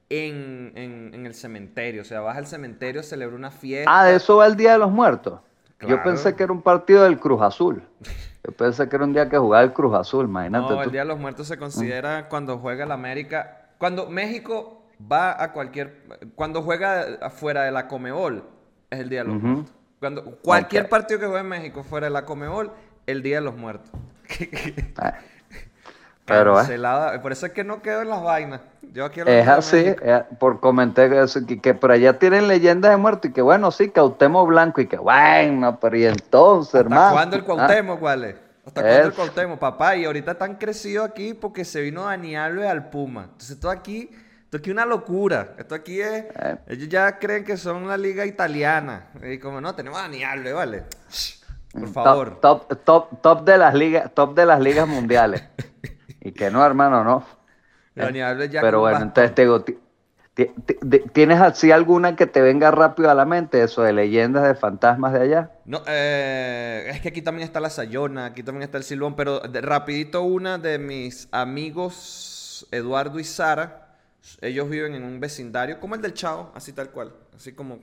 en, 0.09 0.71
en, 0.75 1.11
en 1.13 1.25
el 1.25 1.33
cementerio. 1.33 2.01
O 2.01 2.05
sea, 2.05 2.21
vas 2.21 2.37
al 2.37 2.47
cementerio, 2.47 3.03
celebra 3.03 3.35
una 3.35 3.51
fiesta. 3.51 3.91
Ah, 3.93 4.05
de 4.05 4.15
eso 4.15 4.37
va 4.37 4.47
el 4.47 4.55
Día 4.55 4.73
de 4.73 4.77
los 4.77 4.91
Muertos. 4.91 5.41
Yo 5.81 6.01
pensé 6.03 6.35
que 6.35 6.43
era 6.43 6.53
un 6.53 6.61
partido 6.61 7.03
del 7.03 7.19
Cruz 7.19 7.41
Azul. 7.41 7.81
Yo 8.43 8.51
pensé 8.53 8.89
que 8.89 8.95
era 8.95 9.05
un 9.05 9.13
día 9.13 9.29
que 9.29 9.37
jugaba 9.37 9.63
el 9.63 9.71
Cruz 9.71 9.93
Azul, 9.93 10.25
imagínate 10.25 10.73
No, 10.73 10.79
el 10.79 10.85
tú. 10.85 10.91
Día 10.91 11.01
de 11.01 11.07
los 11.07 11.19
Muertos 11.19 11.47
se 11.47 11.57
considera 11.57 12.27
cuando 12.27 12.57
juega 12.57 12.85
el 12.85 12.91
América. 12.91 13.69
Cuando 13.77 14.09
México 14.09 14.83
va 15.11 15.41
a 15.43 15.51
cualquier. 15.53 16.03
Cuando 16.35 16.61
juega 16.63 17.17
afuera 17.21 17.63
de 17.63 17.71
la 17.71 17.87
Comebol, 17.87 18.43
es 18.91 18.99
el 18.99 19.09
Día 19.09 19.23
de 19.23 19.29
los. 19.29 19.41
Muertos. 19.41 19.73
Cuando, 19.99 20.23
cualquier 20.43 20.89
partido 20.89 21.19
que 21.19 21.25
juegue 21.27 21.41
en 21.41 21.47
México 21.49 21.83
fuera 21.83 22.07
de 22.07 22.11
la 22.11 22.25
Comebol, 22.25 22.71
el 23.07 23.21
Día 23.23 23.37
de 23.37 23.41
los 23.41 23.55
Muertos. 23.55 23.89
Ah, 24.97 25.13
Pero, 26.25 26.53
eh. 26.53 26.57
Cancelada. 26.57 27.21
Por 27.21 27.31
eso 27.31 27.45
es 27.47 27.51
que 27.51 27.63
no 27.63 27.81
quedo 27.81 28.01
en 28.03 28.09
las 28.09 28.21
vainas. 28.21 28.61
Yo 28.93 29.05
aquí 29.05 29.21
Es 29.25 29.47
así, 29.47 29.77
es- 29.77 30.23
por 30.39 30.59
comentar 30.59 31.09
que, 31.09 31.21
eso, 31.21 31.45
que, 31.45 31.59
que 31.59 31.73
por 31.73 31.91
allá 31.91 32.19
tienen 32.19 32.47
leyendas 32.47 32.91
de 32.91 32.97
muertos 32.97 33.31
y 33.31 33.33
que 33.33 33.41
bueno, 33.41 33.71
sí, 33.71 33.89
Cautemo 33.89 34.45
Blanco 34.45 34.81
y 34.81 34.87
que 34.87 34.97
bueno, 34.97 35.79
pero 35.79 35.97
y 35.97 36.05
entonces, 36.05 36.75
hermano. 36.75 37.01
¿Hasta 37.01 37.13
cuándo 37.13 37.35
el 37.37 37.41
Ah, 37.41 37.45
Cuauhtémoc, 37.45 37.99
vale? 38.01 38.35
¿Hasta 38.65 38.81
cuándo 38.81 39.07
el. 39.07 39.13
Cuauhtémoc, 39.13 39.59
papá? 39.59 39.95
Y 39.95 40.05
ahorita 40.05 40.31
están 40.33 40.55
crecidos 40.55 41.09
aquí 41.09 41.33
porque 41.33 41.63
se 41.65 41.81
vino 41.81 42.03
Dani 42.05 42.35
Alves 42.35 42.67
al 42.67 42.89
Puma. 42.89 43.23
Entonces, 43.31 43.59
todo 43.59 43.71
aquí, 43.71 44.11
esto 44.51 44.57
aquí 44.57 44.69
es 44.71 44.73
una 44.73 44.85
locura. 44.85 45.53
Esto 45.57 45.75
aquí 45.75 46.01
es... 46.01 46.25
Eh. 46.25 46.57
Ellos 46.67 46.89
ya 46.89 47.17
creen 47.19 47.45
que 47.45 47.55
son 47.55 47.87
la 47.87 47.95
liga 47.95 48.25
italiana. 48.25 49.07
Y 49.23 49.39
como, 49.39 49.61
no, 49.61 49.73
tenemos 49.73 49.97
a 49.97 50.01
Dani 50.01 50.25
Alves, 50.25 50.53
vale. 50.53 50.83
Por 51.71 51.83
top- 51.83 51.93
favor. 51.93 52.41
Top, 52.41 52.83
top, 52.83 53.21
top 53.21 53.45
de 53.45 53.57
las 53.57 53.73
ligas, 53.73 54.13
top 54.13 54.35
de 54.35 54.45
las 54.45 54.59
ligas 54.59 54.89
mundiales. 54.89 55.41
y 56.19 56.33
que 56.33 56.51
no, 56.51 56.65
hermano, 56.65 57.01
no. 57.05 57.25
Alves 57.95 58.51
ya 58.51 58.59
Pero 58.59 58.81
bueno, 58.81 58.99
entonces 58.99 59.33
te 59.33 59.43
digo, 59.43 59.63
¿tienes 61.13 61.39
así 61.39 61.71
alguna 61.71 62.17
que 62.17 62.27
te 62.27 62.41
venga 62.41 62.71
rápido 62.71 63.09
a 63.09 63.13
la 63.13 63.23
mente? 63.23 63.63
Eso 63.63 63.83
de 63.83 63.93
leyendas 63.93 64.45
de 64.45 64.55
fantasmas 64.55 65.13
de 65.13 65.21
allá. 65.21 65.51
No, 65.63 65.81
eh, 65.87 66.89
es 66.89 66.99
que 66.99 67.07
aquí 67.07 67.21
también 67.21 67.45
está 67.45 67.61
la 67.61 67.69
Sayona, 67.69 68.25
aquí 68.25 68.43
también 68.43 68.63
está 68.63 68.77
el 68.77 68.83
Silbón, 68.83 69.15
pero 69.15 69.39
de- 69.39 69.61
rapidito 69.61 70.23
una 70.23 70.57
de 70.57 70.77
mis 70.77 71.29
amigos, 71.31 72.67
Eduardo 72.71 73.17
y 73.17 73.23
Sara, 73.23 73.87
ellos 74.41 74.69
viven 74.69 74.95
en 74.95 75.03
un 75.03 75.19
vecindario 75.19 75.79
como 75.79 75.95
el 75.95 76.01
del 76.01 76.13
Chavo, 76.13 76.51
así 76.55 76.73
tal 76.73 76.91
cual, 76.91 77.13
así 77.35 77.53
como, 77.53 77.79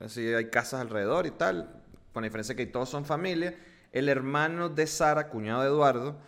así 0.00 0.26
hay 0.32 0.50
casas 0.50 0.80
alrededor 0.80 1.26
y 1.26 1.30
tal, 1.30 1.68
con 2.12 2.22
la 2.22 2.26
diferencia 2.26 2.54
que 2.54 2.66
todos 2.66 2.88
son 2.88 3.04
familia. 3.04 3.56
El 3.92 4.08
hermano 4.08 4.68
de 4.68 4.86
Sara, 4.86 5.28
cuñado 5.28 5.62
de 5.62 5.68
Eduardo, 5.68 6.18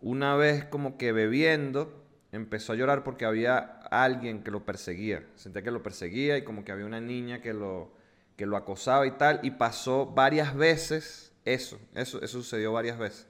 una 0.00 0.36
vez 0.36 0.64
como 0.64 0.96
que 0.96 1.12
bebiendo, 1.12 2.04
empezó 2.32 2.72
a 2.72 2.76
llorar 2.76 3.04
porque 3.04 3.24
había 3.24 3.58
alguien 3.90 4.42
que 4.42 4.50
lo 4.50 4.64
perseguía. 4.64 5.24
Sentía 5.36 5.62
que 5.62 5.70
lo 5.70 5.82
perseguía 5.82 6.36
y 6.36 6.44
como 6.44 6.64
que 6.64 6.72
había 6.72 6.86
una 6.86 7.00
niña 7.00 7.40
que 7.40 7.52
lo, 7.52 7.92
que 8.36 8.46
lo 8.46 8.56
acosaba 8.56 9.06
y 9.06 9.12
tal. 9.12 9.40
Y 9.42 9.52
pasó 9.52 10.06
varias 10.06 10.54
veces 10.54 11.32
eso, 11.44 11.78
eso, 11.94 12.22
eso 12.22 12.38
sucedió 12.38 12.72
varias 12.72 12.98
veces. 12.98 13.26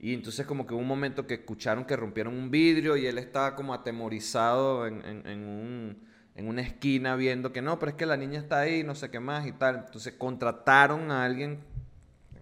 Y 0.00 0.14
entonces 0.14 0.46
como 0.46 0.66
que 0.66 0.72
hubo 0.74 0.80
un 0.80 0.88
momento 0.88 1.26
que 1.26 1.34
escucharon 1.34 1.84
que 1.84 1.94
rompieron 1.96 2.34
un 2.34 2.50
vidrio 2.50 2.96
y 2.96 3.06
él 3.06 3.18
estaba 3.18 3.54
como 3.54 3.74
atemorizado 3.74 4.86
en, 4.86 5.04
en- 5.04 5.44
un- 5.44 5.98
en 6.36 6.48
una 6.48 6.62
esquina 6.62 7.16
viendo 7.16 7.52
que 7.52 7.60
no, 7.60 7.78
pero 7.78 7.90
es 7.90 7.96
que 7.96 8.06
la 8.06 8.16
niña 8.16 8.38
está 8.38 8.60
ahí, 8.60 8.82
no 8.82 8.94
sé 8.94 9.10
qué 9.10 9.20
más 9.20 9.46
y 9.46 9.52
tal. 9.52 9.84
Entonces 9.86 10.14
contrataron 10.14 11.10
a 11.10 11.24
alguien, 11.24 11.58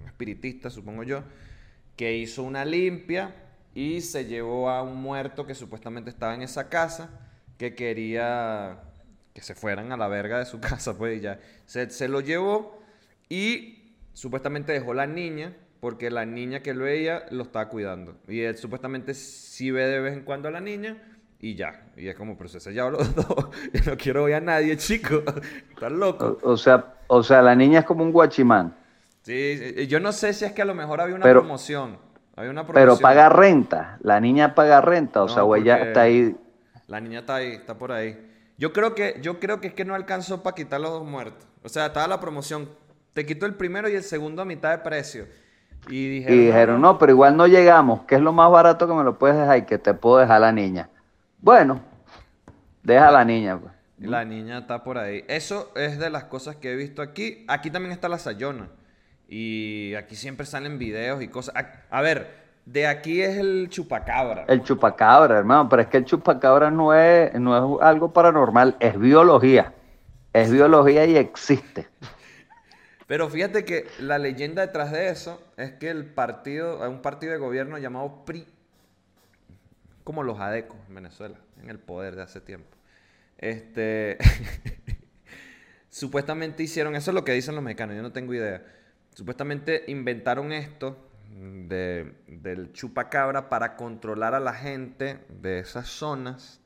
un 0.01 0.07
espiritista 0.07 0.71
supongo 0.71 1.03
yo, 1.03 1.25
que 1.97 2.17
hizo 2.17 2.43
una 2.45 2.65
limpia 2.65 3.35
y 3.75 4.01
se 4.03 4.25
llevó 4.27 4.71
a 4.71 4.83
un 4.83 4.97
muerto 5.03 5.47
que 5.47 5.55
supuestamente 5.55 6.11
estaba 6.11 6.35
en 6.35 6.43
esa 6.43 6.69
casa, 6.69 7.11
que 7.59 7.75
quería 7.75 8.81
que 9.35 9.43
se 9.43 9.55
fueran 9.55 9.93
a 9.93 9.97
la 9.97 10.09
verga 10.09 10.39
de 10.39 10.47
su 10.47 10.61
casa, 10.61 10.97
pues 10.97 11.19
y 11.19 11.21
ya. 11.23 11.41
Se, 11.67 11.91
se 11.91 12.09
lo 12.09 12.21
llevó 12.21 12.81
y 13.29 13.95
supuestamente 14.13 14.73
dejó 14.73 14.95
la 14.95 15.07
niña, 15.07 15.57
porque 15.81 16.11
la 16.11 16.25
niña 16.27 16.61
que 16.61 16.71
él 16.71 16.79
veía 16.81 17.25
lo 17.31 17.45
estaba 17.45 17.69
cuidando. 17.69 18.17
Y 18.29 18.41
él 18.41 18.57
supuestamente 18.57 19.15
sí 19.15 19.71
ve 19.71 19.87
de 19.87 20.01
vez 20.01 20.15
en 20.15 20.23
cuando 20.25 20.49
a 20.49 20.51
la 20.51 20.61
niña 20.61 20.97
y 21.41 21.55
ya. 21.55 21.85
Y 21.97 22.09
es 22.09 22.17
como, 22.17 22.37
pero 22.37 22.49
se 22.49 22.73
ya 22.75 22.89
los 22.89 23.15
dos. 23.15 23.49
Yo 23.73 23.91
no 23.93 23.97
quiero 23.97 24.25
ver 24.25 24.35
a 24.35 24.41
nadie, 24.41 24.77
chico. 24.77 25.23
Estás 25.71 25.93
loco. 25.93 26.39
O, 26.43 26.51
o 26.53 26.57
sea, 26.57 26.95
o 27.07 27.23
sea, 27.23 27.43
la 27.43 27.55
niña 27.55 27.81
es 27.81 27.85
como 27.85 28.03
un 28.05 28.13
guachimán, 28.13 28.75
Sí, 29.23 29.87
yo 29.89 30.01
no 30.01 30.11
sé 30.13 30.33
si 30.33 30.47
es 30.47 30.53
que 30.53 30.63
a 30.63 30.65
lo 30.65 30.75
mejor 30.75 31.01
había 31.03 31.15
una 31.15 31.23
Pero- 31.25 31.41
promoción. 31.41 31.99
Había 32.35 32.51
una 32.53 32.63
pero 32.67 32.73
promoción. 32.81 33.03
paga 33.03 33.29
renta. 33.29 33.99
La 34.01 34.21
niña 34.21 34.55
paga 34.55 34.81
renta, 34.81 35.23
o 35.25 35.27
No, 35.27 35.35
sea, 35.35 35.45
o 35.45 35.55
ella 35.57 35.77
está 35.89 36.03
ahí. 36.03 36.35
La 36.87 37.01
niña 37.01 37.19
está 37.21 37.35
ahí, 37.35 37.49
está 37.53 37.77
por 37.77 37.91
ahí. 37.93 38.17
Yo 38.57 38.73
creo 38.73 38.95
que, 38.95 39.19
yo 39.21 39.39
creo 39.41 39.61
que 39.61 39.69
es 39.69 39.75
que 39.75 39.85
no 39.85 39.95
alcanzó 39.97 40.43
para 40.43 40.55
quitar 40.55 40.81
los 40.81 40.91
dos 40.91 41.05
muertos. 41.07 41.47
O 41.65 41.69
sea, 41.69 41.87
estaba 41.87 42.07
la 42.07 42.21
promoción. 42.21 42.69
Te 43.13 43.27
quito 43.27 43.45
el 43.45 43.55
primero 43.55 43.89
y 43.89 43.97
el 43.97 44.05
segundo 44.05 44.41
a 44.41 44.45
mitad 44.45 44.71
de 44.71 44.79
precio. 44.79 45.27
Y 45.89 46.09
dijeron, 46.09 46.37
Y 46.37 46.47
dijeron, 46.47 46.81
no, 46.81 46.99
pero 46.99 47.13
igual 47.13 47.37
no 47.37 47.47
llegamos, 47.47 48.03
que 48.03 48.17
es 48.17 48.21
lo 48.21 48.33
más 48.33 48.51
barato 48.51 48.87
que 48.87 48.95
me 48.95 49.05
lo 49.05 49.19
puedes 49.19 49.37
dejar 49.37 49.59
y 49.59 49.63
que 49.63 49.79
te 49.79 49.95
puedo 49.95 50.19
dejar 50.19 50.41
la 50.41 50.53
niña. 50.53 50.89
Bueno, 51.41 51.81
deja 52.83 53.09
a 53.09 53.13
la 53.13 53.25
niña. 53.25 53.59
pues. 53.59 53.73
La 53.99 54.25
niña 54.25 54.59
está 54.59 54.85
por 54.85 54.99
ahí. 54.99 55.25
Eso 55.29 55.73
es 55.75 55.99
de 55.99 56.11
las 56.11 56.25
cosas 56.25 56.57
que 56.57 56.73
he 56.73 56.77
visto 56.77 57.03
aquí. 57.03 57.45
Aquí 57.49 57.71
también 57.71 57.93
está 57.93 58.09
la 58.09 58.19
Sayona. 58.19 58.69
Y 59.29 59.95
aquí 59.95 60.15
siempre 60.17 60.47
salen 60.47 60.79
videos 60.79 61.23
y 61.23 61.29
cosas. 61.29 61.55
A, 61.57 61.99
a 61.99 62.01
ver, 62.01 62.35
de 62.65 62.87
aquí 62.87 63.21
es 63.23 63.37
el 63.37 63.69
chupacabra. 63.71 64.45
El 64.49 64.63
chupacabra, 64.63 65.39
hermano, 65.39 65.69
pero 65.69 65.83
es 65.83 65.89
que 65.89 65.97
el 65.99 66.05
chupacabra 66.05 66.71
no 66.71 66.95
es, 66.95 67.35
no 67.35 67.77
es 67.77 67.83
algo 67.83 68.13
paranormal, 68.13 68.77
es 68.81 68.99
biología. 68.99 69.73
Es 70.33 70.51
biología 70.51 71.05
y 71.07 71.17
existe. 71.17 71.89
Pero 73.09 73.31
fíjate 73.31 73.65
que 73.65 73.87
la 74.01 74.19
leyenda 74.19 74.61
detrás 74.61 74.93
de 74.93 75.09
eso 75.09 75.43
es 75.57 75.73
que 75.73 75.89
el 75.89 76.05
partido, 76.05 76.87
un 76.89 77.01
partido 77.01 77.33
de 77.33 77.39
gobierno 77.39 77.79
llamado 77.79 78.27
PRI, 78.27 78.47
como 80.05 80.23
los 80.23 80.39
adecos 80.41 80.77
en 80.87 80.95
Venezuela, 80.95 81.39
en 81.63 81.71
el 81.71 81.79
poder 81.79 82.17
de 82.17 82.23
hace 82.23 82.43
tiempo. 82.43 82.69
Este, 83.39 84.19
supuestamente 85.89 86.63
hicieron, 86.63 86.95
eso 86.97 87.11
es 87.11 87.15
lo 87.15 87.25
que 87.25 87.33
dicen 87.33 87.55
los 87.55 87.65
mexicanos, 87.65 87.97
yo 87.97 88.03
no 88.03 88.13
tengo 88.13 88.35
idea. 88.35 88.63
Supuestamente 89.15 89.85
inventaron 89.87 90.53
esto 90.53 91.09
de, 91.31 92.13
del 92.27 92.75
chupacabra 92.75 93.49
para 93.49 93.77
controlar 93.77 94.35
a 94.35 94.41
la 94.41 94.53
gente 94.53 95.19
de 95.31 95.61
esas 95.61 95.89
zonas 95.89 96.61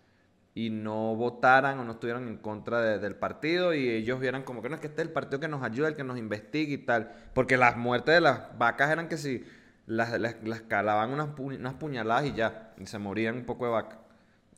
y 0.54 0.70
no 0.70 1.14
votaran 1.16 1.78
o 1.78 1.84
no 1.84 1.92
estuvieran 1.92 2.28
en 2.28 2.36
contra 2.36 2.80
de- 2.80 2.98
del 2.98 3.14
partido 3.16 3.72
y 3.74 3.88
ellos 3.88 4.20
vieran 4.20 4.42
como 4.42 4.60
que 4.62 4.68
no 4.68 4.74
es 4.74 4.80
que 4.80 4.88
este 4.88 5.02
es 5.02 5.08
el 5.08 5.12
partido 5.12 5.40
que 5.40 5.48
nos 5.48 5.62
ayuda, 5.62 5.88
el 5.88 5.96
que 5.96 6.04
nos 6.04 6.18
investigue 6.18 6.74
y 6.74 6.78
tal. 6.78 7.10
Porque 7.34 7.56
las 7.56 7.76
muertes 7.76 8.14
de 8.14 8.20
las 8.20 8.56
vacas 8.58 8.90
eran 8.90 9.08
que 9.08 9.16
si 9.16 9.44
las, 9.86 10.12
las, 10.20 10.36
las 10.44 10.60
calaban 10.62 11.10
unas, 11.10 11.28
pu- 11.28 11.56
unas 11.58 11.74
puñaladas 11.74 12.26
y 12.26 12.34
ya, 12.34 12.72
y 12.78 12.86
se 12.86 12.98
morían 12.98 13.36
un 13.36 13.44
poco 13.46 13.64
de 13.66 13.72
vaca. 13.72 13.98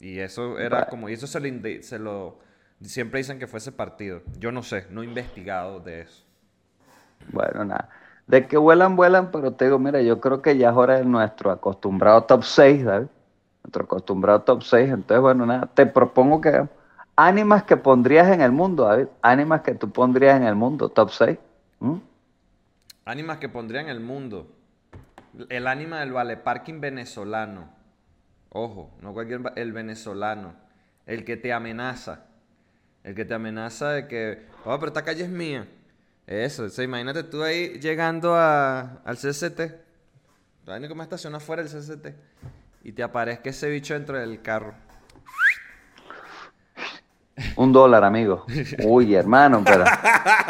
Y 0.01 0.19
eso 0.19 0.59
era 0.59 0.89
como, 0.89 1.09
y 1.09 1.13
eso 1.15 1.27
se 1.27 1.41
lo, 1.41 1.47
indi- 1.49 1.83
se 1.83 1.99
lo, 1.99 2.39
siempre 2.83 3.19
dicen 3.19 3.39
que 3.39 3.47
fue 3.47 3.59
ese 3.59 3.73
partido. 3.73 4.23
Yo 4.39 4.53
no 4.53 4.63
sé, 4.63 4.87
no 4.91 5.03
he 5.03 5.05
investigado 5.07 5.81
de 5.81 6.03
eso. 6.03 6.25
Bueno, 7.33 7.65
nada. 7.65 7.91
De 8.27 8.47
que 8.47 8.57
vuelan, 8.57 8.97
vuelan, 8.97 9.31
pero 9.31 9.53
te 9.55 9.67
digo, 9.67 9.79
mira, 9.79 10.01
yo 10.03 10.21
creo 10.21 10.41
que 10.43 10.57
ya 10.57 10.71
es 10.71 10.77
hora 10.77 10.99
de 10.99 11.05
nuestro 11.05 11.51
acostumbrado 11.51 12.25
top 12.25 12.43
6, 12.45 12.85
¿sabes? 12.85 13.09
Nuestro 13.65 13.85
acostumbrado 13.85 14.43
top 14.43 14.63
6. 14.63 14.91
Entonces, 14.91 15.21
bueno, 15.21 15.47
nada, 15.47 15.67
te 15.67 15.87
propongo 15.87 16.41
que 16.41 16.69
ánimas 17.17 17.65
que 17.65 17.77
pondrías 17.77 18.29
en 18.29 18.41
el 18.41 18.53
mundo, 18.53 18.85
David. 18.85 19.07
Ánimas 19.23 19.63
que 19.63 19.75
tú 19.75 19.91
pondrías 19.91 20.37
en 20.37 20.45
el 20.45 20.55
mundo, 20.55 20.89
top 20.91 21.11
6. 21.11 21.39
¿Mm? 21.81 21.97
Ánimas 23.07 23.39
que 23.39 23.49
pondría 23.49 23.81
en 23.81 23.89
el 23.89 24.01
mundo. 24.01 24.47
El 25.49 25.67
ánima 25.67 26.01
del 26.01 26.13
vale 26.13 26.37
parking 26.37 26.81
venezolano. 26.81 27.69
Ojo, 28.51 28.91
no 29.01 29.13
cualquier 29.13 29.41
el 29.57 29.73
venezolano. 29.73 30.55
El 31.07 31.25
que 31.25 31.37
te 31.37 31.53
amenaza. 31.53 32.27
El 33.03 33.15
que 33.15 33.25
te 33.25 33.35
amenaza 33.35 33.91
de 33.91 34.07
que, 34.09 34.47
oh, 34.65 34.79
pero 34.79 34.89
esta 34.89 35.03
calle 35.03 35.25
es 35.25 35.29
mía. 35.31 35.67
Eso, 36.27 36.65
o 36.65 36.83
imagínate 36.83 37.23
tú 37.25 37.43
ahí 37.43 37.79
llegando 37.81 38.35
a, 38.35 39.03
al 39.05 39.17
CCT. 39.17 39.61
Hay 40.67 40.89
como 40.89 41.03
estación 41.03 41.35
afuera 41.35 41.63
del 41.63 41.71
CCT. 41.71 42.07
Y 42.85 42.93
te 42.93 43.03
aparezca 43.03 43.49
ese 43.49 43.71
bicho 43.71 43.95
dentro 43.95 44.19
del 44.19 44.43
carro. 44.43 44.75
Un 47.57 47.73
dólar, 47.73 48.05
amigo. 48.05 48.45
Uy, 48.85 49.15
hermano, 49.15 49.63
pero, 49.65 49.85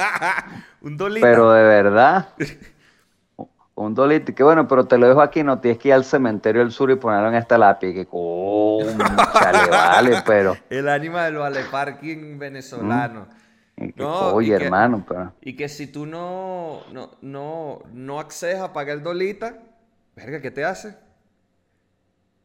Un 0.82 0.96
dolita. 0.96 1.24
pero 1.24 1.52
de 1.52 1.62
verdad. 1.62 2.28
Un 3.76 3.94
dolito. 3.94 4.34
Que 4.34 4.42
bueno, 4.42 4.66
pero 4.66 4.84
te 4.84 4.98
lo 4.98 5.06
dejo 5.06 5.22
aquí, 5.22 5.44
no 5.44 5.60
tienes 5.60 5.78
que 5.78 5.88
ir 5.88 5.94
al 5.94 6.04
cementerio 6.04 6.60
del 6.60 6.72
sur 6.72 6.90
y 6.90 6.96
ponerlo 6.96 7.28
en 7.28 7.36
esta 7.36 7.56
lápiz. 7.56 7.94
Que 7.94 8.04
chale, 8.04 9.70
vale, 9.70 10.22
pero. 10.26 10.56
El 10.70 10.88
ánima 10.88 11.24
del 11.26 11.36
vale 11.36 11.60
parking 11.70 12.36
venezolano. 12.36 13.28
Que, 13.76 14.02
oye, 14.02 14.54
hermano, 14.54 15.04
pero. 15.06 15.32
Y 15.40 15.54
que 15.54 15.68
si 15.68 15.86
tú 15.86 16.04
no, 16.04 16.80
no, 16.92 17.12
no, 17.22 17.82
no 17.92 18.18
accedes 18.18 18.60
a 18.60 18.72
pagar 18.72 18.98
el 18.98 19.02
dolita, 19.02 19.58
verga, 20.16 20.40
¿qué 20.40 20.50
te 20.50 20.64
hace? 20.64 21.03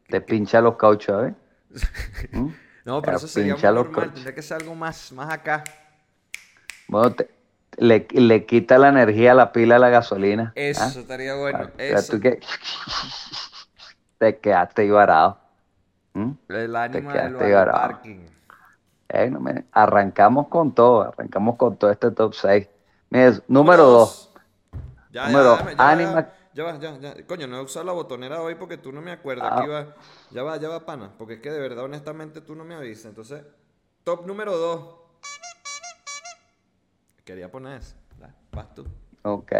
Te 0.09 0.21
pincha 0.21 0.59
los 0.61 0.75
cauchos, 0.75 1.27
¿eh? 1.27 1.33
no, 2.85 3.01
pero 3.01 3.17
eso 3.17 3.27
sería 3.27 3.55
muy 3.55 3.61
normal, 3.61 4.11
tendría 4.13 4.33
que 4.33 4.41
ser 4.41 4.61
algo 4.61 4.73
más, 4.75 5.11
más 5.11 5.31
acá. 5.31 5.63
Bueno, 6.87 7.13
te, 7.13 7.29
le, 7.77 8.07
le, 8.11 8.45
quita 8.45 8.77
la 8.77 8.89
energía 8.89 9.33
a 9.33 9.35
la 9.35 9.51
pila 9.51 9.75
de 9.75 9.79
la 9.81 9.89
gasolina. 9.89 10.51
Eso 10.55 10.83
¿ah? 10.83 10.99
estaría 10.99 11.35
bueno. 11.35 11.69
eso. 11.77 12.19
que 12.19 12.39
te 14.17 14.39
quedaste 14.39 14.81
ahí 14.81 14.89
varado. 14.89 15.37
¿Mm? 16.13 16.31
El 16.49 16.75
ánimo 16.75 17.11
del 17.13 17.35
parking. 17.35 18.25
Eh, 19.09 19.29
no 19.29 19.39
me... 19.39 19.65
arrancamos 19.71 20.47
con 20.47 20.73
todo, 20.73 21.01
arrancamos 21.01 21.55
con 21.55 21.77
todo 21.77 21.91
este 21.91 22.11
top 22.11 22.33
6. 22.33 22.67
Mira, 23.09 23.33
número 23.47 23.85
2. 23.85 24.33
Número 25.11 25.57
ya, 25.57 25.95
ya, 25.95 26.33
Ya 26.53 26.63
va, 26.63 26.79
ya, 26.79 26.97
ya. 26.97 27.15
Coño, 27.27 27.47
no 27.47 27.57
he 27.57 27.61
usado 27.61 27.85
la 27.85 27.91
botonera 27.91 28.41
hoy 28.41 28.55
porque 28.55 28.77
tú 28.77 28.91
no 28.91 29.01
me 29.01 29.11
acuerdas. 29.11 29.49
Ah. 29.51 29.65
va. 29.67 29.95
Ya 30.31 30.43
va, 30.43 30.57
ya 30.57 30.69
va, 30.69 30.85
pana. 30.85 31.11
Porque 31.17 31.35
es 31.35 31.39
que 31.41 31.51
de 31.51 31.59
verdad, 31.59 31.83
honestamente, 31.83 32.41
tú 32.41 32.55
no 32.55 32.63
me 32.63 32.75
avisas. 32.75 33.05
Entonces, 33.05 33.43
top 34.03 34.25
número 34.25 34.57
2. 34.57 34.95
Quería 37.23 37.51
poner 37.51 37.79
eso. 37.79 37.95
Vas 38.51 38.73
tú. 38.73 38.85
Ok. 39.21 39.53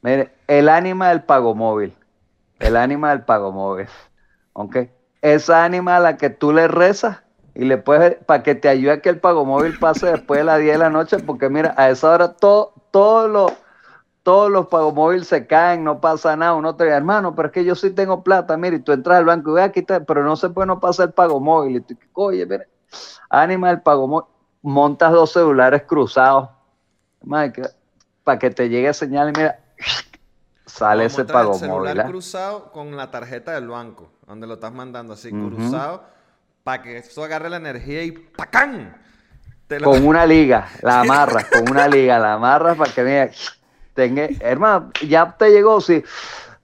Mire, 0.00 0.34
el 0.46 0.68
ánima 0.68 1.10
del 1.10 1.22
pago 1.22 1.54
móvil. 1.54 1.94
El 2.58 2.76
ánima 2.76 3.10
del 3.10 3.24
pago 3.24 3.52
móvil. 3.52 3.88
Ok. 4.54 4.76
Esa 5.20 5.64
ánima 5.64 5.96
a 5.96 6.00
la 6.00 6.16
que 6.16 6.30
tú 6.30 6.52
le 6.52 6.68
rezas 6.68 7.22
y 7.54 7.64
le 7.64 7.78
puedes, 7.78 8.16
para 8.24 8.42
que 8.42 8.54
te 8.54 8.68
ayude 8.68 8.92
a 8.92 9.00
que 9.00 9.10
el 9.10 9.20
pago 9.20 9.44
móvil 9.44 9.78
pase 9.78 10.06
después 10.06 10.38
de 10.40 10.44
las 10.44 10.60
10 10.60 10.72
de 10.72 10.78
la 10.78 10.90
noche, 10.90 11.18
porque 11.18 11.48
mira, 11.48 11.74
a 11.76 11.88
esa 11.88 12.10
hora 12.10 12.32
todo, 12.34 12.74
todos 12.90 13.30
los 13.30 13.52
todos 14.24 14.50
los 14.50 14.68
móviles 14.72 15.28
se 15.28 15.46
caen, 15.46 15.84
no 15.84 16.00
pasa 16.00 16.34
nada. 16.34 16.54
Uno 16.54 16.74
te 16.74 16.84
dice, 16.84 16.96
hermano, 16.96 17.36
pero 17.36 17.46
es 17.46 17.54
que 17.54 17.64
yo 17.64 17.76
sí 17.76 17.90
tengo 17.90 18.24
plata, 18.24 18.56
mira, 18.56 18.74
y 18.74 18.80
tú 18.80 18.90
entras 18.90 19.18
al 19.18 19.26
banco 19.26 19.52
y 19.52 19.54
ve 19.54 19.62
aquí, 19.62 19.82
pero 19.82 20.24
no 20.24 20.34
se 20.34 20.50
puede, 20.50 20.66
no 20.66 20.80
pasa 20.80 21.04
el 21.04 21.12
pago 21.12 21.38
móvil. 21.38 21.76
Y 21.76 21.80
tú, 21.82 21.94
oye, 22.14 22.44
mira, 22.44 22.66
ánima 23.30 23.68
del 23.68 23.80
pago 23.80 24.08
móvil 24.08 24.34
montas 24.64 25.12
dos 25.12 25.30
celulares 25.30 25.82
cruzados 25.82 26.48
para 28.24 28.38
que 28.38 28.50
te 28.50 28.68
llegue 28.70 28.92
señal 28.94 29.28
y 29.28 29.38
mira, 29.38 29.60
sale 30.66 31.04
ese 31.04 31.24
pago 31.26 31.52
el 31.52 31.58
celular 31.58 32.00
¿ah? 32.00 32.06
cruzado 32.06 32.72
con 32.72 32.96
la 32.96 33.10
tarjeta 33.10 33.52
del 33.52 33.68
banco, 33.68 34.10
donde 34.26 34.46
lo 34.46 34.54
estás 34.54 34.72
mandando 34.72 35.12
así, 35.12 35.30
cruzado, 35.30 36.02
para 36.62 36.82
que 36.82 36.96
eso 36.96 37.22
agarre 37.22 37.50
la 37.50 37.58
energía 37.58 38.02
y 38.02 38.12
¡pacán! 38.12 38.96
Con 39.82 40.04
una 40.06 40.24
liga, 40.24 40.66
la 40.80 41.00
amarras, 41.00 41.44
con 41.44 41.70
una 41.70 41.86
liga, 41.86 42.18
la 42.18 42.34
amarras 42.34 42.78
para 42.78 42.92
que 42.92 43.02
mira, 43.02 43.30
tenga, 43.94 44.28
hermano, 44.40 44.90
ya 45.06 45.36
te 45.36 45.50
llegó, 45.50 45.80
sí. 45.80 46.02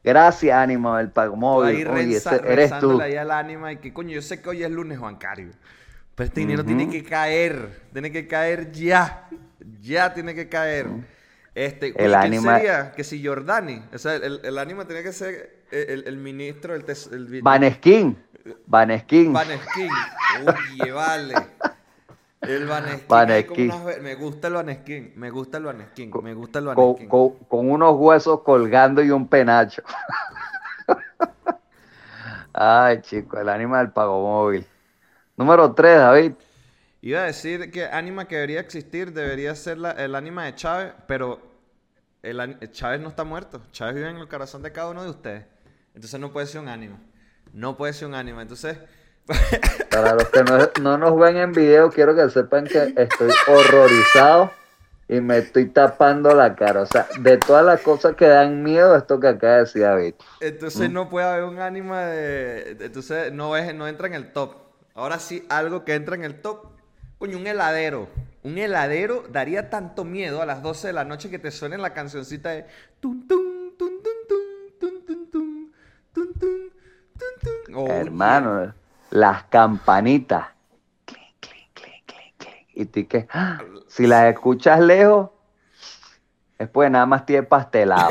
Gracias, 0.03 0.57
ánimo, 0.57 0.99
el 0.99 1.11
pago 1.11 1.37
móvil. 1.37 1.87
Oye, 1.89 2.21
eres 2.47 2.79
tú. 2.79 3.01
Ahí 3.01 3.17
al 3.17 3.31
ánima 3.31 3.73
y 3.73 3.77
que 3.77 3.93
coño, 3.93 4.11
yo 4.11 4.23
sé 4.23 4.41
que 4.41 4.49
hoy 4.49 4.65
es 4.65 4.71
lunes 4.71 4.99
bancario. 4.99 5.51
Pero 6.15 6.27
este 6.27 6.41
dinero 6.41 6.65
tiene 6.65 6.89
que 6.89 7.05
caer, 7.05 7.83
tiene 7.93 8.11
que 8.11 8.27
caer 8.27 8.73
ya, 8.73 9.29
ya 9.81 10.13
tiene 10.13 10.35
que 10.35 10.49
caer. 10.49 10.87
Este, 11.55 11.93
el 11.97 12.15
ánima... 12.15 12.57
sería? 12.57 12.93
Que 12.93 13.05
si 13.05 13.25
Jordani, 13.25 13.83
o 13.93 13.99
sea, 13.99 14.15
el, 14.15 14.41
el 14.43 14.59
ánima 14.59 14.87
tenía 14.87 15.03
que 15.03 15.13
ser 15.13 15.65
el, 15.71 16.05
el 16.07 16.17
ministro 16.17 16.73
del... 16.73 16.85
El, 17.13 17.43
Vaneskin. 17.43 18.17
Vaneskin. 18.67 19.33
Vaneskin. 19.33 19.91
Oye, 20.47 20.93
vale. 20.93 21.35
El 22.41 22.67
Vaneskin. 22.67 23.73
Me 24.01 24.15
gusta 24.15 24.49
el 24.49 24.55
Vaneskin. 24.55 25.13
Me 25.17 25.31
gusta 25.31 25.59
el 25.59 25.65
Vaneskin. 25.65 26.11
Me 26.23 26.35
gusta 26.35 26.59
el 26.59 26.65
Vaneskin. 26.67 27.09
Con, 27.09 27.35
con, 27.45 27.71
unos 27.71 27.97
huesos 27.99 28.41
colgando 28.41 29.03
y 29.03 29.11
un 29.11 29.29
penacho. 29.29 29.83
Ay, 32.53 33.03
chico, 33.03 33.39
el 33.39 33.49
ánima 33.49 33.79
del 33.79 33.91
pago 33.91 34.23
móvil. 34.23 34.67
Número 35.37 35.75
3, 35.75 35.99
David. 35.99 36.33
Iba 37.03 37.21
a 37.21 37.25
decir 37.25 37.71
que 37.71 37.87
ánima 37.87 38.27
que 38.27 38.37
debería 38.37 38.61
existir 38.61 39.13
debería 39.13 39.55
ser 39.55 39.79
el 39.97 40.15
ánima 40.15 40.45
de 40.45 40.55
Chávez, 40.55 40.95
pero 41.07 41.41
el, 42.23 42.59
Chávez 42.73 43.01
no 43.01 43.09
está 43.11 43.25
muerto. 43.25 43.63
Chávez 43.71 43.95
vive 43.97 44.11
en 44.11 44.17
el 44.17 44.29
corazón 44.29 44.63
de 44.63 44.73
cada 44.73 44.91
uno 44.91 45.03
de 45.03 45.11
ustedes. 45.11 45.45
Entonces 45.95 46.19
no 46.19 46.33
puede 46.33 46.47
ser 46.47 46.63
un 46.63 46.69
ánima. 46.69 46.99
No 47.53 47.77
puede 47.77 47.93
ser 47.93 48.09
un 48.09 48.15
ánima. 48.15 48.41
Entonces. 48.41 48.79
Para 49.91 50.15
los 50.15 50.29
que 50.29 50.43
no, 50.81 50.99
nos 50.99 51.19
ven 51.19 51.37
en 51.37 51.53
video, 51.53 51.91
quiero 51.91 52.15
que 52.15 52.29
sepan 52.31 52.65
que 52.65 52.95
estoy 52.97 53.31
horrorizado 53.47 54.51
y 55.09 55.21
me 55.21 55.39
estoy 55.39 55.67
tapando 55.67 56.35
la 56.35 56.55
cara. 56.55 56.83
O 56.83 56.87
sea, 56.87 57.07
de 57.19 57.37
todas 57.39 57.65
las 57.65 57.81
cosas 57.81 58.15
que 58.17 58.27
dan 58.27 58.63
miedo, 58.63 58.97
esto 58.97 59.19
que 59.19 59.29
acaba 59.29 59.55
de 59.55 59.61
decir 59.61 59.83
David. 59.83 60.15
Entonces 60.41 60.91
¿Mm? 60.91 60.93
no 60.93 61.09
puede 61.09 61.27
haber 61.27 61.45
un 61.45 61.59
ánima 61.59 62.03
de. 62.07 62.77
Entonces 62.81 63.33
no, 63.33 63.57
es, 63.57 63.75
no 63.75 63.89
entra 63.89 64.07
en 64.07 64.15
el 64.15 64.33
top. 64.33 64.55
Ahora 64.95 65.19
sí, 65.19 65.45
algo 65.49 65.85
que 65.85 65.95
entra 65.95 66.15
en 66.15 66.25
el 66.25 66.41
top. 66.41 66.67
Coño, 67.19 67.37
un 67.37 67.47
heladero. 67.47 68.09
Un 68.43 68.57
heladero 68.57 69.25
daría 69.31 69.69
tanto 69.69 70.05
miedo 70.05 70.41
a 70.41 70.47
las 70.47 70.63
12 70.63 70.87
de 70.87 70.93
la 70.95 71.05
noche 71.05 71.29
que 71.29 71.39
te 71.39 71.51
suene 71.51 71.77
la 71.77 71.93
cancioncita 71.93 72.51
de 72.51 72.65
Hermano, 77.89 78.75
las 79.11 79.45
campanitas. 79.45 80.47
Y 82.75 82.87
tú 82.87 83.07
que, 83.07 83.29
si 83.89 84.07
las 84.07 84.33
escuchas 84.33 84.81
lejos, 84.81 85.31
Después 86.61 86.91
nada 86.91 87.07
más 87.07 87.25
tiene 87.25 87.43
pastelado. 87.45 88.11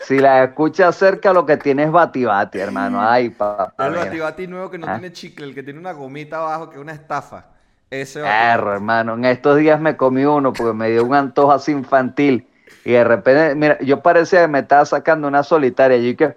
si, 0.00 0.18
la 0.18 0.42
escuchas 0.42 0.96
cerca, 0.96 1.32
lo 1.32 1.46
que 1.46 1.56
tiene 1.56 1.84
es 1.84 1.92
batibati, 1.92 2.58
hermano. 2.58 3.00
Ay, 3.00 3.30
papá. 3.30 3.72
El 3.78 3.94
batibati 3.94 4.48
nuevo 4.48 4.68
que 4.68 4.78
no 4.78 4.88
¿Ah? 4.88 4.94
tiene 4.94 5.12
chicle, 5.12 5.46
el 5.46 5.54
que 5.54 5.62
tiene 5.62 5.78
una 5.78 5.92
gomita 5.92 6.38
abajo, 6.38 6.70
que 6.70 6.74
es 6.74 6.82
una 6.82 6.90
estafa. 6.90 7.46
Ese 7.88 8.18
Erro, 8.26 8.72
hermano. 8.72 9.14
En 9.14 9.26
estos 9.26 9.58
días 9.58 9.80
me 9.80 9.96
comí 9.96 10.24
uno 10.24 10.52
porque 10.52 10.72
me 10.72 10.90
dio 10.90 11.04
un 11.04 11.14
antojo 11.14 11.52
así 11.52 11.70
infantil. 11.70 12.48
Y 12.84 12.90
de 12.90 13.04
repente, 13.04 13.54
mira, 13.54 13.78
yo 13.78 14.02
parecía 14.02 14.40
que 14.40 14.48
me 14.48 14.58
estaba 14.58 14.84
sacando 14.84 15.28
una 15.28 15.44
solitaria. 15.44 15.98
Y 15.98 16.16
que. 16.16 16.34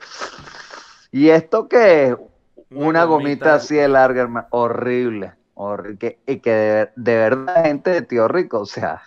¿Y 1.12 1.30
esto 1.30 1.68
qué 1.68 2.10
es? 2.10 2.16
Una, 2.70 3.04
gomita, 3.06 3.56
así 3.56 3.76
de 3.76 3.88
larga, 3.88 4.24
hermano. 4.24 4.48
Horrible. 4.52 5.34
horrible. 5.54 6.20
Y 6.26 6.40
que 6.40 6.52
de, 6.52 6.92
de 6.96 7.16
verdad, 7.16 7.64
gente 7.64 7.92
de 7.92 8.02
tío 8.02 8.28
rico, 8.28 8.60
o 8.60 8.66
sea. 8.66 9.02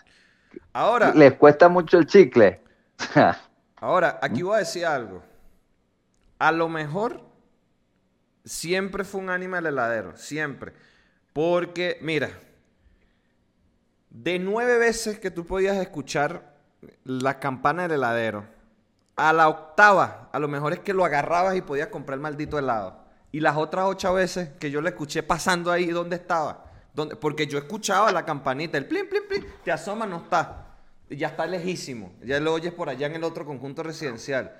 Ahora. 0.73 1.13
Les 1.15 1.35
cuesta 1.35 1.69
mucho 1.69 1.99
el 1.99 2.07
chicle. 2.07 2.61
ahora, 3.77 4.19
aquí 4.23 4.43
voy 4.43 4.57
a 4.57 4.59
decir 4.59 4.87
algo. 4.87 5.23
A 6.39 6.53
lo 6.53 6.69
mejor 6.69 7.21
siempre 8.45 9.05
fue 9.05 9.21
un 9.21 9.31
ánima 9.31 9.59
el 9.59 9.67
heladero. 9.67 10.17
Siempre. 10.17 10.73
Porque, 11.33 11.99
mira, 12.01 12.31
de 14.11 14.39
nueve 14.39 14.79
veces 14.79 15.19
que 15.19 15.31
tú 15.31 15.47
podías 15.47 15.77
escuchar 15.77 16.55
la 17.05 17.39
campana 17.39 17.83
del 17.83 17.99
heladero, 17.99 18.45
a 19.17 19.33
la 19.33 19.49
octava, 19.49 20.29
a 20.33 20.39
lo 20.39 20.49
mejor 20.49 20.73
es 20.73 20.81
que 20.81 20.95
lo 20.95 21.05
agarrabas 21.05 21.57
y 21.57 21.63
podías 21.63 21.89
comprar 21.89 22.17
el 22.17 22.23
maldito 22.23 22.59
helado. 22.59 22.98
Y 23.31 23.41
las 23.41 23.57
otras 23.57 23.85
ocho 23.87 24.15
veces 24.15 24.51
que 24.59 24.71
yo 24.71 24.81
le 24.81 24.91
escuché 24.91 25.23
pasando 25.23 25.71
ahí, 25.71 25.87
¿dónde 25.87 26.17
estaba? 26.17 26.65
Porque 27.21 27.47
yo 27.47 27.59
escuchaba 27.59 28.11
la 28.11 28.25
campanita, 28.25 28.79
el 28.79 28.87
plin, 28.87 29.09
plin, 29.09 29.23
plin, 29.29 29.47
te 29.65 29.71
asoma, 29.71 30.07
no 30.07 30.19
está. 30.19 30.67
Ya 31.11 31.29
está 31.29 31.47
lejísimo. 31.47 32.13
Ya 32.23 32.41
lo 32.41 32.53
oyes 32.53 32.73
por 32.73 32.89
allá 32.89 33.07
en 33.07 33.17
el 33.17 33.25
otro 33.25 33.45
conjunto 33.45 33.83
residencial. 33.83 34.53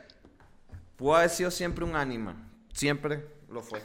Pudo 0.97 1.17
haber 1.17 1.31
sido 1.31 1.51
siempre 1.51 1.85
un 1.85 1.97
ánima. 1.97 2.37
Siempre 2.73 3.27
lo 3.51 3.63
fue. 3.63 3.83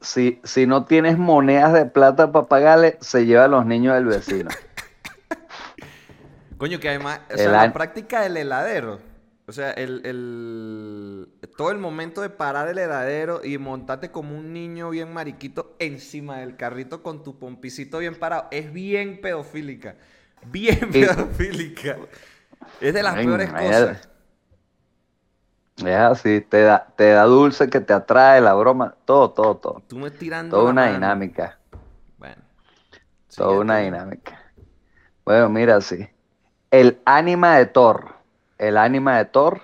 Si, 0.00 0.40
si, 0.42 0.66
no 0.66 0.84
tienes 0.84 1.18
monedas 1.18 1.72
de 1.72 1.86
plata 1.86 2.30
para 2.30 2.46
pagarle, 2.46 2.98
se 3.00 3.26
lleva 3.26 3.44
a 3.44 3.48
los 3.48 3.66
niños 3.66 3.94
del 3.94 4.06
vecino. 4.06 4.50
Coño, 6.56 6.78
que 6.78 6.88
además, 6.88 7.20
o 7.32 7.36
sea, 7.36 7.50
la 7.50 7.72
práctica 7.72 8.22
del 8.22 8.36
heladero 8.36 9.00
o 9.48 9.52
sea, 9.52 9.70
el, 9.70 11.28
todo 11.56 11.70
el 11.70 11.78
momento 11.78 12.20
de 12.20 12.30
parar 12.30 12.68
el 12.68 12.78
heladero 12.78 13.40
y 13.44 13.58
montarte 13.58 14.10
como 14.10 14.36
un 14.36 14.52
niño 14.52 14.90
bien 14.90 15.12
mariquito 15.12 15.74
encima 15.78 16.38
del 16.38 16.56
carrito 16.56 17.02
con 17.02 17.22
tu 17.22 17.38
pompicito 17.38 17.98
bien 17.98 18.14
parado 18.14 18.46
es 18.50 18.72
bien 18.72 19.20
pedofílica. 19.20 19.96
Bien 20.46 20.90
pedofílica. 20.92 21.96
Es 22.80 22.94
de 22.94 23.02
las 23.02 23.14
peores 23.14 23.50
cosas. 23.50 24.08
Es 25.78 25.96
así, 25.96 26.40
te 26.40 26.62
da, 26.62 26.86
te 26.96 27.10
da 27.10 27.24
dulce 27.24 27.68
que 27.68 27.80
te 27.80 27.92
atrae 27.92 28.40
la 28.40 28.54
broma, 28.54 28.94
todo, 29.04 29.30
todo, 29.30 29.56
todo. 29.56 29.82
Tú 29.86 29.98
me 29.98 30.10
tirando. 30.10 30.56
Toda 30.56 30.70
una 30.70 30.92
dinámica. 30.92 31.58
Bueno. 32.16 32.42
Toda 33.34 33.60
una 33.60 33.78
dinámica. 33.78 34.40
Bueno, 35.24 35.50
mira, 35.50 35.80
sí 35.80 36.08
el 36.70 37.00
ánima 37.04 37.56
de 37.56 37.66
Thor. 37.66 38.14
El 38.58 38.76
ánima 38.76 39.18
de 39.18 39.24
Thor. 39.26 39.62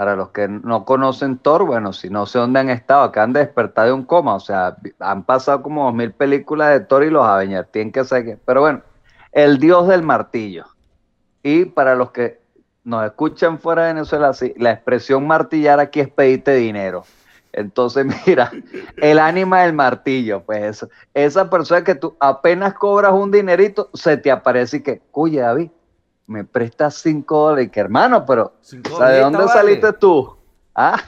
Para 0.00 0.16
los 0.16 0.30
que 0.30 0.48
no 0.48 0.86
conocen 0.86 1.36
Thor, 1.36 1.66
bueno, 1.66 1.92
si 1.92 2.08
no 2.08 2.24
sé 2.24 2.38
dónde 2.38 2.58
han 2.58 2.70
estado, 2.70 3.02
acaban 3.02 3.34
de 3.34 3.40
despertar 3.40 3.84
de 3.84 3.92
un 3.92 4.02
coma. 4.02 4.34
O 4.34 4.40
sea, 4.40 4.74
han 4.98 5.24
pasado 5.24 5.60
como 5.60 5.84
dos 5.84 5.92
mil 5.92 6.10
películas 6.10 6.70
de 6.70 6.80
Thor 6.80 7.04
y 7.04 7.10
los 7.10 7.22
Avengers. 7.22 7.70
Tienen 7.70 7.92
que 7.92 8.02
ser 8.04 8.24
que. 8.24 8.38
Pero 8.38 8.62
bueno, 8.62 8.80
el 9.30 9.58
dios 9.58 9.86
del 9.88 10.02
martillo. 10.02 10.64
Y 11.42 11.66
para 11.66 11.96
los 11.96 12.12
que 12.12 12.40
nos 12.82 13.04
escuchan 13.04 13.58
fuera 13.58 13.82
de 13.82 13.92
Venezuela, 13.92 14.32
sí, 14.32 14.54
la 14.56 14.70
expresión 14.70 15.26
martillar 15.26 15.80
aquí 15.80 16.00
es 16.00 16.08
pedirte 16.08 16.54
dinero. 16.54 17.04
Entonces, 17.52 18.06
mira, 18.26 18.50
el 18.96 19.18
ánima 19.18 19.64
del 19.64 19.74
martillo, 19.74 20.42
pues 20.44 20.62
eso. 20.62 20.88
Esa 21.12 21.50
persona 21.50 21.84
que 21.84 21.94
tú 21.94 22.16
apenas 22.20 22.72
cobras 22.72 23.12
un 23.12 23.30
dinerito, 23.30 23.90
se 23.92 24.16
te 24.16 24.30
aparece 24.30 24.78
y 24.78 24.80
que, 24.80 25.02
oye, 25.12 25.40
David, 25.40 25.70
me 26.30 26.44
prestas 26.44 26.94
cinco 26.94 27.48
dólares. 27.48 27.66
Y 27.66 27.70
que, 27.70 27.80
hermano, 27.80 28.24
pero, 28.24 28.54
¿de 28.70 29.20
dónde 29.20 29.48
saliste 29.48 29.92
tú? 29.92 30.36
¿Ah? 30.74 31.02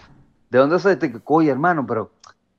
¿De 0.50 0.58
dónde 0.58 0.78
saliste? 0.80 1.12
Oye, 1.24 1.50
hermano, 1.50 1.86
pero, 1.86 2.10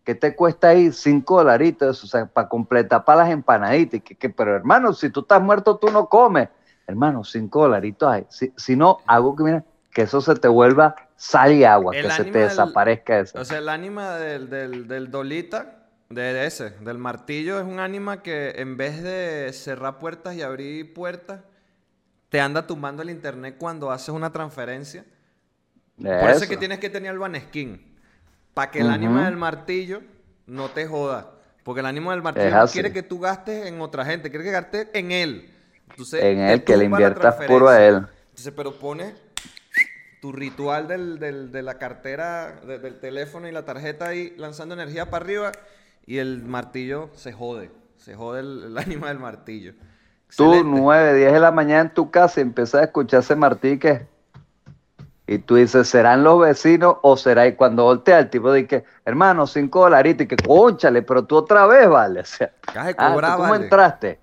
¿qué 0.06 0.16
te 0.16 0.34
cuesta 0.34 0.70
ahí 0.70 0.92
cinco 0.94 1.38
dolaritos? 1.38 2.04
O 2.04 2.08
sea, 2.08 2.26
para 2.26 2.48
completar 2.48 3.04
para 3.04 3.24
las 3.24 3.32
empanaditas. 3.32 3.96
Y 3.96 4.16
que, 4.16 4.30
pero, 4.30 4.56
hermano, 4.56 4.94
si 4.94 5.10
tú 5.10 5.20
estás 5.20 5.42
muerto, 5.42 5.78
tú 5.78 5.92
no 5.92 6.08
comes. 6.08 6.48
Hermano, 6.88 7.26
cinco 7.26 7.64
dolaritos 7.64 8.10
hay. 8.10 8.26
Si, 8.30 8.54
si 8.56 8.78
no, 8.78 9.00
hago 9.08 9.36
que, 9.36 9.44
mira, 9.44 9.64
que 9.94 10.04
eso 10.04 10.22
se 10.22 10.36
te 10.36 10.48
vuelva 10.48 10.96
sal 11.18 11.54
y 11.54 11.66
agua, 11.66 11.92
que 11.92 12.10
se 12.10 12.24
te 12.24 12.40
desaparezca 12.40 13.20
eso. 13.20 13.40
O 13.40 13.46
sea, 13.46 13.58
el 13.58 13.70
ánima 13.70 14.16
del, 14.18 14.50
del, 14.88 15.12
dolita, 15.12 15.84
de 16.10 16.46
ese, 16.46 16.70
del 16.70 16.98
martillo, 16.98 17.60
es 17.60 17.66
un 17.66 17.80
ánima 17.80 18.22
que 18.22 18.54
en 18.58 18.78
vez 18.78 19.04
de 19.04 19.52
cerrar 19.54 20.00
puertas 20.00 20.36
y 20.36 20.42
abrir 20.42 20.94
puertas, 20.94 21.42
te 22.34 22.42
anda 22.42 22.66
tumbando 22.66 23.04
el 23.04 23.12
internet 23.12 23.58
cuando 23.60 23.92
haces 23.92 24.10
una 24.10 24.32
transferencia. 24.32 25.06
Por 25.96 26.32
eso 26.32 26.46
es 26.46 26.50
que 26.50 26.58
tienes 26.58 26.80
que 26.80 26.90
tener 26.90 27.12
el 27.12 27.20
baneskin. 27.20 27.96
Para 28.56 28.72
que 28.72 28.80
el 28.80 28.90
ánima 28.90 29.26
del 29.26 29.36
martillo 29.36 30.02
no 30.48 30.70
te 30.70 30.88
joda. 30.88 31.30
Porque 31.62 31.82
el 31.82 31.86
ánima 31.86 32.12
del 32.14 32.24
martillo 32.24 32.66
quiere 32.72 32.92
que 32.92 33.04
tú 33.04 33.20
gastes 33.20 33.68
en 33.68 33.80
otra 33.82 34.04
gente, 34.04 34.32
quiere 34.32 34.46
que 34.46 34.50
gastes 34.50 34.88
en 34.94 35.12
él. 35.12 35.54
en 36.14 36.40
él, 36.40 36.64
que 36.64 36.76
le 36.76 36.86
inviertas 36.86 37.36
puro 37.46 37.70
a 37.70 37.80
él. 37.86 38.08
Entonces, 38.30 38.52
pero 38.58 38.80
pone 38.80 39.14
tu 40.20 40.32
ritual 40.32 40.88
de 40.88 41.62
la 41.62 41.78
cartera, 41.78 42.62
del 42.66 43.00
teléfono 43.00 43.48
y 43.48 43.52
la 43.52 43.64
tarjeta 43.64 44.08
ahí 44.08 44.34
lanzando 44.38 44.74
energía 44.74 45.12
para 45.12 45.24
arriba 45.24 45.52
y 46.08 46.18
el 46.18 46.42
martillo 46.42 47.12
se 47.14 47.32
jode. 47.32 47.70
Se 47.98 48.16
jode 48.16 48.40
el, 48.40 48.76
ánima 48.84 49.10
del 49.10 49.20
martillo. 49.20 49.76
Tú, 50.36 50.64
9, 50.64 51.14
10 51.16 51.34
de 51.34 51.40
la 51.40 51.52
mañana 51.52 51.82
en 51.82 51.94
tu 51.94 52.10
casa 52.10 52.40
y 52.40 52.44
empiezas 52.44 52.82
a 52.82 52.84
escuchar 52.86 53.20
ese 53.22 53.36
martillo 53.36 54.00
y 55.26 55.40
tú 55.40 55.56
dices, 55.56 55.88
¿serán 55.88 56.24
los 56.24 56.40
vecinos 56.40 56.98
o 57.02 57.16
será? 57.16 57.48
Y 57.48 57.56
cuando 57.56 57.84
voltea 57.84 58.20
el 58.20 58.30
tipo 58.30 58.52
dice, 58.52 58.84
hermano, 59.06 59.48
5 59.48 59.80
dolaritos 59.80 60.26
y 60.26 60.28
que, 60.28 60.36
conchale, 60.36 61.02
pero 61.02 61.26
tú 61.26 61.38
otra 61.38 61.66
vez, 61.66 61.88
vale. 61.88 62.20
O 62.24 62.26
sea, 62.26 62.54
ah, 62.98 63.36
¿Cómo 63.38 63.56
entraste? 63.56 64.20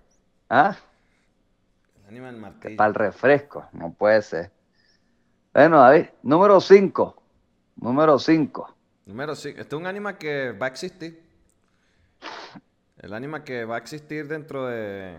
¿Ah? 0.48 0.76
El 2.02 2.08
ánima 2.08 2.26
del 2.26 2.36
martillo. 2.36 2.76
Para 2.76 2.88
el 2.88 2.94
refresco, 2.94 3.66
no 3.72 3.92
puede 3.92 4.20
ser. 4.22 4.50
Bueno, 5.54 5.78
David, 5.78 6.06
número 6.22 6.60
5. 6.60 7.22
Número 7.76 8.18
5. 8.18 8.76
Número 9.06 9.34
5. 9.34 9.60
Este 9.60 9.74
es 9.74 9.80
un 9.80 9.86
ánima 9.86 10.18
que 10.18 10.52
va 10.52 10.66
a 10.66 10.68
existir. 10.68 11.24
El 12.98 13.14
ánima 13.14 13.42
que 13.42 13.64
va 13.64 13.76
a 13.76 13.78
existir 13.78 14.28
dentro 14.28 14.66
de. 14.66 15.18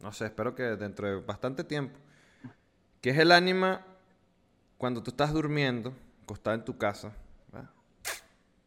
No 0.00 0.12
sé, 0.12 0.26
espero 0.26 0.54
que 0.54 0.62
dentro 0.62 1.08
de 1.08 1.20
bastante 1.20 1.64
tiempo. 1.64 1.98
Que 3.00 3.10
es 3.10 3.18
el 3.18 3.32
ánima 3.32 3.84
cuando 4.78 5.02
tú 5.02 5.10
estás 5.10 5.32
durmiendo, 5.32 5.94
acostado 6.24 6.56
en 6.56 6.64
tu 6.64 6.76
casa. 6.76 7.12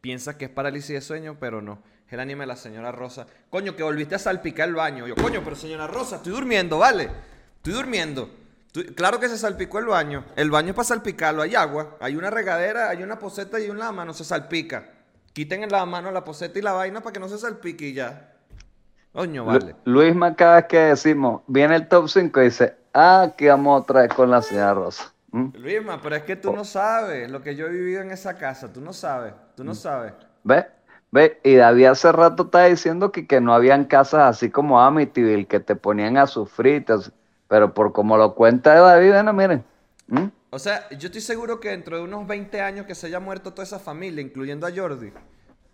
Piensas 0.01 0.35
que 0.35 0.45
es 0.45 0.51
parálisis 0.51 0.91
de 0.91 1.01
sueño, 1.01 1.37
pero 1.39 1.61
no. 1.61 1.83
Es 2.07 2.13
el 2.13 2.21
ánima 2.21 2.43
de 2.43 2.47
la 2.47 2.55
señora 2.55 2.91
Rosa. 2.91 3.27
Coño, 3.49 3.75
que 3.75 3.83
volviste 3.83 4.15
a 4.15 4.19
salpicar 4.19 4.69
el 4.69 4.75
baño. 4.75 5.07
Yo, 5.07 5.15
coño, 5.15 5.41
pero 5.43 5.55
señora 5.55 5.87
Rosa, 5.87 6.17
estoy 6.17 6.31
durmiendo, 6.31 6.77
¿vale? 6.77 7.09
Estoy 7.57 7.73
durmiendo 7.73 8.29
claro 8.95 9.19
que 9.19 9.29
se 9.29 9.37
salpicó 9.37 9.79
el 9.79 9.85
baño. 9.85 10.25
El 10.35 10.51
baño 10.51 10.69
es 10.69 10.75
para 10.75 10.87
salpicarlo. 10.87 11.41
Hay 11.41 11.55
agua, 11.55 11.97
hay 11.99 12.15
una 12.15 12.29
regadera, 12.29 12.89
hay 12.89 13.03
una 13.03 13.17
poseta 13.19 13.59
y 13.59 13.69
un 13.69 13.79
lavamano. 13.79 14.13
Se 14.13 14.23
salpica. 14.23 14.91
Quiten 15.33 15.63
el 15.63 15.69
lavamano, 15.69 16.11
la 16.11 16.23
poseta 16.23 16.59
y 16.59 16.61
la 16.61 16.73
vaina 16.73 17.01
para 17.01 17.13
que 17.13 17.19
no 17.19 17.29
se 17.29 17.37
salpique 17.37 17.87
y 17.87 17.93
ya. 17.93 18.33
Coño, 19.11 19.45
vale. 19.45 19.75
Luis, 19.85 20.15
cada 20.37 20.57
vez 20.57 20.65
que 20.65 20.79
decimos, 20.79 21.41
viene 21.47 21.75
el 21.75 21.87
top 21.87 22.07
5 22.07 22.41
y 22.41 22.43
dice, 22.45 22.75
ah, 22.93 23.33
que 23.37 23.49
vamos 23.49 23.81
otra 23.81 24.01
vez 24.01 24.13
con 24.13 24.29
la 24.29 24.41
señora 24.41 24.73
Rosa. 24.73 25.11
¿Mm? 25.31 25.49
Luisma, 25.57 26.01
pero 26.01 26.15
es 26.15 26.23
que 26.23 26.35
tú 26.35 26.53
no 26.53 26.65
sabes 26.65 27.29
lo 27.29 27.41
que 27.41 27.55
yo 27.55 27.67
he 27.67 27.69
vivido 27.69 28.01
en 28.01 28.11
esa 28.11 28.37
casa. 28.37 28.71
Tú 28.71 28.81
no 28.81 28.93
sabes, 28.93 29.33
tú 29.55 29.63
no 29.63 29.71
mm. 29.71 29.75
sabes. 29.75 30.13
¿Ves? 30.43 30.65
Ve, 31.11 31.39
y 31.43 31.55
David 31.55 31.85
hace 31.85 32.11
rato 32.11 32.43
está 32.43 32.65
diciendo 32.65 33.11
que, 33.11 33.25
que 33.25 33.41
no 33.41 33.53
habían 33.53 33.85
casas 33.85 34.21
así 34.21 34.51
como 34.51 34.79
Amityville, 34.79 35.47
que 35.47 35.59
te 35.59 35.75
ponían 35.75 36.17
a 36.17 36.27
sufrir. 36.27 36.85
Pero 37.47 37.73
por 37.73 37.93
como 37.93 38.15
lo 38.15 38.35
cuenta 38.35 38.75
David, 38.75 39.11
bueno, 39.11 39.33
miren. 39.33 39.63
O 40.51 40.59
sea, 40.59 40.87
yo 40.89 41.07
estoy 41.07 41.21
seguro 41.21 41.59
que 41.59 41.69
dentro 41.69 41.97
de 41.97 42.03
unos 42.03 42.27
20 42.27 42.61
años 42.61 42.85
que 42.85 42.95
se 42.95 43.07
haya 43.07 43.19
muerto 43.19 43.51
toda 43.51 43.63
esa 43.63 43.79
familia, 43.79 44.21
incluyendo 44.21 44.65
a 44.67 44.71
Jordi, 44.75 45.11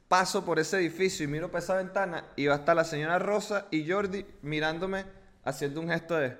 paso 0.07 0.45
por 0.45 0.59
ese 0.59 0.77
edificio 0.77 1.23
y 1.23 1.27
miro 1.27 1.49
por 1.49 1.59
esa 1.59 1.75
ventana 1.75 2.25
y 2.35 2.47
va 2.47 2.55
a 2.55 2.57
estar 2.57 2.75
la 2.75 2.83
señora 2.83 3.19
Rosa 3.19 3.65
y 3.71 3.89
Jordi 3.89 4.25
mirándome 4.41 5.05
haciendo 5.43 5.81
un 5.81 5.89
gesto 5.89 6.15
de... 6.15 6.37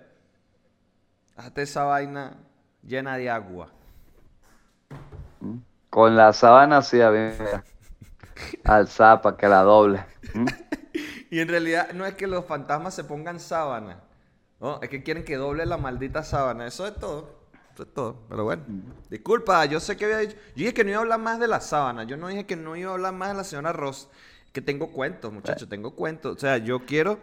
Hazte 1.36 1.64
esa 1.64 1.84
vaina 1.84 2.38
llena 2.82 3.18
de 3.18 3.30
agua. 3.30 3.70
Con 5.90 6.16
la 6.16 6.32
sábana 6.32 6.78
así, 6.78 7.02
a 7.02 7.12
alzada 8.64 9.22
para 9.22 9.38
que 9.38 9.48
la 9.48 9.62
doble. 9.64 10.06
y 11.30 11.40
en 11.40 11.48
realidad 11.48 11.92
no 11.94 12.06
es 12.06 12.16
que 12.16 12.28
los 12.28 12.46
fantasmas 12.46 12.94
se 12.94 13.04
pongan 13.04 13.40
sábana 13.40 14.06
no, 14.60 14.82
es 14.82 14.90
que 14.90 15.04
quieren 15.04 15.24
que 15.24 15.36
doble 15.36 15.66
la 15.66 15.78
maldita 15.78 16.24
sábana. 16.24 16.66
Eso 16.66 16.88
es 16.88 16.96
todo. 16.96 17.45
Eso 17.76 17.84
es 17.84 17.94
todo. 17.94 18.22
Pero 18.30 18.46
bueno. 18.46 18.64
Disculpa, 19.10 19.66
yo 19.66 19.82
sé 19.82 19.98
que 19.98 20.06
había 20.06 20.20
dicho. 20.20 20.36
Yo 20.36 20.54
dije 20.56 20.74
que 20.74 20.86
no 20.86 20.92
iba 20.92 21.00
a 21.00 21.02
hablar 21.02 21.20
más 21.20 21.40
de 21.42 21.48
la 21.50 21.60
sábana. 21.60 22.06
Yo 22.06 22.16
no 22.16 22.30
dije 22.30 22.46
que 22.46 22.56
no 22.56 22.78
iba 22.78 22.92
a 22.92 22.94
hablar 22.94 23.14
más 23.14 23.30
de 23.30 23.36
la 23.36 23.44
señora 23.44 23.74
Ross. 23.74 24.08
Que 24.54 24.62
tengo 24.62 24.94
cuentos, 24.94 25.34
muchachos. 25.34 25.68
Tengo 25.68 25.94
cuentos. 25.94 26.38
O 26.38 26.40
sea, 26.40 26.58
yo 26.58 26.86
quiero 26.86 27.20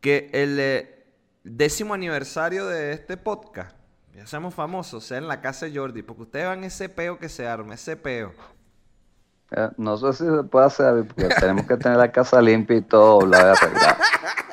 que 0.00 0.30
el 0.32 0.60
eh, 0.60 1.06
décimo 1.42 1.92
aniversario 1.92 2.66
de 2.66 2.92
este 2.92 3.16
podcast, 3.16 3.76
ya 4.14 4.28
seamos 4.28 4.54
famosos, 4.54 5.02
sea 5.02 5.18
en 5.18 5.26
la 5.26 5.40
casa 5.40 5.66
de 5.66 5.76
Jordi. 5.76 6.02
Porque 6.02 6.22
ustedes 6.22 6.46
van 6.46 6.62
ese 6.62 6.88
peo 6.88 7.18
que 7.18 7.28
se 7.28 7.48
arma, 7.48 7.74
ese 7.74 7.96
peo. 7.96 8.32
Eh, 9.50 9.70
no 9.76 9.96
sé 9.96 10.12
si 10.12 10.24
se 10.24 10.44
puede 10.44 10.66
hacer, 10.66 11.04
porque 11.04 11.34
tenemos 11.40 11.66
que 11.66 11.76
tener 11.76 11.98
la 11.98 12.12
casa 12.12 12.40
limpia 12.40 12.76
y 12.76 12.82
todo, 12.82 13.26
la 13.26 13.56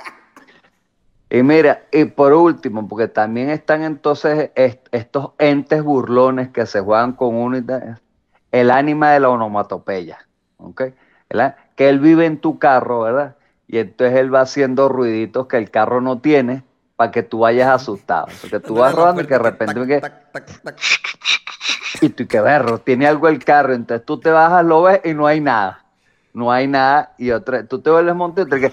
Y 1.29 1.43
mira, 1.43 1.83
y 1.91 2.05
por 2.05 2.31
último, 2.33 2.87
porque 2.87 3.09
también 3.09 3.49
están 3.49 3.83
entonces 3.83 4.51
estos 4.55 5.31
entes 5.39 5.83
burlones 5.83 6.49
que 6.49 6.65
se 6.65 6.79
juegan 6.79 7.13
con 7.13 7.35
uno 7.35 7.57
y 7.57 7.65
el 8.51 8.71
ánima 8.71 9.11
de 9.11 9.19
la 9.19 9.29
onomatopeya, 9.29 10.25
¿ok? 10.57 10.83
que 11.75 11.89
él 11.89 11.99
vive 11.99 12.25
en 12.25 12.39
tu 12.39 12.57
carro, 12.57 13.01
¿verdad? 13.01 13.35
Y 13.67 13.79
entonces 13.79 14.17
él 14.17 14.33
va 14.33 14.41
haciendo 14.41 14.87
ruiditos 14.87 15.47
que 15.47 15.57
el 15.57 15.69
carro 15.69 15.99
no 15.99 16.19
tiene 16.19 16.63
para 16.95 17.11
que 17.11 17.23
tú 17.23 17.39
vayas 17.39 17.69
asustado. 17.69 18.27
Porque 18.41 18.61
tú 18.61 18.75
vas 18.75 18.95
rodando 18.95 19.21
y 19.21 19.25
que 19.25 19.33
de 19.33 19.39
repente... 19.39 20.01
y 22.01 22.09
tú 22.09 22.25
que 22.25 22.39
berro, 22.39 22.79
tiene 22.79 23.05
algo 23.05 23.27
el 23.27 23.43
carro, 23.43 23.73
entonces 23.73 24.05
tú 24.05 24.19
te 24.19 24.31
bajas, 24.31 24.63
lo 24.63 24.83
ves 24.83 25.01
y 25.03 25.13
no 25.13 25.27
hay 25.27 25.41
nada. 25.41 25.83
No 26.33 26.51
hay 26.51 26.67
nada. 26.67 27.13
Y 27.17 27.31
otra, 27.31 27.65
tú 27.67 27.79
te 27.81 27.89
vuelves 27.89 28.15
monte 28.15 28.43
y 28.43 28.45
te 28.45 28.61
que 28.61 28.71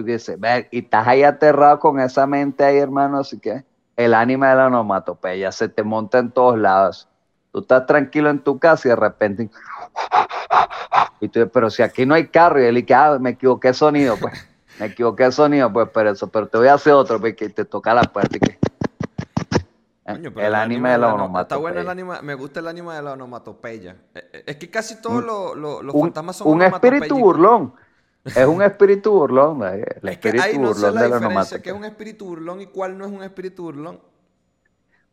tú 0.00 0.06
dices, 0.06 0.38
y 0.70 0.78
estás 0.78 1.06
ahí 1.06 1.22
aterrado 1.22 1.78
con 1.78 2.00
esa 2.00 2.26
mente 2.26 2.64
ahí, 2.64 2.78
hermano, 2.78 3.18
así 3.18 3.38
que 3.38 3.64
el 3.96 4.14
ánima 4.14 4.50
de 4.50 4.56
la 4.56 4.66
onomatopeya 4.66 5.52
se 5.52 5.68
te 5.68 5.82
monta 5.82 6.18
en 6.18 6.30
todos 6.30 6.58
lados. 6.58 7.08
Tú 7.52 7.60
estás 7.60 7.86
tranquilo 7.86 8.30
en 8.30 8.38
tu 8.38 8.58
casa 8.58 8.88
y 8.88 8.90
de 8.90 8.96
repente, 8.96 9.50
y 11.20 11.28
tú 11.28 11.40
dices, 11.40 11.50
pero 11.52 11.68
si 11.70 11.82
aquí 11.82 12.06
no 12.06 12.14
hay 12.14 12.28
carro, 12.28 12.60
y 12.60 12.64
él 12.64 12.76
dice, 12.76 12.94
ah, 12.94 13.18
me 13.20 13.30
equivoqué 13.30 13.74
sonido, 13.74 14.16
pues, 14.16 14.46
me 14.78 14.86
equivoqué 14.86 15.30
sonido, 15.32 15.72
pues, 15.72 15.88
pero 15.92 16.10
eso, 16.10 16.28
pero 16.28 16.48
te 16.48 16.58
voy 16.58 16.68
a 16.68 16.74
hacer 16.74 16.92
otro, 16.92 17.20
porque 17.20 17.46
pues, 17.46 17.54
te 17.54 17.64
toca 17.64 17.92
la 17.92 18.02
puerta 18.02 18.36
y 18.36 18.40
que... 18.40 18.58
el, 20.06 20.54
ánima 20.54 20.92
de 20.92 20.98
la, 20.98 21.12
onomatopeya. 21.12 21.42
Está 21.42 21.56
bueno 21.56 21.80
el 21.80 21.88
ánima, 21.88 22.22
me 22.22 22.34
gusta 22.34 22.60
el 22.60 22.68
ánima 22.68 22.96
de 22.96 23.02
la 23.02 23.12
onomatopeya. 23.12 23.96
Eh, 24.14 24.30
eh, 24.32 24.44
es 24.46 24.56
que 24.56 24.70
casi 24.70 25.02
todos 25.02 25.24
los, 25.56 25.92
fantasmas 25.92 26.36
son 26.36 26.48
Un 26.48 26.62
espíritu 26.62 27.18
burlón. 27.18 27.74
Es 28.24 28.46
un 28.46 28.62
espíritu 28.62 29.12
burlón, 29.12 29.62
el 29.62 30.08
espíritu 30.08 30.58
burlón 30.58 30.94
de 30.94 31.08
la 31.08 31.18
diferencia, 31.18 31.62
¿Qué 31.62 31.70
es 31.70 31.76
un 31.76 31.84
espíritu 31.84 32.26
burlón 32.26 32.60
y 32.60 32.66
cuál 32.66 32.98
no 32.98 33.06
es 33.06 33.10
un 33.10 33.22
espíritu 33.22 33.64
burlón? 33.64 34.00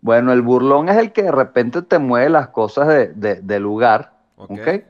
Bueno, 0.01 0.34
el 0.34 0.41
burlón 0.41 0.89
es 0.89 0.97
el 0.97 1.12
que 1.12 1.24
de 1.24 1.32
repente 1.32 1.82
te 1.82 1.99
mueve 1.99 2.30
las 2.30 2.49
cosas 2.49 2.88
de, 2.88 3.60
lugar, 3.60 4.14
¿ok? 4.36 4.84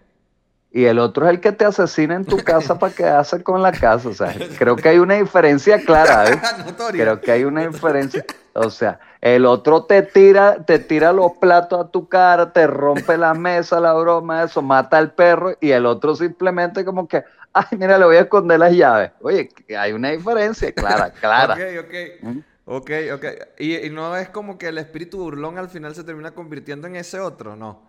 y 0.77 0.85
el 0.85 0.99
otro 0.99 1.25
es 1.25 1.31
el 1.31 1.39
que 1.39 1.53
te 1.53 1.65
asesina 1.65 2.15
en 2.15 2.25
tu 2.25 2.37
casa 2.37 2.77
para 2.77 2.93
quedarse 2.93 3.41
con 3.41 3.63
la 3.63 3.71
casa. 3.71 4.09
O 4.09 4.13
sea, 4.13 4.35
creo 4.59 4.75
que 4.75 4.89
hay 4.89 4.99
una 4.99 5.15
diferencia 5.15 5.79
clara, 5.79 6.29
¿eh? 6.29 6.39
Creo 6.91 7.19
que 7.19 7.31
hay 7.31 7.45
una 7.45 7.65
diferencia. 7.65 8.25
O 8.53 8.69
sea, 8.69 8.99
el 9.21 9.45
otro 9.45 9.85
te 9.85 10.03
tira, 10.03 10.63
te 10.65 10.79
tira 10.79 11.13
los 11.13 11.33
platos 11.33 11.85
a 11.85 11.89
tu 11.89 12.07
cara, 12.07 12.53
te 12.53 12.67
rompe 12.67 13.17
la 13.17 13.33
mesa, 13.33 13.79
la 13.79 13.93
broma, 13.93 14.43
eso, 14.43 14.61
mata 14.61 14.97
al 14.97 15.13
perro, 15.13 15.55
y 15.61 15.71
el 15.71 15.85
otro 15.85 16.15
simplemente 16.15 16.85
como 16.85 17.07
que, 17.07 17.23
ay, 17.57 17.77
mira, 17.77 17.97
le 17.97 18.05
voy 18.05 18.15
a 18.17 18.21
esconder 18.21 18.59
las 18.59 18.73
llaves. 18.73 19.11
Oye, 19.21 19.49
hay 19.77 19.93
una 19.93 20.11
diferencia, 20.11 20.71
clara, 20.71 21.11
clara. 21.21 21.53
Ok, 21.53 21.85
ok. 21.85 21.93
¿Mm? 22.21 22.39
Ok, 22.69 22.91
ok. 23.13 23.25
Y, 23.59 23.75
y 23.75 23.89
no 23.89 24.15
es 24.17 24.29
como 24.29 24.57
que 24.57 24.67
el 24.67 24.77
espíritu 24.77 25.19
burlón 25.19 25.57
al 25.57 25.69
final 25.69 25.95
se 25.95 26.03
termina 26.03 26.31
convirtiendo 26.31 26.87
en 26.87 26.97
ese 26.97 27.19
otro, 27.19 27.55
no. 27.55 27.87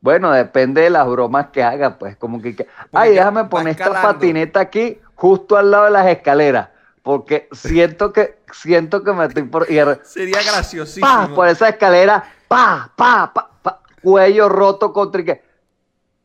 Bueno, 0.00 0.30
depende 0.32 0.82
de 0.82 0.90
las 0.90 1.06
bromas 1.06 1.48
que 1.48 1.62
haga, 1.62 1.98
pues, 1.98 2.16
como 2.16 2.40
que, 2.40 2.66
ay, 2.92 3.12
déjame 3.12 3.44
poner 3.44 3.72
esta 3.72 3.90
patineta 3.90 4.60
aquí, 4.60 5.00
justo 5.14 5.56
al 5.56 5.70
lado 5.70 5.86
de 5.86 5.90
las 5.90 6.06
escaleras, 6.06 6.68
porque 7.02 7.48
siento 7.52 8.12
que, 8.12 8.38
siento 8.52 9.02
que 9.02 9.12
me 9.12 9.26
estoy 9.26 9.42
por... 9.44 9.70
y 9.70 9.76
Sería 10.04 10.42
graciosísimo. 10.42 11.06
pa, 11.06 11.28
por 11.34 11.48
esa 11.48 11.68
escalera, 11.68 12.24
pa, 12.48 12.90
pa, 12.94 13.32
pa, 13.32 13.50
pa, 13.62 13.80
cuello 14.02 14.48
roto 14.48 14.92
contra 14.92 15.20
y 15.20 15.24
que, 15.24 15.42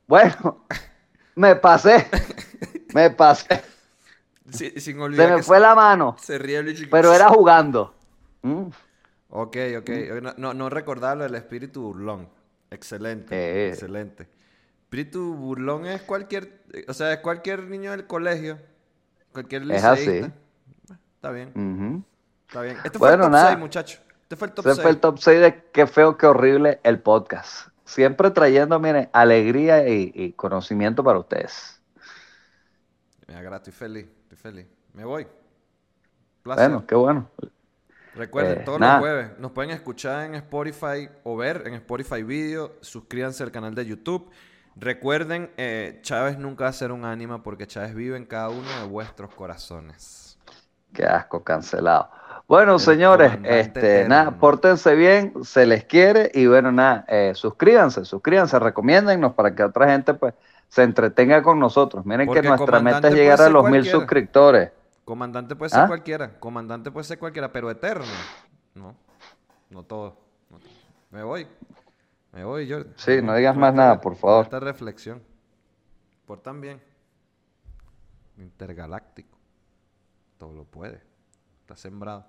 bueno, 0.07 0.65
me 1.35 1.55
pasé, 1.55 2.07
me 2.93 3.09
pasé, 3.11 3.61
Sí, 4.51 4.71
sin 4.77 4.95
se 4.97 5.01
olvidar 5.01 5.29
me 5.31 5.35
que 5.37 5.43
fue 5.43 5.59
la 5.59 5.73
mano, 5.75 6.15
se 6.19 6.37
ríe 6.37 6.59
y- 6.71 6.85
pero 6.87 7.13
era 7.13 7.29
jugando. 7.29 7.95
Mm, 8.41 8.67
Ok, 9.33 9.55
ok. 9.79 9.89
No, 10.21 10.33
no, 10.37 10.53
no 10.53 10.69
recordaba 10.69 11.25
el 11.25 11.35
espíritu 11.35 11.83
burlón. 11.83 12.27
Excelente, 12.69 13.33
Eh. 13.33 13.69
excelente. 13.69 14.27
Espíritu 14.83 15.33
burlón 15.35 15.85
es 15.85 16.01
cualquier, 16.01 16.61
o 16.89 16.93
sea, 16.93 17.13
es 17.13 17.19
cualquier 17.19 17.63
niño 17.63 17.91
del 17.91 18.07
colegio, 18.07 18.59
cualquier 19.31 19.71
Es 19.71 19.85
así. 19.85 20.01
liceísta. 20.05 20.33
Está 21.15 21.31
bien, 21.31 21.51
ujú. 21.55 22.03
está 22.47 22.61
bien. 22.61 22.77
Este 22.83 22.97
fue 22.99 23.07
Bueno, 23.09 23.23
el 23.23 23.29
top 23.29 23.31
nada. 23.31 23.47
6, 23.51 23.59
muchachos. 23.59 24.01
Este 24.23 24.35
fue 24.35 24.47
el 24.49 24.53
top 24.53 24.65
Ese 24.65 24.75
6. 24.75 24.81
fue 24.81 24.91
el 24.91 24.99
top 24.99 25.17
6 25.19 25.39
de 25.41 25.63
qué 25.71 25.87
feo, 25.87 26.17
qué 26.17 26.25
horrible 26.27 26.79
el 26.83 26.99
podcast. 26.99 27.69
Siempre 27.91 28.31
trayendo, 28.31 28.79
miren, 28.79 29.09
alegría 29.11 29.85
y, 29.89 30.13
y 30.15 30.31
conocimiento 30.31 31.03
para 31.03 31.19
ustedes. 31.19 31.81
Me 33.27 33.35
agrada, 33.35 33.57
estoy 33.57 33.73
feliz, 33.73 34.07
estoy 34.23 34.37
feliz. 34.37 34.67
Me 34.93 35.03
voy. 35.03 35.27
Placer. 36.41 36.69
Bueno, 36.69 36.87
qué 36.87 36.95
bueno. 36.95 37.29
Recuerden, 38.15 38.59
Eh, 38.59 38.63
todos 38.63 38.79
nada. 38.79 38.93
los 38.93 39.01
jueves 39.01 39.39
nos 39.39 39.51
pueden 39.51 39.71
escuchar 39.71 40.23
en 40.25 40.35
Spotify 40.35 41.09
o 41.23 41.35
ver 41.35 41.63
en 41.65 41.73
Spotify 41.73 42.23
Video. 42.23 42.77
Suscríbanse 42.79 43.43
al 43.43 43.51
canal 43.51 43.75
de 43.75 43.85
YouTube. 43.85 44.31
Recuerden, 44.77 45.51
eh, 45.57 45.99
Chávez 46.01 46.37
nunca 46.37 46.63
va 46.63 46.69
a 46.69 46.73
ser 46.73 46.93
un 46.93 47.03
ánima 47.03 47.43
porque 47.43 47.67
Chávez 47.67 47.93
vive 47.93 48.15
en 48.15 48.25
cada 48.25 48.47
uno 48.47 48.69
de 48.79 48.85
vuestros 48.87 49.35
corazones. 49.35 50.30
Qué 50.93 51.05
asco, 51.05 51.43
cancelado. 51.43 52.09
Bueno, 52.47 52.79
señores, 52.79 53.39
este, 53.43 54.07
nada, 54.09 54.31
pórtense 54.31 54.93
bien, 54.93 55.33
se 55.43 55.65
les 55.65 55.85
quiere 55.85 56.29
y 56.33 56.47
bueno, 56.47 56.71
nada, 56.71 57.05
eh, 57.07 57.31
suscríbanse, 57.33 58.03
suscríbanse, 58.03 58.59
recomiéndennos 58.59 59.33
para 59.35 59.55
que 59.55 59.63
otra 59.63 59.89
gente 59.89 60.13
pues 60.13 60.33
se 60.67 60.83
entretenga 60.83 61.41
con 61.43 61.59
nosotros. 61.59 62.05
Miren 62.05 62.27
Porque 62.27 62.41
que 62.41 62.49
nuestra 62.49 62.81
meta 62.81 63.07
es 63.07 63.13
llegar 63.13 63.41
a 63.41 63.49
los 63.49 63.69
mil 63.69 63.85
suscriptores. 63.85 64.71
Comandante 65.05 65.55
puede 65.55 65.69
ser 65.69 65.79
¿Ah? 65.81 65.87
cualquiera. 65.87 66.39
Comandante 66.39 66.91
puede 66.91 67.05
ser 67.05 67.19
cualquiera, 67.19 67.51
pero 67.51 67.71
eterno. 67.71 68.05
No, 68.75 68.95
no 69.69 69.83
todo. 69.83 70.17
no 70.49 70.59
todo. 70.59 70.69
Me 71.09 71.23
voy. 71.23 71.47
Me 72.33 72.43
voy, 72.43 72.67
yo. 72.67 72.79
Sí, 72.95 73.21
no 73.21 73.33
digas 73.35 73.55
más 73.55 73.73
nada, 73.73 73.99
por 73.99 74.15
favor. 74.15 74.43
Esta 74.43 74.59
reflexión. 74.59 75.21
Por 76.25 76.39
también. 76.39 76.81
Intergaláctico 78.37 79.40
todo 80.41 80.53
lo 80.55 80.65
puede. 80.65 80.99
Está 81.61 81.75
sembrado. 81.75 82.25